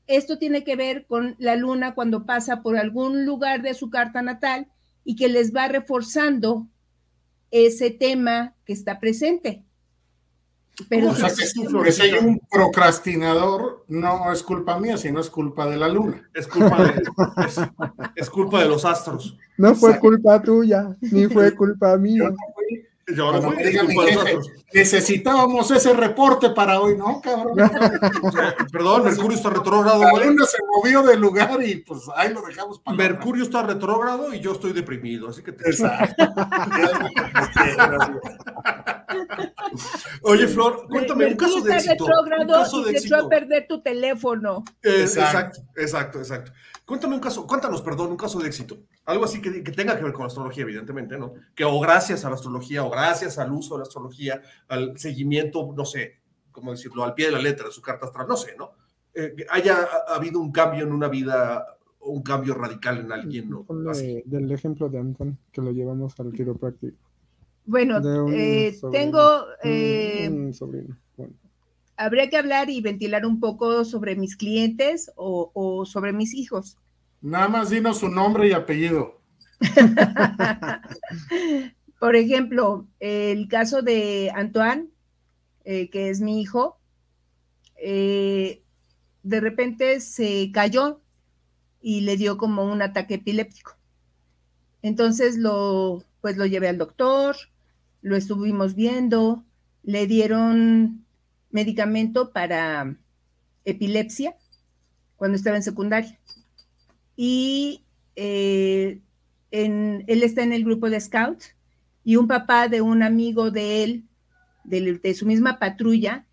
esto 0.08 0.38
tiene 0.38 0.64
que 0.64 0.76
ver 0.76 1.06
con 1.06 1.36
la 1.40 1.56
luna 1.56 1.96
cuando 1.96 2.26
pasa 2.26 2.62
por 2.62 2.78
algún 2.78 3.26
lugar 3.26 3.62
de 3.62 3.74
su 3.74 3.90
carta 3.90 4.22
natal 4.22 4.68
y 5.04 5.16
que 5.16 5.30
les 5.30 5.56
va 5.56 5.68
reforzando 5.68 6.68
ese 7.52 7.92
tema 7.92 8.56
que 8.66 8.74
está 8.74 9.00
presente. 9.00 9.64
Pero 10.90 11.12
o 11.12 11.16
sea, 11.16 11.30
que, 11.30 11.92
si 11.92 12.02
hay 12.02 12.14
un 12.14 12.42
procrastinador, 12.50 13.86
no 13.88 14.32
es 14.32 14.42
culpa 14.42 14.80
mía, 14.80 14.98
sino 14.98 15.20
es 15.20 15.30
culpa 15.30 15.68
de 15.68 15.78
la 15.78 15.88
luna. 15.88 16.28
Es 16.34 16.48
culpa 16.48 16.84
de, 16.84 17.04
es, 18.16 18.30
culpa 18.32 18.60
de 18.60 18.70
los 18.70 18.84
astros. 18.84 19.38
No 19.56 19.76
fue 19.76 20.00
culpa 20.00 20.42
tuya, 20.42 20.98
ni 21.00 21.28
fue 21.28 21.54
culpa 21.56 21.96
mía. 21.98 22.32
necesitábamos 24.74 25.70
ese 25.72 25.94
reporte 25.94 26.52
para 26.52 26.80
hoy, 26.80 26.96
¿no, 26.98 27.20
cabrón? 27.22 27.56
Perdón, 28.72 29.04
Mercurio 29.04 29.38
está 29.38 29.50
retrógrado. 29.50 30.02
La 30.04 30.26
luna 30.26 30.46
se 30.46 30.58
movió 30.74 31.04
del 31.04 31.20
lugar 31.20 31.62
y 31.64 31.76
pues 31.78 32.04
ahí 32.16 32.34
lo 32.34 32.42
dejamos 32.42 32.80
para 32.80 32.96
Mercurio 32.96 33.44
está 33.44 33.64
retrógrado 33.64 34.34
y 34.34 34.40
yo 34.40 34.54
estoy 34.54 34.72
deprimido, 34.72 35.30
así 35.30 35.44
que 35.44 35.52
te... 35.52 35.66
Oye, 40.22 40.48
Flor, 40.48 40.88
cuéntame 40.88 41.28
un 41.28 41.36
caso 41.36 41.62
de 41.62 41.76
éxito. 41.76 42.06
Un 42.06 42.48
caso 42.48 42.84
de 42.84 42.94
y 42.94 42.96
éxito. 42.96 43.16
a 43.18 43.28
perder 43.28 43.68
tu 43.68 43.82
teléfono. 43.82 44.64
exacto, 44.82 45.62
exacto, 45.76 46.20
exacto. 46.20 46.54
Cuéntame 46.86 47.16
un 47.16 47.22
caso, 47.22 47.48
cuéntanos, 47.48 47.82
perdón, 47.82 48.12
un 48.12 48.18
caso 48.18 48.40
de 48.40 48.48
éxito. 48.48 48.78
Algo 49.06 49.24
así 49.24 49.42
que, 49.42 49.62
tenga 49.72 49.98
que 49.98 50.04
ver 50.04 50.12
con 50.12 50.24
la 50.24 50.28
astrología, 50.28 50.64
evidentemente, 50.64 51.18
¿no? 51.18 51.34
Que 51.56 51.64
o 51.64 51.80
gracias 51.80 52.26
a 52.26 52.30
la 52.30 52.36
astrología, 52.36 52.84
o 52.84 52.90
gracias 52.90 53.38
al 53.40 53.54
uso 53.54 53.76
de 53.76 53.80
la 53.80 53.84
astrología, 53.84 54.42
al 54.68 54.98
seguimiento, 54.98 55.74
no 55.76 55.86
sé, 55.86 56.20
cómo 56.52 56.72
decirlo, 56.72 57.04
al 57.04 57.14
pie 57.14 57.28
de 57.28 57.32
la 57.32 57.40
letra 57.40 57.68
de 57.68 57.72
su 57.72 57.82
carta 57.82 58.08
astral, 58.08 58.28
no 58.28 58.36
sé, 58.36 58.56
¿no? 58.58 58.72
Eh, 59.14 59.34
haya 59.50 59.88
habido 60.10 60.40
un 60.40 60.52
cambio 60.52 60.84
en 60.84 60.92
una 60.92 61.08
vida, 61.08 61.78
un 62.02 62.22
cambio 62.22 62.54
radical 62.54 63.00
en 63.00 63.12
alguien, 63.14 63.50
¿no? 63.50 63.66
Del 64.26 64.52
ejemplo 64.52 64.90
de 64.90 65.00
Anton, 65.00 65.38
que 65.54 65.62
lo 65.62 65.72
llevamos 65.72 66.20
al 66.20 66.34
quiropráctico. 66.34 66.98
Bueno, 67.66 68.02
eh, 68.30 68.78
tengo... 68.92 69.46
Eh, 69.64 70.52
habría 71.98 72.30
que 72.30 72.38
hablar 72.38 72.70
y 72.70 72.82
ventilar 72.82 73.26
un 73.26 73.40
poco 73.40 73.86
sobre 73.86 74.16
mis 74.16 74.36
clientes 74.36 75.12
o, 75.16 75.84
sobre 75.86 76.14
mis 76.14 76.34
hijos. 76.34 76.78
Nada 77.22 77.48
más 77.48 77.70
dinos 77.70 78.00
su 78.00 78.10
nombre 78.10 78.48
y 78.48 78.54
apellido. 78.54 79.22
Por 82.00 82.16
ejemplo, 82.16 82.88
el 83.00 83.48
caso 83.48 83.82
de 83.82 84.32
Antoine, 84.36 84.90
eh, 85.64 85.90
que 85.90 86.10
es 86.10 86.20
mi 86.20 86.42
hijo, 86.42 86.78
eh, 87.78 88.62
de 89.24 89.40
repente 89.40 90.02
se 90.02 90.52
cayó 90.54 91.00
y 91.82 92.02
le 92.02 92.18
dio 92.18 92.38
como 92.38 92.66
un 92.66 92.82
ataque 92.82 93.16
epiléptico. 93.16 93.78
Entonces 94.82 95.38
lo, 95.38 96.04
pues 96.20 96.36
lo 96.36 96.46
llevé 96.46 96.68
al 96.68 96.78
doctor, 96.78 97.38
lo 98.02 98.18
estuvimos 98.18 98.76
viendo, 98.76 99.46
le 99.84 100.08
dieron 100.08 101.06
medicamento 101.54 102.34
para 102.34 102.98
epilepsia 103.64 104.36
cuando 105.16 105.38
estaba 105.38 105.56
en 105.56 105.64
secundaria. 105.64 106.20
Y 107.16 107.86
eh, 108.16 109.00
él 109.52 110.24
está 110.24 110.44
en 110.44 110.52
el 110.52 110.66
grupo 110.66 110.90
de 110.90 111.00
Scouts 111.00 111.56
y 112.04 112.18
un 112.18 112.28
papá 112.28 112.68
de 112.68 112.82
un 112.82 113.04
amigo 113.04 113.52
de 113.52 113.84
él, 113.84 114.04
de, 114.64 115.14
su 115.14 115.26
misma 115.26 115.60
patrulla, 115.60 116.26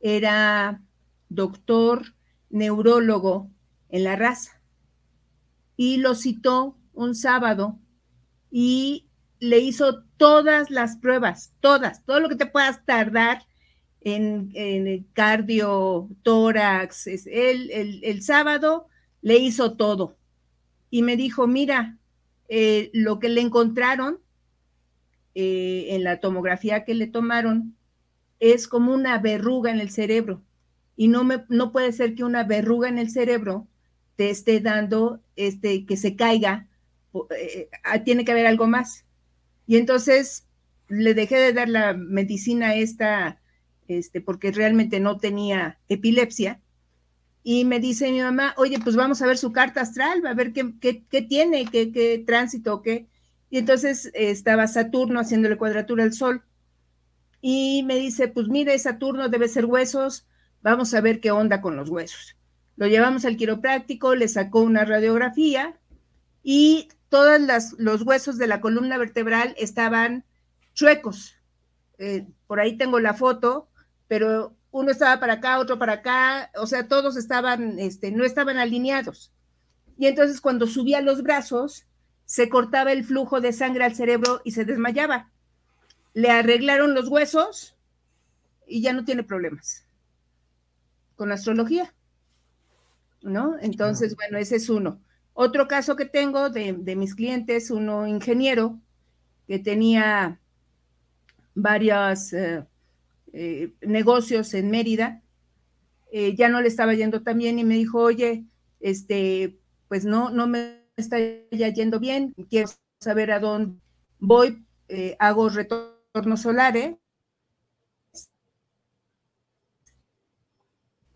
era 0.00 0.82
doctor 1.28 2.14
neurólogo 2.50 3.50
en 3.88 4.04
la 4.04 4.16
raza. 4.16 4.60
Y 5.76 5.98
lo 5.98 6.14
citó 6.14 6.76
un 6.92 7.14
sábado 7.14 7.78
y 8.50 9.08
le 9.38 9.60
hizo 9.60 10.02
todas 10.16 10.70
las 10.70 10.96
pruebas, 10.96 11.52
todas, 11.60 12.04
todo 12.04 12.20
lo 12.20 12.28
que 12.28 12.36
te 12.36 12.46
puedas 12.46 12.84
tardar 12.84 13.46
en, 14.04 15.06
cardio, 15.12 16.08
tórax. 16.22 17.06
Él 17.26 17.70
el, 18.02 18.22
sábado 18.22 18.86
le 19.22 19.38
hizo 19.38 19.76
todo 19.76 20.16
y 20.90 21.02
me 21.02 21.16
dijo, 21.16 21.46
mira, 21.46 21.98
eh, 22.48 22.90
lo 22.92 23.18
que 23.18 23.28
le 23.28 23.40
encontraron 23.40 24.20
eh, 25.34 25.86
en 25.90 26.04
la 26.04 26.20
tomografía 26.20 26.84
que 26.84 26.94
le 26.94 27.06
tomaron 27.06 27.76
es 28.38 28.68
como 28.68 28.92
una 28.92 29.18
verruga 29.18 29.70
en 29.70 29.80
el 29.80 29.90
cerebro 29.90 30.42
y 30.96 31.08
no, 31.08 31.24
me, 31.24 31.44
no 31.48 31.72
puede 31.72 31.92
ser 31.92 32.14
que 32.14 32.24
una 32.24 32.44
verruga 32.44 32.88
en 32.88 32.98
el 32.98 33.10
cerebro 33.10 33.66
te 34.16 34.30
esté 34.30 34.60
dando 34.60 35.20
este, 35.36 35.86
que 35.86 35.96
se 35.96 36.14
caiga, 36.14 36.68
eh, 37.36 37.68
tiene 38.04 38.24
que 38.24 38.32
haber 38.32 38.46
algo 38.46 38.66
más. 38.66 39.04
Y 39.66 39.76
entonces 39.76 40.46
le 40.88 41.14
dejé 41.14 41.36
de 41.36 41.52
dar 41.52 41.68
la 41.68 41.94
medicina 41.94 42.74
esta 42.74 43.40
este, 43.88 44.20
porque 44.20 44.52
realmente 44.52 45.00
no 45.00 45.18
tenía 45.18 45.78
epilepsia. 45.88 46.60
Y 47.42 47.64
me 47.64 47.78
dice 47.80 48.10
mi 48.10 48.20
mamá, 48.20 48.54
oye, 48.56 48.78
pues 48.78 48.96
vamos 48.96 49.20
a 49.20 49.26
ver 49.26 49.36
su 49.36 49.52
carta 49.52 49.82
astral, 49.82 50.26
a 50.26 50.34
ver 50.34 50.52
qué, 50.52 51.24
tiene, 51.28 51.66
qué, 51.66 51.92
qué 51.92 52.22
tránsito, 52.26 52.80
qué. 52.80 53.06
Y 53.50 53.58
entonces 53.58 54.10
estaba 54.14 54.66
Saturno 54.66 55.20
haciéndole 55.20 55.56
cuadratura 55.56 56.04
al 56.04 56.12
Sol. 56.12 56.42
Y 57.40 57.82
me 57.84 57.96
dice, 57.96 58.28
pues 58.28 58.48
mire, 58.48 58.78
Saturno 58.78 59.28
debe 59.28 59.48
ser 59.48 59.66
huesos, 59.66 60.26
vamos 60.62 60.94
a 60.94 61.02
ver 61.02 61.20
qué 61.20 61.30
onda 61.30 61.60
con 61.60 61.76
los 61.76 61.90
huesos. 61.90 62.36
Lo 62.76 62.86
llevamos 62.86 63.24
al 63.24 63.36
quiropráctico, 63.36 64.14
le 64.14 64.28
sacó 64.28 64.62
una 64.62 64.84
radiografía 64.84 65.78
y 66.42 66.88
todos 67.08 67.40
los 67.78 68.02
huesos 68.02 68.38
de 68.38 68.46
la 68.46 68.60
columna 68.60 68.98
vertebral 68.98 69.54
estaban 69.58 70.24
chuecos. 70.72 71.36
Eh, 71.98 72.26
por 72.46 72.60
ahí 72.60 72.76
tengo 72.76 72.98
la 72.98 73.14
foto, 73.14 73.68
pero 74.08 74.54
uno 74.70 74.90
estaba 74.90 75.20
para 75.20 75.34
acá, 75.34 75.58
otro 75.58 75.78
para 75.78 75.94
acá, 75.94 76.50
o 76.56 76.66
sea, 76.66 76.88
todos 76.88 77.16
estaban, 77.16 77.78
este, 77.78 78.10
no 78.10 78.24
estaban 78.24 78.58
alineados. 78.58 79.32
Y 79.96 80.06
entonces 80.06 80.40
cuando 80.40 80.66
subía 80.66 81.00
los 81.00 81.22
brazos, 81.22 81.86
se 82.24 82.48
cortaba 82.48 82.92
el 82.92 83.04
flujo 83.04 83.40
de 83.40 83.52
sangre 83.52 83.84
al 83.84 83.94
cerebro 83.94 84.40
y 84.44 84.52
se 84.52 84.64
desmayaba. 84.64 85.30
Le 86.12 86.30
arreglaron 86.30 86.94
los 86.94 87.08
huesos 87.08 87.76
y 88.66 88.82
ya 88.82 88.92
no 88.92 89.04
tiene 89.04 89.22
problemas 89.22 89.86
con 91.16 91.28
la 91.28 91.36
astrología. 91.36 91.94
¿No? 93.22 93.56
Entonces, 93.60 94.16
bueno, 94.16 94.36
ese 94.38 94.56
es 94.56 94.68
uno. 94.68 95.00
Otro 95.32 95.66
caso 95.66 95.96
que 95.96 96.04
tengo 96.04 96.50
de, 96.50 96.72
mis 96.96 97.14
clientes, 97.14 97.70
uno 97.70 98.06
ingeniero 98.06 98.78
que 99.46 99.58
tenía 99.58 100.40
varias 101.54 102.32
eh, 102.32 102.66
eh, 103.36 103.74
negocios 103.80 104.54
en 104.54 104.70
Mérida, 104.70 105.20
eh, 106.12 106.36
ya 106.36 106.48
no 106.48 106.60
le 106.62 106.68
estaba 106.68 106.94
yendo 106.94 107.22
tan 107.22 107.38
bien 107.38 107.58
y 107.58 107.64
me 107.64 107.74
dijo, 107.74 107.98
oye, 107.98 108.44
este, 108.78 109.58
pues 109.88 110.04
no, 110.04 110.30
no 110.30 110.46
me 110.46 110.84
está 110.96 111.18
ya 111.50 111.68
yendo 111.70 111.98
bien, 111.98 112.32
quiero 112.48 112.70
saber 113.00 113.32
a 113.32 113.40
dónde 113.40 113.76
voy, 114.20 114.64
eh, 114.86 115.16
hago 115.18 115.48
retornos 115.48 116.42
solares. 116.42 116.96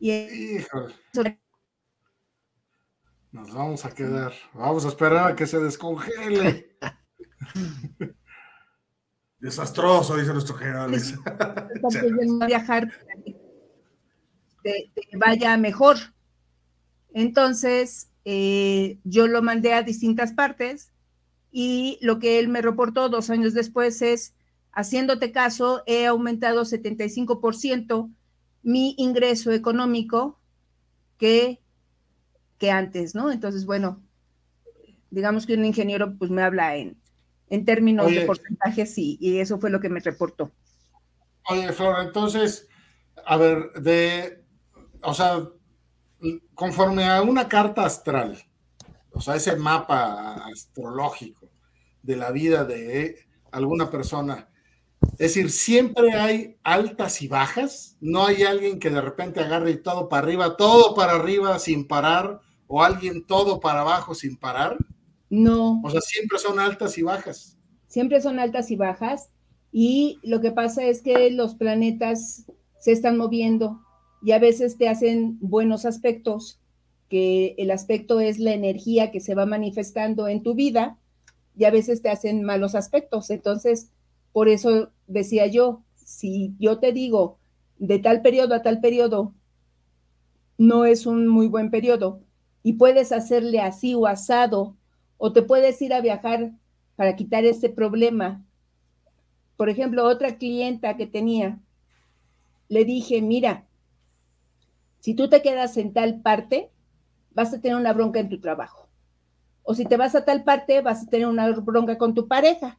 Y 0.01 0.59
Nos 3.31 3.55
vamos 3.55 3.85
a 3.85 3.95
quedar, 3.95 4.33
vamos 4.55 4.85
a 4.85 4.89
esperar 4.89 5.33
a 5.33 5.37
que 5.37 5.47
se 5.47 5.61
descongele. 5.61 6.77
Desastroso, 9.41 10.17
dice 10.17 10.33
nuestro 10.33 10.57
general. 10.57 10.91
viajar 12.47 12.91
que 14.63 14.91
vaya 15.17 15.57
mejor. 15.57 15.97
Entonces, 17.13 18.11
eh, 18.25 18.99
yo 19.05 19.27
lo 19.27 19.41
mandé 19.43 19.73
a 19.73 19.83
distintas 19.83 20.33
partes 20.33 20.93
y 21.51 21.99
lo 22.03 22.19
que 22.19 22.39
él 22.39 22.49
me 22.49 22.63
reportó 22.63 23.09
dos 23.09 23.31
años 23.31 23.55
después 23.55 24.03
es, 24.03 24.35
haciéndote 24.73 25.33
caso, 25.33 25.83
he 25.87 26.07
aumentado 26.07 26.65
75% 26.65 28.11
mi 28.63 28.95
ingreso 28.99 29.53
económico 29.53 30.39
que, 31.17 31.63
que 32.59 32.71
antes, 32.71 33.15
¿no? 33.15 33.31
Entonces, 33.31 33.65
bueno, 33.65 34.03
digamos 35.11 35.47
que 35.47 35.55
un 35.55 35.65
ingeniero 35.65 36.17
pues 36.19 36.31
me 36.31 36.43
habla 36.43 36.77
en 36.77 36.98
en 37.51 37.65
términos 37.65 38.11
de 38.11 38.23
porcentajes, 38.23 38.95
sí, 38.95 39.17
y 39.21 39.39
eso 39.39 39.59
fue 39.59 39.71
lo 39.71 39.81
que 39.81 39.89
me 39.89 40.01
reportó. 40.01 40.53
Oye, 41.49 41.73
Flora, 41.73 42.03
entonces, 42.03 42.69
a 43.25 43.37
ver, 43.37 43.73
de, 43.81 44.45
o 45.03 45.15
sea, 45.15 45.49
conforme 46.55 47.05
a 47.09 47.23
una 47.23 47.49
carta 47.49 47.85
astral, 47.85 48.39
o 49.13 49.21
sea, 49.21 49.37
ese 49.37 49.57
mapa 49.57 50.47
astrológico 50.53 51.51
de 52.03 52.17
la 52.17 52.31
vida 52.31 52.65
de 52.65 53.27
alguna 53.51 53.91
persona, 53.91 54.49
es 55.13 55.35
decir, 55.35 55.51
siempre 55.51 56.13
hay 56.13 56.59
altas 56.63 57.23
y 57.23 57.29
bajas, 57.29 57.97
no 58.01 58.27
hay 58.27 58.43
alguien 58.43 58.79
que 58.79 58.91
de 58.91 59.01
repente 59.01 59.41
agarre 59.41 59.77
todo 59.77 60.09
para 60.09 60.27
arriba, 60.27 60.57
todo 60.57 60.95
para 60.95 61.15
arriba 61.15 61.59
sin 61.59 61.87
parar, 61.87 62.41
o 62.67 62.83
alguien 62.83 63.27
todo 63.27 63.61
para 63.61 63.81
abajo 63.81 64.15
sin 64.15 64.37
parar. 64.37 64.77
No. 65.31 65.81
O 65.85 65.91
sea, 65.91 66.01
siempre 66.01 66.39
son 66.39 66.59
altas 66.59 66.97
y 66.99 67.03
bajas. 67.03 67.57
Siempre 67.87 68.21
son 68.21 68.39
altas 68.39 68.71
y 68.71 68.77
bajas. 68.77 69.31
Y 69.73 70.19
lo 70.23 70.41
que 70.41 70.51
pasa 70.51 70.85
es 70.85 71.03
que 71.03 71.31
los 71.31 71.55
planetas 71.55 72.47
se 72.79 72.93
están 72.93 73.17
moviendo 73.17 73.81
y 74.23 74.33
a 74.33 74.39
veces 74.39 74.79
te 74.79 74.89
hacen 74.89 75.39
buenos 75.41 75.85
aspectos, 75.85 76.61
que 77.09 77.55
el 77.59 77.71
aspecto 77.71 78.21
es 78.21 78.39
la 78.39 78.53
energía 78.53 79.11
que 79.11 79.21
se 79.21 79.35
va 79.35 79.47
manifestando 79.47 80.29
en 80.29 80.43
tu 80.43 80.55
vida, 80.55 80.99
y 81.57 81.65
a 81.65 81.71
veces 81.71 82.03
te 82.03 82.09
hacen 82.09 82.45
malos 82.45 82.75
aspectos. 82.75 83.31
Entonces, 83.31 83.91
Por 84.33 84.49
eso 84.49 84.93
decía 85.09 85.47
yo, 85.47 85.83
si 85.97 86.55
yo 86.61 86.79
te 86.79 86.93
digo 86.93 87.39
de 87.79 87.99
tal 87.99 88.23
periodo 88.23 88.55
a 88.55 88.63
tal 88.63 88.81
periodo, 88.81 89.35
no 90.59 90.85
es 90.85 91.07
un 91.07 91.27
muy 91.27 91.49
buen 91.49 91.71
periodo 91.71 92.21
y 92.63 92.75
puedes 92.75 93.13
hacerle 93.13 93.61
así 93.61 93.95
o 93.95 94.07
asado, 94.07 94.77
o 95.19 95.33
te 95.33 95.43
puedes 95.43 95.81
ir 95.83 95.93
a 95.93 96.01
viajar 96.01 96.53
para 96.97 97.17
quitar 97.17 97.45
ese 97.45 97.69
problema. 97.69 98.45
Por 99.57 99.69
ejemplo, 99.69 100.05
otra 100.05 100.39
clienta 100.39 100.97
que 100.97 101.07
tenía, 101.07 101.59
le 102.69 102.85
dije, 102.85 103.21
mira, 103.21 103.67
si 105.01 105.15
tú 105.15 105.29
te 105.29 105.43
quedas 105.43 105.77
en 105.77 105.93
tal 105.93 106.21
parte, 106.21 106.71
vas 107.33 107.53
a 107.53 107.61
tener 107.61 107.77
una 107.77 107.93
bronca 107.93 108.21
en 108.21 108.29
tu 108.29 108.41
trabajo. 108.41 108.89
O 109.63 109.75
si 109.75 109.85
te 109.85 109.97
vas 109.97 110.15
a 110.15 110.25
tal 110.25 110.45
parte, 110.45 110.81
vas 110.81 111.03
a 111.03 111.07
tener 111.11 111.27
una 111.27 111.51
bronca 111.53 111.99
con 111.99 112.15
tu 112.15 112.27
pareja. 112.27 112.79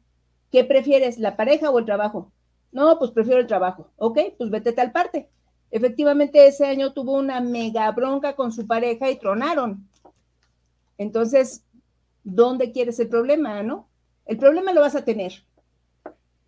¿Qué 0.50 0.64
prefieres, 0.64 1.18
la 1.18 1.36
pareja 1.36 1.70
o 1.70 1.78
el 1.78 1.84
trabajo? 1.84 2.32
No, 2.72 2.98
pues 2.98 3.10
prefiero 3.10 3.40
el 3.40 3.46
trabajo. 3.46 3.90
Ok, 3.96 4.18
pues 4.36 4.50
vete 4.50 4.70
a 4.70 4.74
tal 4.74 4.92
parte. 4.92 5.28
Efectivamente, 5.70 6.46
ese 6.46 6.66
año 6.66 6.92
tuvo 6.92 7.16
una 7.16 7.40
mega 7.40 7.90
bronca 7.92 8.34
con 8.34 8.52
su 8.52 8.66
pareja 8.66 9.10
y 9.10 9.18
tronaron. 9.18 9.88
Entonces, 10.98 11.64
¿dónde 12.24 12.72
quieres 12.72 12.98
el 13.00 13.08
problema, 13.08 13.62
no? 13.62 13.88
El 14.26 14.36
problema 14.38 14.72
lo 14.72 14.80
vas 14.80 14.94
a 14.94 15.04
tener. 15.04 15.44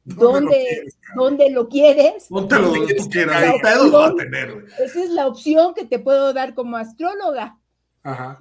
¿Dónde, 0.04 0.84
¿Dónde 1.14 1.50
lo 1.50 1.68
quieres? 1.68 2.26
¿Dónde 2.28 2.58
lo 2.58 2.86
que 2.86 2.94
tú 2.94 3.08
quieras? 3.08 3.54
pedo 3.62 3.86
lo 3.86 3.98
va 3.98 4.08
a 4.08 4.14
tener. 4.14 4.66
Esa 4.80 5.04
es 5.04 5.10
la 5.10 5.28
opción 5.28 5.74
que 5.74 5.84
te 5.84 5.98
puedo 5.98 6.32
dar 6.32 6.54
como 6.54 6.76
astróloga. 6.76 7.58
Ajá. 8.02 8.38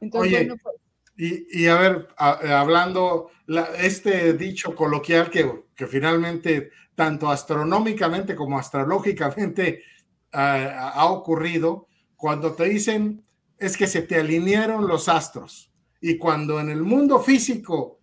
Entonces, 0.00 0.32
Oye, 0.32 0.56
pues 0.60 0.76
y, 1.16 1.62
y, 1.62 1.68
a 1.68 1.76
ver, 1.76 2.08
hablando, 2.16 3.30
este 3.78 4.32
dicho 4.32 4.74
coloquial 4.74 5.30
que, 5.30 5.64
que, 5.76 5.86
finalmente, 5.86 6.70
tanto 6.96 7.30
astronómicamente 7.30 8.34
como 8.34 8.58
astrológicamente, 8.58 9.82
ha 10.32 11.06
ocurrido, 11.06 11.86
cuando 12.16 12.54
te 12.54 12.64
dicen 12.64 13.24
es 13.58 13.76
que 13.76 13.86
se 13.86 14.02
te 14.02 14.16
alinearon 14.16 14.88
los 14.88 15.08
astros. 15.08 15.70
Y 16.06 16.18
cuando 16.18 16.60
en 16.60 16.68
el 16.68 16.82
mundo 16.82 17.18
físico 17.18 18.00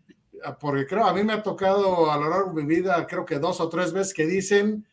porque 0.60 0.88
creo, 0.88 1.06
a 1.06 1.14
mí 1.14 1.24
me 1.24 1.34
ha 1.34 1.44
tocado 1.44 2.12
a 2.12 2.18
lo 2.18 2.32
largo 2.32 2.52
de 2.52 2.64
mi 2.64 2.76
vida, 2.76 3.06
creo 3.06 3.26
que 3.26 3.38
dos 3.38 3.62
o 3.62 3.70
tres 3.70 3.94
veces 3.94 4.12
que 4.12 4.26
dicen, 4.26 4.88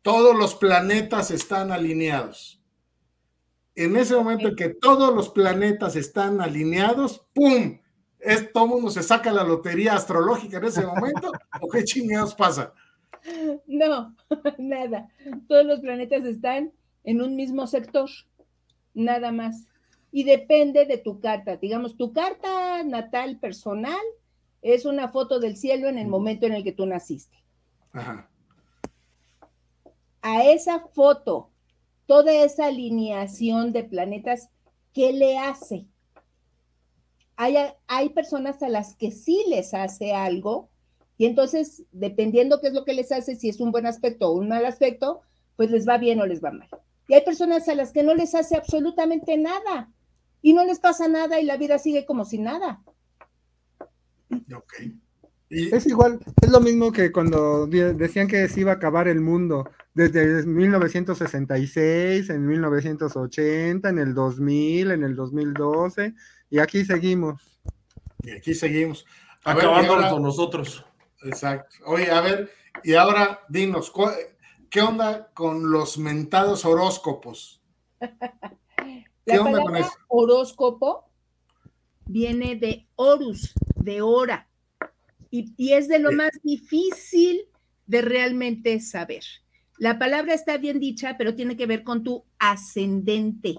todos 0.00 0.34
los 0.34 0.54
planetas 0.54 1.30
están 1.30 1.70
alineados. 1.70 2.58
En 3.74 3.96
ese 3.96 4.16
momento 4.16 4.48
en 4.48 4.56
que 4.56 4.70
todos 4.70 5.14
los 5.14 5.28
planetas 5.28 5.94
están 5.94 6.40
alineados, 6.40 7.22
¡pum! 7.34 7.78
Es, 8.18 8.50
todo 8.50 8.66
mundo 8.66 8.90
se 8.90 9.02
saca 9.02 9.30
la 9.30 9.44
lotería 9.44 9.92
astrológica 9.92 10.56
en 10.56 10.64
ese 10.64 10.86
momento, 10.86 11.32
¿o 11.60 11.68
qué 11.68 11.84
chingados 11.84 12.34
pasa? 12.34 12.72
No, 13.66 14.16
nada. 14.58 15.06
Todos 15.48 15.66
los 15.66 15.80
planetas 15.80 16.24
están 16.24 16.72
en 17.04 17.20
un 17.20 17.36
mismo 17.36 17.68
sector, 17.68 18.08
nada 18.94 19.30
más. 19.32 19.68
Y 20.12 20.24
depende 20.24 20.84
de 20.84 20.98
tu 20.98 21.18
carta. 21.18 21.56
Digamos, 21.56 21.96
tu 21.96 22.12
carta 22.12 22.84
natal 22.84 23.38
personal 23.38 24.00
es 24.60 24.84
una 24.84 25.08
foto 25.08 25.40
del 25.40 25.56
cielo 25.56 25.88
en 25.88 25.98
el 25.98 26.06
momento 26.06 26.46
en 26.46 26.52
el 26.52 26.62
que 26.62 26.72
tú 26.72 26.86
naciste. 26.86 27.36
A 30.20 30.44
esa 30.44 30.80
foto, 30.80 31.50
toda 32.06 32.32
esa 32.32 32.66
alineación 32.66 33.72
de 33.72 33.82
planetas, 33.82 34.50
¿qué 34.92 35.12
le 35.12 35.38
hace? 35.38 35.86
Hay, 37.36 37.56
hay 37.88 38.10
personas 38.10 38.62
a 38.62 38.68
las 38.68 38.94
que 38.94 39.10
sí 39.10 39.44
les 39.48 39.74
hace 39.74 40.12
algo 40.12 40.68
y 41.22 41.26
entonces, 41.26 41.84
dependiendo 41.92 42.60
qué 42.60 42.68
es 42.68 42.72
lo 42.72 42.84
que 42.84 42.94
les 42.94 43.12
hace, 43.12 43.36
si 43.36 43.48
es 43.48 43.60
un 43.60 43.70
buen 43.70 43.86
aspecto 43.86 44.28
o 44.28 44.32
un 44.32 44.48
mal 44.48 44.66
aspecto, 44.66 45.20
pues 45.54 45.70
les 45.70 45.88
va 45.88 45.96
bien 45.96 46.20
o 46.20 46.26
les 46.26 46.42
va 46.42 46.50
mal. 46.50 46.68
Y 47.06 47.14
hay 47.14 47.22
personas 47.22 47.68
a 47.68 47.76
las 47.76 47.92
que 47.92 48.02
no 48.02 48.14
les 48.14 48.34
hace 48.34 48.56
absolutamente 48.56 49.36
nada 49.36 49.88
y 50.42 50.52
no 50.52 50.64
les 50.64 50.80
pasa 50.80 51.08
nada 51.08 51.40
y 51.40 51.44
la 51.44 51.56
vida 51.56 51.78
sigue 51.78 52.04
como 52.04 52.24
si 52.24 52.38
nada. 52.38 52.82
Ok. 54.54 54.74
Es 55.48 55.86
igual, 55.86 56.18
es 56.40 56.50
lo 56.50 56.60
mismo 56.60 56.90
que 56.92 57.12
cuando 57.12 57.66
decían 57.66 58.26
que 58.26 58.48
se 58.48 58.60
iba 58.60 58.72
a 58.72 58.76
acabar 58.76 59.06
el 59.06 59.20
mundo, 59.20 59.68
desde 59.92 60.46
1966, 60.46 62.30
en 62.30 62.46
1980, 62.46 63.88
en 63.90 63.98
el 63.98 64.14
2000, 64.14 64.92
en 64.92 65.04
el 65.04 65.14
2012, 65.14 66.14
y 66.48 66.58
aquí 66.58 66.86
seguimos. 66.86 67.60
Y 68.22 68.30
aquí 68.30 68.54
seguimos. 68.54 69.04
Acabando 69.44 70.10
con 70.10 70.22
nosotros. 70.22 70.86
Exacto. 71.22 71.76
Oye, 71.84 72.10
a 72.10 72.22
ver, 72.22 72.50
y 72.82 72.94
ahora 72.94 73.40
dinos, 73.50 73.92
¿qué 74.70 74.80
onda 74.80 75.30
con 75.34 75.70
los 75.70 75.98
mentados 75.98 76.64
horóscopos? 76.64 77.62
¿Qué 79.24 79.38
onda 79.38 79.60
con 79.60 79.76
eso? 79.76 79.90
Horóscopo 80.08 81.04
viene 82.06 82.56
de 82.56 82.86
Horus, 82.96 83.52
de 83.76 84.02
hora. 84.02 84.48
Y, 85.30 85.72
es 85.72 85.88
de 85.88 85.98
lo 85.98 86.12
más 86.12 86.30
difícil 86.42 87.46
de 87.86 88.02
realmente 88.02 88.80
saber. 88.80 89.24
La 89.78 89.98
palabra 89.98 90.34
está 90.34 90.58
bien 90.58 90.78
dicha, 90.78 91.16
pero 91.16 91.34
tiene 91.34 91.56
que 91.56 91.66
ver 91.66 91.84
con 91.84 92.02
tu 92.02 92.24
ascendente. 92.38 93.58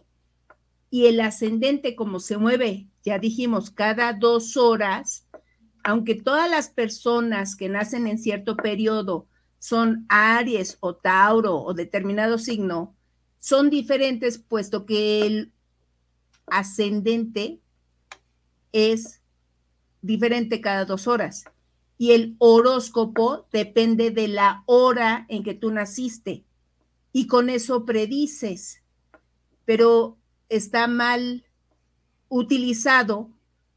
Y 0.92 1.08
el 1.08 1.20
ascendente, 1.20 1.96
como 1.96 2.20
se 2.20 2.38
mueve, 2.38 2.88
ya 3.04 3.18
dijimos, 3.18 3.72
cada 3.72 4.14
dos 4.14 4.56
horas, 4.56 5.28
aunque 5.84 6.14
todas 6.14 6.50
las 6.50 6.70
personas 6.70 7.56
que 7.56 7.70
nacen 7.70 8.06
en 8.06 8.20
cierto 8.20 8.56
periodo 8.56 9.28
son 9.58 10.06
Aries 10.10 10.78
o 10.80 10.96
Tauro 10.96 11.56
o 11.56 11.74
determinado 11.74 12.38
signo, 12.38 12.96
son 13.44 13.70
diferentes, 13.70 14.38
puesto 14.38 14.86
que 14.86 15.26
el 15.26 15.52
ascendente 16.48 17.60
es 18.72 19.20
diferente 20.02 20.62
cada 20.62 20.86
dos 20.86 21.08
horas. 21.08 21.44
Y 21.98 22.14
el 22.14 22.38
horóscopo 22.38 23.46
depende 23.52 24.12
de 24.12 24.30
la 24.30 24.64
hora 24.66 25.26
en 25.28 25.44
que 25.44 25.54
tú 25.54 25.72
naciste. 25.72 26.46
Y 27.12 27.28
con 27.28 27.50
eso 27.50 27.84
predices. 27.84 28.82
Pero 29.66 30.18
está 30.48 30.88
mal 30.88 31.44
utilizado, 32.30 33.30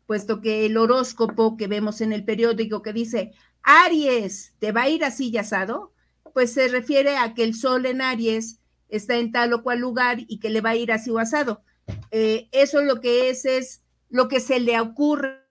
puesto 0.06 0.40
que 0.40 0.66
el 0.66 0.76
horóscopo 0.76 1.56
que 1.56 1.66
vemos 1.66 2.00
en 2.00 2.12
el 2.12 2.24
periódico 2.24 2.82
que 2.82 2.92
dice, 2.92 3.32
Aries, 3.64 4.54
¿te 4.60 4.70
va 4.70 4.82
a 4.82 4.90
ir 4.90 5.04
así 5.04 5.30
y 5.30 5.38
asado? 5.38 5.92
Pues 6.32 6.52
se 6.52 6.68
refiere 6.68 7.16
a 7.16 7.34
que 7.34 7.42
el 7.42 7.56
sol 7.56 7.84
en 7.86 8.00
Aries 8.00 8.60
está 8.88 9.16
en 9.16 9.32
tal 9.32 9.52
o 9.52 9.62
cual 9.62 9.80
lugar 9.80 10.18
y 10.26 10.38
que 10.38 10.50
le 10.50 10.60
va 10.60 10.70
a 10.70 10.76
ir 10.76 10.92
así 10.92 11.10
o 11.10 11.18
asado. 11.18 11.62
Eh, 12.10 12.48
eso 12.52 12.82
lo 12.82 13.00
que 13.00 13.30
es 13.30 13.44
es 13.44 13.84
lo 14.08 14.28
que 14.28 14.40
se 14.40 14.60
le 14.60 14.78
ocurre 14.80 15.42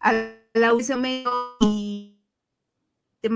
a 0.00 0.12
la 0.54 0.74
USM 0.74 1.24
y 1.60 2.18
te 3.20 3.28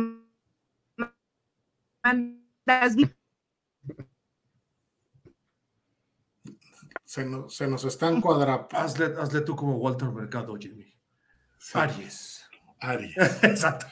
mandas 2.02 2.96
se 7.14 7.24
nos, 7.24 7.54
se 7.54 7.68
nos 7.68 7.84
están 7.84 8.20
cuadrando. 8.20 8.66
Hazle, 8.72 9.14
hazle, 9.16 9.42
tú 9.42 9.54
como 9.54 9.76
Walter 9.76 10.08
Mercado, 10.08 10.56
Jimmy. 10.58 10.92
Aries. 11.74 12.42
Aries. 12.80 13.16
Exacto. 13.42 13.86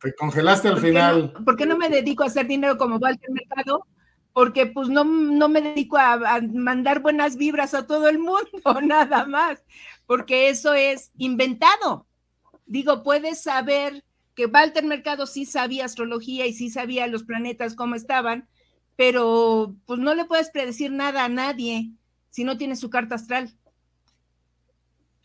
Te 0.00 0.14
congelaste 0.14 0.68
al 0.68 0.78
final. 0.78 1.32
¿Por 1.44 1.56
qué 1.56 1.66
no 1.66 1.76
me 1.76 1.88
dedico 1.88 2.22
a 2.22 2.26
hacer 2.26 2.46
dinero 2.46 2.76
como 2.76 2.96
Walter 2.96 3.30
Mercado? 3.30 3.86
porque 4.34 4.66
pues 4.66 4.88
no, 4.88 5.04
no 5.04 5.48
me 5.48 5.62
dedico 5.62 5.96
a, 5.96 6.40
mandar 6.52 7.00
buenas 7.00 7.36
vibras 7.36 7.72
a 7.72 7.86
todo 7.86 8.08
el 8.08 8.18
mundo, 8.18 8.50
nada 8.82 9.24
más, 9.24 9.62
porque 10.06 10.48
eso 10.50 10.74
es 10.74 11.12
inventado. 11.16 12.06
Digo, 12.66 13.04
puedes 13.04 13.42
saber 13.42 14.04
que 14.34 14.46
Walter 14.46 14.84
Mercado 14.84 15.26
sí 15.26 15.46
sabía 15.46 15.84
astrología 15.84 16.46
y 16.46 16.52
sí 16.52 16.68
sabía 16.68 17.06
los 17.06 17.22
planetas 17.22 17.76
cómo 17.76 17.94
estaban, 17.94 18.48
pero 18.96 19.76
pues 19.86 20.00
no 20.00 20.14
le 20.14 20.24
puedes 20.24 20.50
predecir 20.50 20.90
nada 20.90 21.24
a 21.24 21.28
nadie 21.28 21.92
si 22.30 22.42
no 22.42 22.58
tiene 22.58 22.74
su 22.74 22.90
carta 22.90 23.14
astral. 23.14 23.56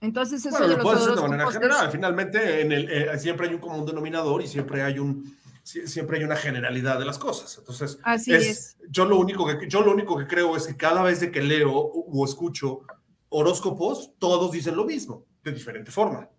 Entonces 0.02 0.46
eso 0.46 0.58
bueno, 0.58 0.78
lo 0.78 0.82
puedes 0.82 1.02
hacer 1.02 1.16
de 1.16 1.22
manera 1.22 1.52
general. 1.52 1.92
Finalmente, 1.92 2.62
en 2.62 2.72
el, 2.72 2.90
eh, 2.90 3.20
siempre 3.20 3.48
hay 3.48 3.54
un 3.54 3.60
común 3.60 3.86
denominador 3.86 4.42
y 4.42 4.48
siempre 4.48 4.82
hay 4.82 4.98
un, 4.98 5.38
siempre 5.64 6.18
hay 6.18 6.24
una 6.24 6.36
generalidad 6.36 6.98
de 7.00 7.06
las 7.06 7.18
cosas. 7.18 7.58
Entonces, 7.58 8.00
Así 8.04 8.34
es, 8.34 8.78
Yo, 8.90 9.06
lo 9.06 9.18
único 9.18 9.46
que, 9.46 9.68
yo 9.68 9.82
lo 9.82 9.92
único 9.92 10.18
que 10.18 10.28
creo 10.28 10.56
es 10.56 10.68
que 10.68 10.78
cada 10.78 11.04
vez 11.04 11.20
de 11.20 11.32
que 11.32 11.42
leo 11.42 11.72
o, 11.74 12.26
escucho 12.26 12.82
horóscopos, 13.30 14.14
todos 14.18 14.52
dicen 14.52 14.76
lo 14.76 14.86
mismo, 14.86 15.26
de 15.44 15.52
diferente 15.52 15.92
forma. 15.92 16.30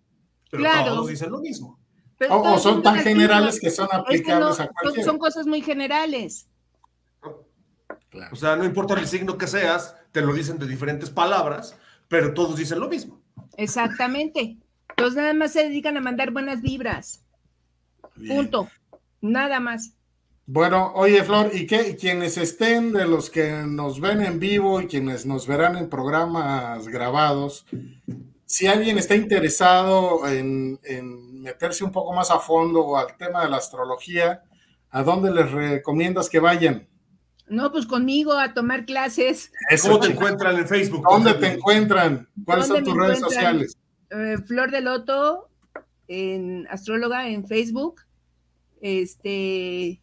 Pero 0.49 0.63
todos 0.85 1.07
dicen 1.07 1.31
lo 1.31 1.39
mismo. 1.39 1.79
o, 2.29 2.59
son 2.59 2.81
tan 2.81 2.99
generales 2.99 3.59
que 3.59 3.69
son 3.69 3.87
aplicables 3.91 4.59
a 4.59 4.67
cualquiera. 4.67 5.05
Son 5.05 5.17
cosas 5.17 5.45
muy 5.45 5.61
generales. 5.61 6.47
O 8.31 8.35
sea, 8.35 8.55
no 8.55 8.65
importa 8.65 8.95
el 8.95 9.07
signo 9.07 9.37
que 9.37 9.47
seas, 9.47 9.95
te 10.11 10.21
lo 10.21 10.33
dicen 10.33 10.59
de 10.59 10.67
diferentes 10.67 11.09
palabras, 11.09 11.77
pero 12.09 12.33
todos 12.33 12.57
dicen 12.57 12.79
lo 12.79 12.89
mismo. 12.89 13.20
Exactamente. 13.57 14.57
Entonces 14.89 15.17
nada 15.17 15.33
más 15.33 15.53
se 15.53 15.63
dedican 15.63 15.97
a 15.97 16.01
mandar 16.01 16.31
buenas 16.31 16.61
vibras. 16.61 17.23
Punto. 18.27 18.69
Nada 19.21 19.59
más. 19.59 19.93
Bueno, 20.45 20.91
oye 20.95 21.23
Flor, 21.23 21.51
¿y 21.53 21.65
qué? 21.65 21.95
Quienes 21.95 22.37
estén 22.37 22.91
de 22.91 23.05
los 23.05 23.29
que 23.29 23.63
nos 23.65 24.01
ven 24.01 24.21
en 24.21 24.39
vivo 24.39 24.81
y 24.81 24.87
quienes 24.87 25.25
nos 25.25 25.47
verán 25.47 25.77
en 25.77 25.89
programas 25.89 26.87
grabados, 26.87 27.65
si 28.45 28.67
alguien 28.67 28.97
está 28.97 29.15
interesado 29.15 30.27
en, 30.27 30.77
meterse 31.41 31.85
un 31.85 31.91
poco 31.91 32.11
más 32.11 32.31
a 32.31 32.39
fondo 32.39 32.97
al 32.97 33.15
tema 33.15 33.43
de 33.43 33.49
la 33.49 33.57
astrología, 33.57 34.43
¿a 34.89 35.03
dónde 35.03 35.31
les 35.31 35.49
recomiendas 35.49 36.29
que 36.29 36.39
vayan? 36.39 36.85
No, 37.51 37.69
pues 37.69 37.85
conmigo 37.85 38.31
a 38.31 38.53
tomar 38.53 38.85
clases. 38.85 39.51
¿Cómo 39.81 39.99
te 39.99 40.07
encuentran 40.07 40.57
en 40.57 40.65
Facebook? 40.65 41.03
¿Dónde 41.03 41.33
te 41.33 41.47
encuentran? 41.55 42.29
¿Cuáles 42.45 42.67
son 42.67 42.81
tus 42.81 42.95
redes 42.95 43.19
sociales? 43.19 43.77
Eh, 44.09 44.37
Flor 44.45 44.71
de 44.71 44.79
Loto, 44.79 45.49
en 46.07 46.65
astróloga 46.69 47.27
en 47.27 47.45
Facebook. 47.45 48.03
Este, 48.79 50.01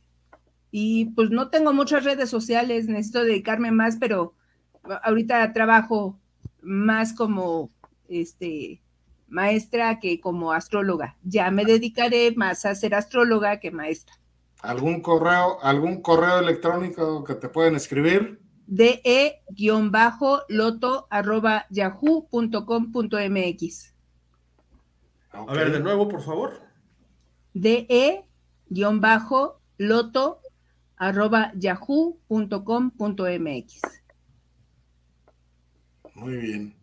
y 0.71 1.07
pues 1.07 1.31
no 1.31 1.49
tengo 1.49 1.73
muchas 1.73 2.05
redes 2.05 2.29
sociales, 2.29 2.87
necesito 2.87 3.25
dedicarme 3.25 3.71
más, 3.71 3.97
pero 3.97 4.35
ahorita 5.03 5.51
trabajo 5.55 6.21
más 6.61 7.15
como 7.15 7.71
este 8.11 8.83
maestra 9.27 10.01
que 10.01 10.21
como 10.21 10.53
astróloga. 10.53 11.17
Ya 11.23 11.51
me 11.51 11.65
dedicaré 11.65 12.31
más 12.37 12.67
a 12.67 12.75
ser 12.75 12.95
astróloga 12.95 13.59
que 13.59 13.71
maestra. 13.71 14.18
¿Algún 14.63 15.03
correo, 15.03 15.59
algún 15.63 16.03
correo 16.03 16.41
electrónico 16.41 17.23
que 17.25 17.35
te 17.35 17.49
pueden 17.49 17.77
escribir? 17.77 18.41
de-loto 18.67 20.47
arroba 21.11 21.67
yahoo.com.mx. 21.71 23.95
A 25.33 25.45
ver, 25.53 25.73
de 25.73 25.81
nuevo, 25.81 26.09
por 26.09 26.23
favor. 26.23 26.61
de-loto 27.55 28.25
arroba 30.97 31.53
yahoo.com.mx. 31.55 33.81
Muy 36.15 36.37
bien. 36.37 36.75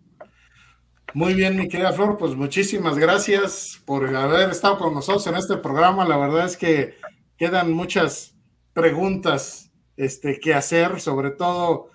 Muy 1.13 1.34
bien, 1.34 1.55
mi 1.55 1.69
querida 1.69 1.93
Flor, 1.93 2.17
pues 2.17 2.36
muchísimas 2.36 2.97
gracias 2.97 3.82
por 3.86 4.13
haber 4.13 4.49
estado 4.49 4.78
con 4.78 4.93
nosotros 4.93 5.26
en 5.28 5.36
este 5.36 5.55
programa. 5.55 6.05
La 6.05 6.17
verdad 6.17 6.45
es 6.45 6.57
que 6.57 6.97
quedan 7.38 7.71
muchas 7.71 8.36
preguntas 8.73 9.71
este, 9.97 10.39
que 10.39 10.53
hacer, 10.53 10.99
sobre 10.99 11.31
todo, 11.31 11.89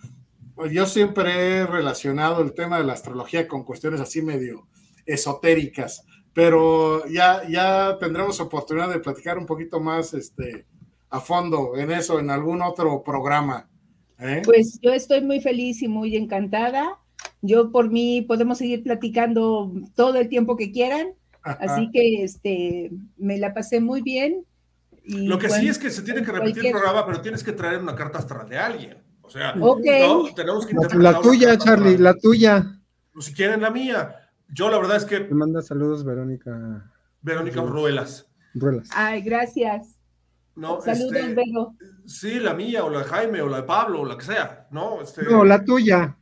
yo 0.70 0.86
siempre 0.86 1.32
he 1.32 1.66
relacionado 1.66 2.42
el 2.42 2.52
tema 2.52 2.78
de 2.78 2.84
la 2.84 2.94
astrología 2.94 3.48
con 3.48 3.64
cuestiones 3.64 4.00
así 4.00 4.22
medio 4.22 4.66
esotéricas, 5.06 6.04
pero 6.32 7.06
ya, 7.08 7.48
ya 7.48 7.96
tendremos 7.98 8.40
oportunidad 8.40 8.90
de 8.90 9.00
platicar 9.00 9.38
un 9.38 9.46
poquito 9.46 9.80
más 9.80 10.14
este, 10.14 10.66
a 11.08 11.20
fondo 11.20 11.76
en 11.76 11.90
eso, 11.90 12.18
en 12.18 12.30
algún 12.30 12.62
otro 12.62 13.02
programa. 13.02 13.68
¿eh? 14.18 14.42
Pues 14.44 14.78
yo 14.80 14.92
estoy 14.92 15.22
muy 15.22 15.40
feliz 15.40 15.82
y 15.82 15.88
muy 15.88 16.16
encantada. 16.16 16.98
Yo 17.42 17.72
por 17.72 17.90
mí 17.90 18.22
podemos 18.22 18.58
seguir 18.58 18.82
platicando 18.82 19.72
todo 19.94 20.16
el 20.16 20.28
tiempo 20.28 20.56
que 20.56 20.72
quieran. 20.72 21.14
Así 21.42 21.90
que 21.90 22.22
este, 22.22 22.90
me 23.16 23.38
la 23.38 23.54
pasé 23.54 23.80
muy 23.80 24.02
bien. 24.02 24.44
Lo 25.10 25.38
que 25.38 25.48
sí 25.50 25.68
es 25.68 25.78
que 25.78 25.90
se 25.90 26.02
tiene 26.02 26.22
que 26.22 26.32
repetir 26.32 26.66
el 26.66 26.72
programa, 26.72 27.06
pero 27.06 27.20
tienes 27.20 27.42
que 27.42 27.52
traer 27.52 27.80
una 27.80 27.94
carta 27.94 28.18
astral 28.18 28.48
de 28.48 28.58
alguien. 28.58 29.02
O 29.22 29.30
sea, 29.30 29.54
tenemos 30.34 30.66
que 30.66 30.74
La 30.96 31.20
tuya, 31.20 31.56
Charlie, 31.56 31.98
la 31.98 32.14
tuya. 32.14 32.80
Pues, 33.12 33.26
si 33.26 33.34
quieren 33.34 33.60
la 33.60 33.70
mía. 33.70 34.16
Yo 34.48 34.68
la 34.68 34.78
verdad 34.78 34.96
es 34.96 35.04
que... 35.04 35.20
Me 35.20 35.34
manda 35.34 35.62
saludos, 35.62 36.04
Verónica. 36.04 36.90
Verónica 37.22 37.60
Ruelas. 37.62 38.26
Ruelas. 38.54 38.88
Ay, 38.92 39.22
gracias. 39.22 40.00
No, 40.56 40.80
Saludos, 40.80 41.14
este, 41.14 41.44
Sí, 42.06 42.40
la 42.40 42.54
mía, 42.54 42.84
o 42.84 42.90
la 42.90 43.00
de 43.00 43.04
Jaime, 43.04 43.40
o 43.40 43.48
la 43.48 43.58
de 43.58 43.62
Pablo, 43.62 44.00
o 44.00 44.04
la 44.04 44.18
que 44.18 44.24
sea, 44.24 44.66
¿no? 44.72 45.00
Este... 45.00 45.22
No, 45.22 45.44
la 45.44 45.64
tuya. 45.64 46.16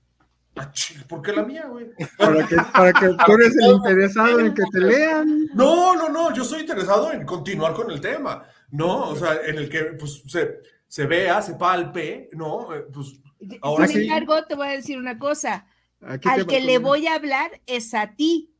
Ah, 0.57 0.71
¿Por 1.09 1.23
qué 1.23 1.33
la 1.33 1.45
mía, 1.45 1.67
güey? 1.67 1.91
Para 2.19 2.47
que, 2.47 2.57
para 2.57 2.93
que 2.93 3.09
tú 3.27 3.33
eres 3.33 3.57
el 3.57 3.71
interesado 3.73 4.41
en 4.41 4.55
que 4.55 4.63
te 4.71 4.81
lean. 4.81 5.47
No, 5.55 5.95
no, 5.95 6.09
no, 6.09 6.35
yo 6.35 6.45
soy 6.45 6.61
interesado 6.61 7.13
en 7.13 7.25
continuar 7.25 7.75
con 7.75 7.91
el 7.91 8.01
tema, 8.01 8.45
¿no? 8.71 9.11
O 9.11 9.17
sea, 9.17 9.41
en 9.47 9.59
el 9.59 9.69
que 9.69 9.85
pues, 9.99 10.23
se, 10.27 10.61
se 10.87 11.07
vea, 11.07 11.41
se 11.43 11.55
palpe, 11.55 12.29
¿no? 12.33 12.75
Eh, 12.75 12.85
pues, 12.93 13.21
ahora 13.63 13.87
Sin 13.87 14.03
embargo, 14.03 14.45
te 14.45 14.55
voy 14.55 14.69
a 14.69 14.73
decir 14.73 14.99
una 14.99 15.19
cosa. 15.19 15.67
Al 16.01 16.47
que 16.47 16.61
le 16.61 16.79
voy 16.79 17.07
a 17.07 17.15
hablar 17.15 17.61
es 17.67 17.93
a 17.95 18.15
ti. 18.15 18.53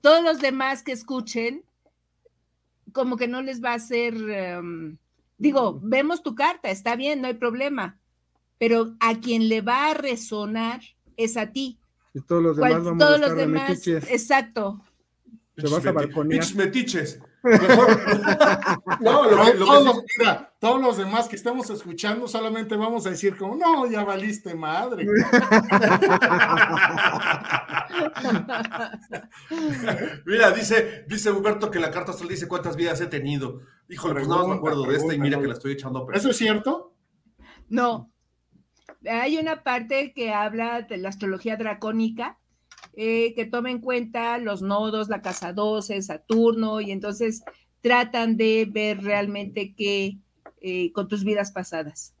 Todos 0.00 0.22
los 0.22 0.40
demás 0.40 0.82
que 0.82 0.92
escuchen 0.92 1.64
como 2.92 3.16
que 3.16 3.28
no 3.28 3.42
les 3.42 3.62
va 3.62 3.70
a 3.70 3.76
hacer, 3.76 4.14
em, 4.14 4.98
digo, 5.38 5.80
vemos 5.82 6.22
tu 6.22 6.34
carta, 6.34 6.70
está 6.70 6.94
bien, 6.94 7.20
no 7.20 7.28
hay 7.28 7.34
problema, 7.34 7.98
pero 8.58 8.94
a 9.00 9.18
quien 9.18 9.48
le 9.48 9.60
va 9.60 9.90
a 9.90 9.94
resonar 9.94 10.80
es 11.16 11.36
a 11.36 11.52
ti. 11.52 11.78
Y 12.14 12.20
todos 12.20 12.42
los 12.42 12.56
demás 12.56 12.84
vamos 12.84 12.98
todos 12.98 13.20
los 13.20 13.36
demás, 13.36 13.86
exacto. 13.86 14.80
Te 15.56 15.68
vas 15.68 15.84
a 15.86 15.92
balconear. 15.92 16.44
metiches. 16.54 17.20
no, 19.00 19.28
lo 19.28 19.44
que, 19.44 19.50
todos, 19.52 19.84
los, 19.84 20.02
mira, 20.16 20.54
todos 20.60 20.80
los 20.80 20.96
demás 20.96 21.28
que 21.28 21.34
estemos 21.34 21.68
escuchando 21.70 22.28
solamente 22.28 22.76
vamos 22.76 23.04
a 23.06 23.10
decir 23.10 23.36
como, 23.36 23.56
no, 23.56 23.90
ya 23.90 24.04
valiste 24.04 24.54
madre. 24.54 25.04
mira, 30.24 30.52
dice, 30.52 31.04
dice 31.08 31.32
Humberto 31.32 31.68
que 31.70 31.80
la 31.80 31.90
carta 31.90 32.12
astral 32.12 32.28
dice 32.28 32.46
cuántas 32.46 32.76
vidas 32.76 33.00
he 33.00 33.06
tenido. 33.06 33.62
Híjole, 33.88 34.14
pues 34.14 34.28
no 34.28 34.46
me 34.46 34.54
acuerdo 34.54 34.84
de 34.84 34.96
esta 34.96 35.12
y 35.12 35.18
mira 35.18 35.40
que 35.40 35.48
la 35.48 35.54
estoy 35.54 35.72
echando 35.72 36.06
a 36.08 36.16
¿Eso 36.16 36.30
es 36.30 36.36
cierto? 36.36 36.94
No. 37.68 38.12
Hay 39.10 39.36
una 39.36 39.64
parte 39.64 40.12
que 40.14 40.32
habla 40.32 40.82
de 40.82 40.96
la 40.96 41.08
astrología 41.08 41.56
dracónica, 41.56 42.38
eh, 42.94 43.32
que 43.34 43.46
toma 43.46 43.70
en 43.70 43.80
cuenta 43.80 44.38
los 44.38 44.62
nodos, 44.62 45.08
la 45.08 45.22
casa 45.22 45.52
12, 45.52 46.02
Saturno, 46.02 46.80
y 46.80 46.90
entonces 46.90 47.42
tratan 47.80 48.36
de 48.36 48.68
ver 48.70 49.02
realmente 49.02 49.74
qué 49.74 50.18
eh, 50.60 50.92
con 50.92 51.08
tus 51.08 51.24
vidas 51.24 51.52
pasadas. 51.52 52.14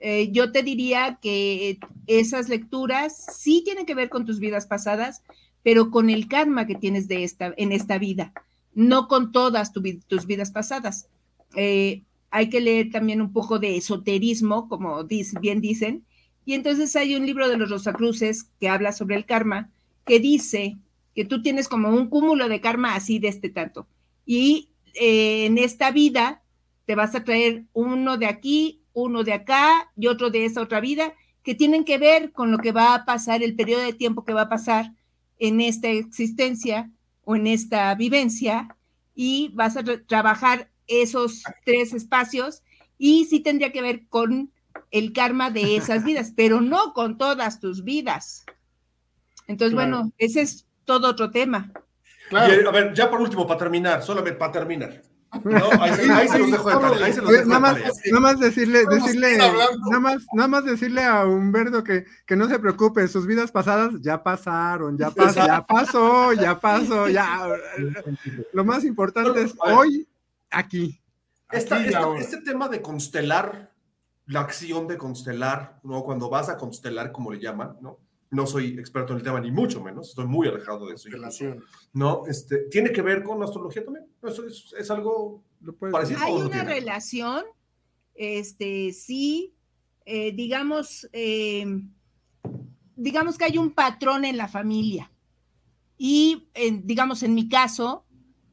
Eh, 0.00 0.30
yo 0.30 0.52
te 0.52 0.62
diría 0.62 1.18
que 1.20 1.78
esas 2.06 2.48
lecturas 2.48 3.26
sí 3.36 3.62
tienen 3.64 3.86
que 3.86 3.94
ver 3.94 4.10
con 4.10 4.26
tus 4.26 4.38
vidas 4.38 4.66
pasadas, 4.66 5.22
pero 5.62 5.90
con 5.90 6.08
el 6.10 6.28
karma 6.28 6.66
que 6.66 6.76
tienes 6.76 7.08
de 7.08 7.24
esta, 7.24 7.52
en 7.56 7.72
esta 7.72 7.98
vida, 7.98 8.32
no 8.74 9.08
con 9.08 9.32
todas 9.32 9.72
tus 9.72 10.26
vidas 10.26 10.52
pasadas. 10.52 11.08
hay 12.30 12.50
que 12.50 12.60
leer 12.60 12.90
también 12.90 13.22
un 13.22 13.32
poco 13.32 13.58
de 13.58 13.76
esoterismo, 13.76 14.68
como 14.68 15.04
bien 15.40 15.60
dicen, 15.60 16.04
y 16.48 16.54
entonces 16.54 16.96
hay 16.96 17.14
un 17.14 17.26
libro 17.26 17.46
de 17.48 17.58
los 17.58 17.68
Rosacruces 17.68 18.44
que 18.58 18.70
habla 18.70 18.92
sobre 18.92 19.16
el 19.16 19.26
karma, 19.26 19.70
que 20.08 20.18
dice 20.18 20.78
que 21.14 21.24
tú 21.24 21.42
tienes 21.42 21.68
como 21.68 21.90
un 21.90 22.08
cúmulo 22.08 22.48
de 22.48 22.60
karma 22.60 22.94
así 22.94 23.18
de 23.18 23.28
este 23.28 23.50
tanto. 23.50 23.86
Y 24.24 24.70
eh, 24.94 25.46
en 25.46 25.58
esta 25.58 25.90
vida 25.90 26.42
te 26.86 26.94
vas 26.94 27.14
a 27.14 27.22
traer 27.22 27.64
uno 27.74 28.16
de 28.16 28.26
aquí, 28.26 28.82
uno 28.94 29.22
de 29.22 29.34
acá 29.34 29.92
y 29.96 30.06
otro 30.06 30.30
de 30.30 30.46
esa 30.46 30.62
otra 30.62 30.80
vida, 30.80 31.12
que 31.42 31.54
tienen 31.54 31.84
que 31.84 31.98
ver 31.98 32.32
con 32.32 32.50
lo 32.50 32.58
que 32.58 32.72
va 32.72 32.94
a 32.94 33.04
pasar, 33.04 33.42
el 33.42 33.54
periodo 33.54 33.82
de 33.82 33.92
tiempo 33.92 34.24
que 34.24 34.32
va 34.32 34.42
a 34.42 34.48
pasar 34.48 34.92
en 35.38 35.60
esta 35.60 35.88
existencia 35.88 36.90
o 37.24 37.36
en 37.36 37.46
esta 37.46 37.94
vivencia, 37.94 38.74
y 39.14 39.50
vas 39.54 39.76
a 39.76 39.82
trabajar 40.06 40.70
esos 40.86 41.42
tres 41.64 41.92
espacios 41.92 42.62
y 42.96 43.26
sí 43.26 43.40
tendría 43.40 43.72
que 43.72 43.82
ver 43.82 44.06
con 44.08 44.52
el 44.90 45.12
karma 45.12 45.50
de 45.50 45.76
esas 45.76 46.04
vidas, 46.04 46.32
pero 46.34 46.60
no 46.60 46.94
con 46.94 47.18
todas 47.18 47.60
tus 47.60 47.84
vidas. 47.84 48.46
Entonces, 49.48 49.74
bueno, 49.74 50.12
ese 50.18 50.42
es 50.42 50.66
todo 50.84 51.08
otro 51.08 51.30
tema. 51.30 51.72
Claro. 52.28 52.68
a 52.68 52.72
ver, 52.72 52.94
ya 52.94 53.10
por 53.10 53.20
último, 53.20 53.46
para 53.46 53.58
terminar, 53.58 54.02
solamente 54.02 54.38
para 54.38 54.52
terminar. 54.52 55.02
ahí, 55.80 56.28
se 56.28 56.38
los 56.38 56.50
dejo 56.50 56.70
de 56.70 56.76
tarea. 56.76 57.06
Ahí 57.06 57.12
se 57.12 57.22
los 57.22 57.30
dejo 57.30 57.48
nada, 57.48 57.60
más, 57.60 57.78
nada 58.06 58.20
más 58.20 58.40
decirle, 58.40 58.84
decirle 58.86 59.36
nada 59.36 60.00
más, 60.00 60.26
nada 60.32 60.48
más 60.48 60.64
decirle 60.64 61.02
a 61.02 61.26
Humberto 61.26 61.82
que, 61.82 62.06
que 62.26 62.36
no 62.36 62.48
se 62.48 62.58
preocupe, 62.58 63.06
sus 63.08 63.26
vidas 63.26 63.50
pasadas 63.50 63.94
ya 64.00 64.22
pasaron, 64.22 64.96
ya 64.96 65.10
pasó, 65.10 65.46
ya 65.46 65.66
pasó, 65.66 66.32
ya 66.34 66.60
pasó, 66.60 67.08
ya. 67.08 67.48
Lo 68.52 68.64
más 68.64 68.84
importante 68.84 69.42
es 69.42 69.54
hoy, 69.58 70.06
aquí. 70.50 71.00
este 71.50 72.38
tema 72.44 72.68
de 72.68 72.82
constelar, 72.82 73.72
la 74.26 74.40
acción 74.40 74.86
de 74.86 74.98
constelar, 74.98 75.80
¿no? 75.82 76.02
Cuando 76.02 76.28
vas 76.28 76.50
a 76.50 76.58
constelar, 76.58 77.12
como 77.12 77.32
le 77.32 77.40
llaman, 77.40 77.76
¿no? 77.80 77.98
No 78.30 78.46
soy 78.46 78.78
experto 78.78 79.12
en 79.12 79.18
el 79.18 79.24
tema, 79.24 79.40
ni 79.40 79.50
mucho 79.50 79.82
menos, 79.82 80.10
estoy 80.10 80.26
muy 80.26 80.48
alejado 80.48 80.86
de 80.86 80.94
eso. 80.94 81.08
¿No? 81.92 82.24
Este, 82.26 82.68
¿Tiene 82.70 82.92
que 82.92 83.02
ver 83.02 83.22
con 83.22 83.38
la 83.38 83.46
astrología 83.46 83.84
también? 83.84 84.06
¿Eso 84.22 84.46
es, 84.46 84.90
algo 84.90 85.42
parecido? 85.90 86.20
Hay 86.22 86.34
una 86.34 86.64
relación, 86.64 87.44
este, 88.14 88.92
sí, 88.92 89.54
eh, 90.04 90.32
digamos, 90.32 91.08
em, 91.12 91.90
digamos 92.96 93.38
que 93.38 93.44
hay 93.44 93.58
un 93.58 93.70
patrón 93.70 94.24
en 94.24 94.36
la 94.36 94.48
familia. 94.48 95.10
Y 95.96 96.48
digamos, 96.84 97.22
en 97.22 97.34
mi 97.34 97.48
caso, 97.48 98.04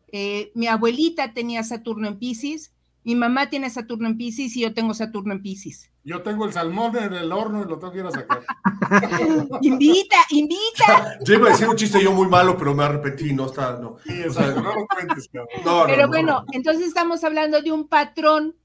eh, 0.07 0.51
mi 0.55 0.67
abuelita 0.67 1.34
tenía 1.34 1.63
Saturno 1.63 2.07
en 2.07 2.17
Pisces, 2.17 2.74
mi 3.06 3.14
mamá 3.14 3.51
tiene 3.51 3.70
Saturno 3.70 4.08
en 4.08 4.18
Pisces 4.18 4.58
y 4.58 4.62
yo 4.62 4.74
tengo 4.74 4.95
Saturno 4.95 5.32
en 5.32 5.43
Pisces. 5.43 5.91
Yo 6.03 6.24
tengo 6.24 6.45
el 6.45 6.53
salmón 6.53 6.97
en 6.97 7.14
el 7.14 7.32
horno 7.32 7.62
y 7.62 7.70
lo 7.70 7.78
tengo 7.78 7.93
que 7.93 7.99
ir 7.99 8.06
a 8.06 8.10
sacar. 8.10 8.41
invita, 9.62 10.18
invita. 10.32 11.20
Yo 11.24 11.36
iba 11.36 11.49
a 11.49 11.51
decir 11.51 11.70
un 11.70 11.76
chiste 11.76 12.03
yo 12.03 12.12
muy 12.12 12.28
malo, 12.28 12.58
pero 12.58 12.74
me 12.74 12.84
arrepentí, 12.84 13.32
no 13.32 13.45
está, 13.45 13.78
no. 13.80 13.97
Sí, 14.03 14.12
exacto, 14.12 14.60
no 14.60 14.74
lo 14.74 14.88
cuentes, 14.88 15.30
cabrón. 15.32 15.86
pero 15.86 16.08
bueno, 16.08 16.45
entonces 16.51 16.88
estamos 16.88 17.24
hablando 17.24 17.62
de 17.62 17.72
un 17.72 17.88
patrón 17.88 18.56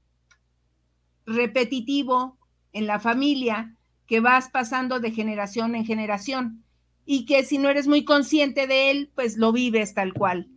repetitivo 1.27 2.39
en 2.73 2.87
la 2.87 2.99
familia 2.99 3.75
que 4.07 4.21
vas 4.21 4.49
pasando 4.49 4.99
de 4.99 5.11
generación 5.11 5.75
en 5.75 5.85
generación 5.85 6.63
y 7.05 7.27
que 7.27 7.43
si 7.43 7.59
no 7.59 7.69
eres 7.69 7.87
muy 7.87 8.05
consciente 8.05 8.65
de 8.65 8.89
él, 8.89 9.11
pues 9.13 9.37
lo 9.37 9.51
vives 9.51 9.93
tal 9.93 10.13
cual. 10.13 10.47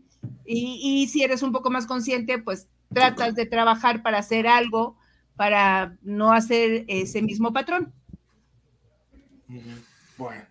Y, 0.47 0.81
y 0.83 1.07
si 1.09 1.23
eres 1.23 1.43
un 1.43 1.53
poco 1.53 1.71
más 1.71 1.87
consciente, 1.87 2.39
pues 2.39 2.69
tratas 2.93 3.35
de 3.35 3.47
trabajar 3.47 4.03
para 4.03 4.19
hacer 4.19 4.47
algo 4.47 4.97
para 5.37 5.97
no 6.03 6.33
hacer 6.33 6.85
ese 6.89 7.23
mismo 7.23 7.53
patrón. 7.53 7.93
Bueno. 10.17 10.43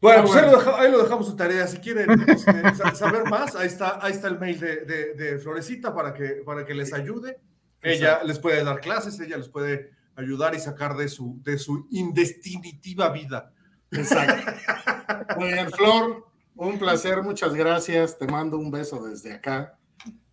Bueno, 0.00 0.24
pues 0.24 0.36
Ahí, 0.36 0.90
lo 0.90 1.02
dejamos, 1.02 1.26
su 1.26 1.36
tarea. 1.36 1.66
Si 1.66 1.76
quieren 1.78 2.10
este, 2.26 2.74
saber 2.94 3.24
más, 3.28 3.54
ahí 3.54 3.66
está, 3.66 3.98
ahí 4.00 4.12
está 4.12 4.28
el 4.28 4.38
mail 4.38 4.58
de, 4.58 5.38
Florecita 5.42 5.94
para 5.94 6.14
que, 6.14 6.42
para 6.44 6.64
que 6.64 6.74
les 6.74 6.92
ayude. 6.92 7.38
Ella 7.82 8.22
les 8.24 8.38
puede 8.38 8.64
dar 8.64 8.80
clases, 8.80 9.20
ella 9.20 9.36
les 9.36 9.48
puede 9.48 9.90
ayudar 10.16 10.54
y 10.54 10.58
sacar 10.58 10.96
de 10.96 11.08
su, 11.08 11.40
de 11.42 11.58
su 11.58 11.86
indestinitiva 11.90 13.10
vida. 13.10 13.52
Exacto. 13.90 14.52
Bien, 15.38 15.70
Flor, 15.70 16.26
un 16.54 16.78
placer, 16.78 17.22
muchas 17.22 17.54
gracias. 17.54 18.18
Te 18.18 18.26
mando 18.26 18.58
un 18.58 18.70
beso 18.70 19.02
desde 19.02 19.34
acá. 19.34 19.78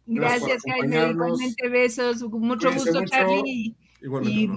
Gracias, 0.07 0.63
Jaime. 0.65 1.11
Igualmente 1.11 1.69
besos. 1.69 2.21
Mucho 2.23 2.71
gusto, 2.71 3.05
Charlie. 3.05 3.75
Y, 4.23 4.49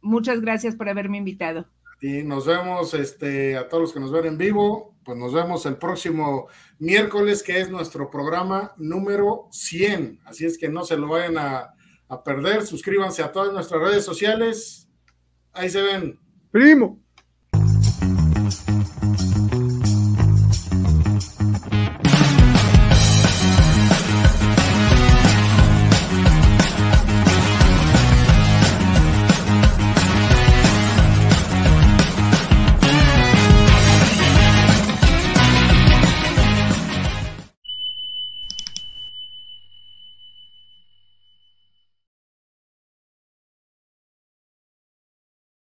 muchas 0.00 0.40
gracias 0.40 0.76
por 0.76 0.88
haberme 0.88 1.18
invitado. 1.18 1.66
Y 2.00 2.22
nos 2.22 2.46
vemos 2.46 2.94
este, 2.94 3.56
a 3.56 3.68
todos 3.68 3.82
los 3.82 3.92
que 3.92 4.00
nos 4.00 4.12
ven 4.12 4.26
en 4.26 4.38
vivo. 4.38 4.94
Pues 5.04 5.18
nos 5.18 5.32
vemos 5.32 5.66
el 5.66 5.76
próximo 5.76 6.46
miércoles, 6.78 7.42
que 7.42 7.60
es 7.60 7.68
nuestro 7.68 8.08
programa 8.08 8.72
número 8.76 9.48
100. 9.50 10.20
Así 10.24 10.46
es 10.46 10.56
que 10.56 10.68
no 10.68 10.84
se 10.84 10.96
lo 10.96 11.08
vayan 11.08 11.38
a, 11.38 11.74
a 12.08 12.22
perder. 12.22 12.64
Suscríbanse 12.64 13.22
a 13.22 13.32
todas 13.32 13.52
nuestras 13.52 13.82
redes 13.82 14.04
sociales. 14.04 14.88
Ahí 15.52 15.68
se 15.68 15.82
ven. 15.82 16.18
Primo. 16.52 17.00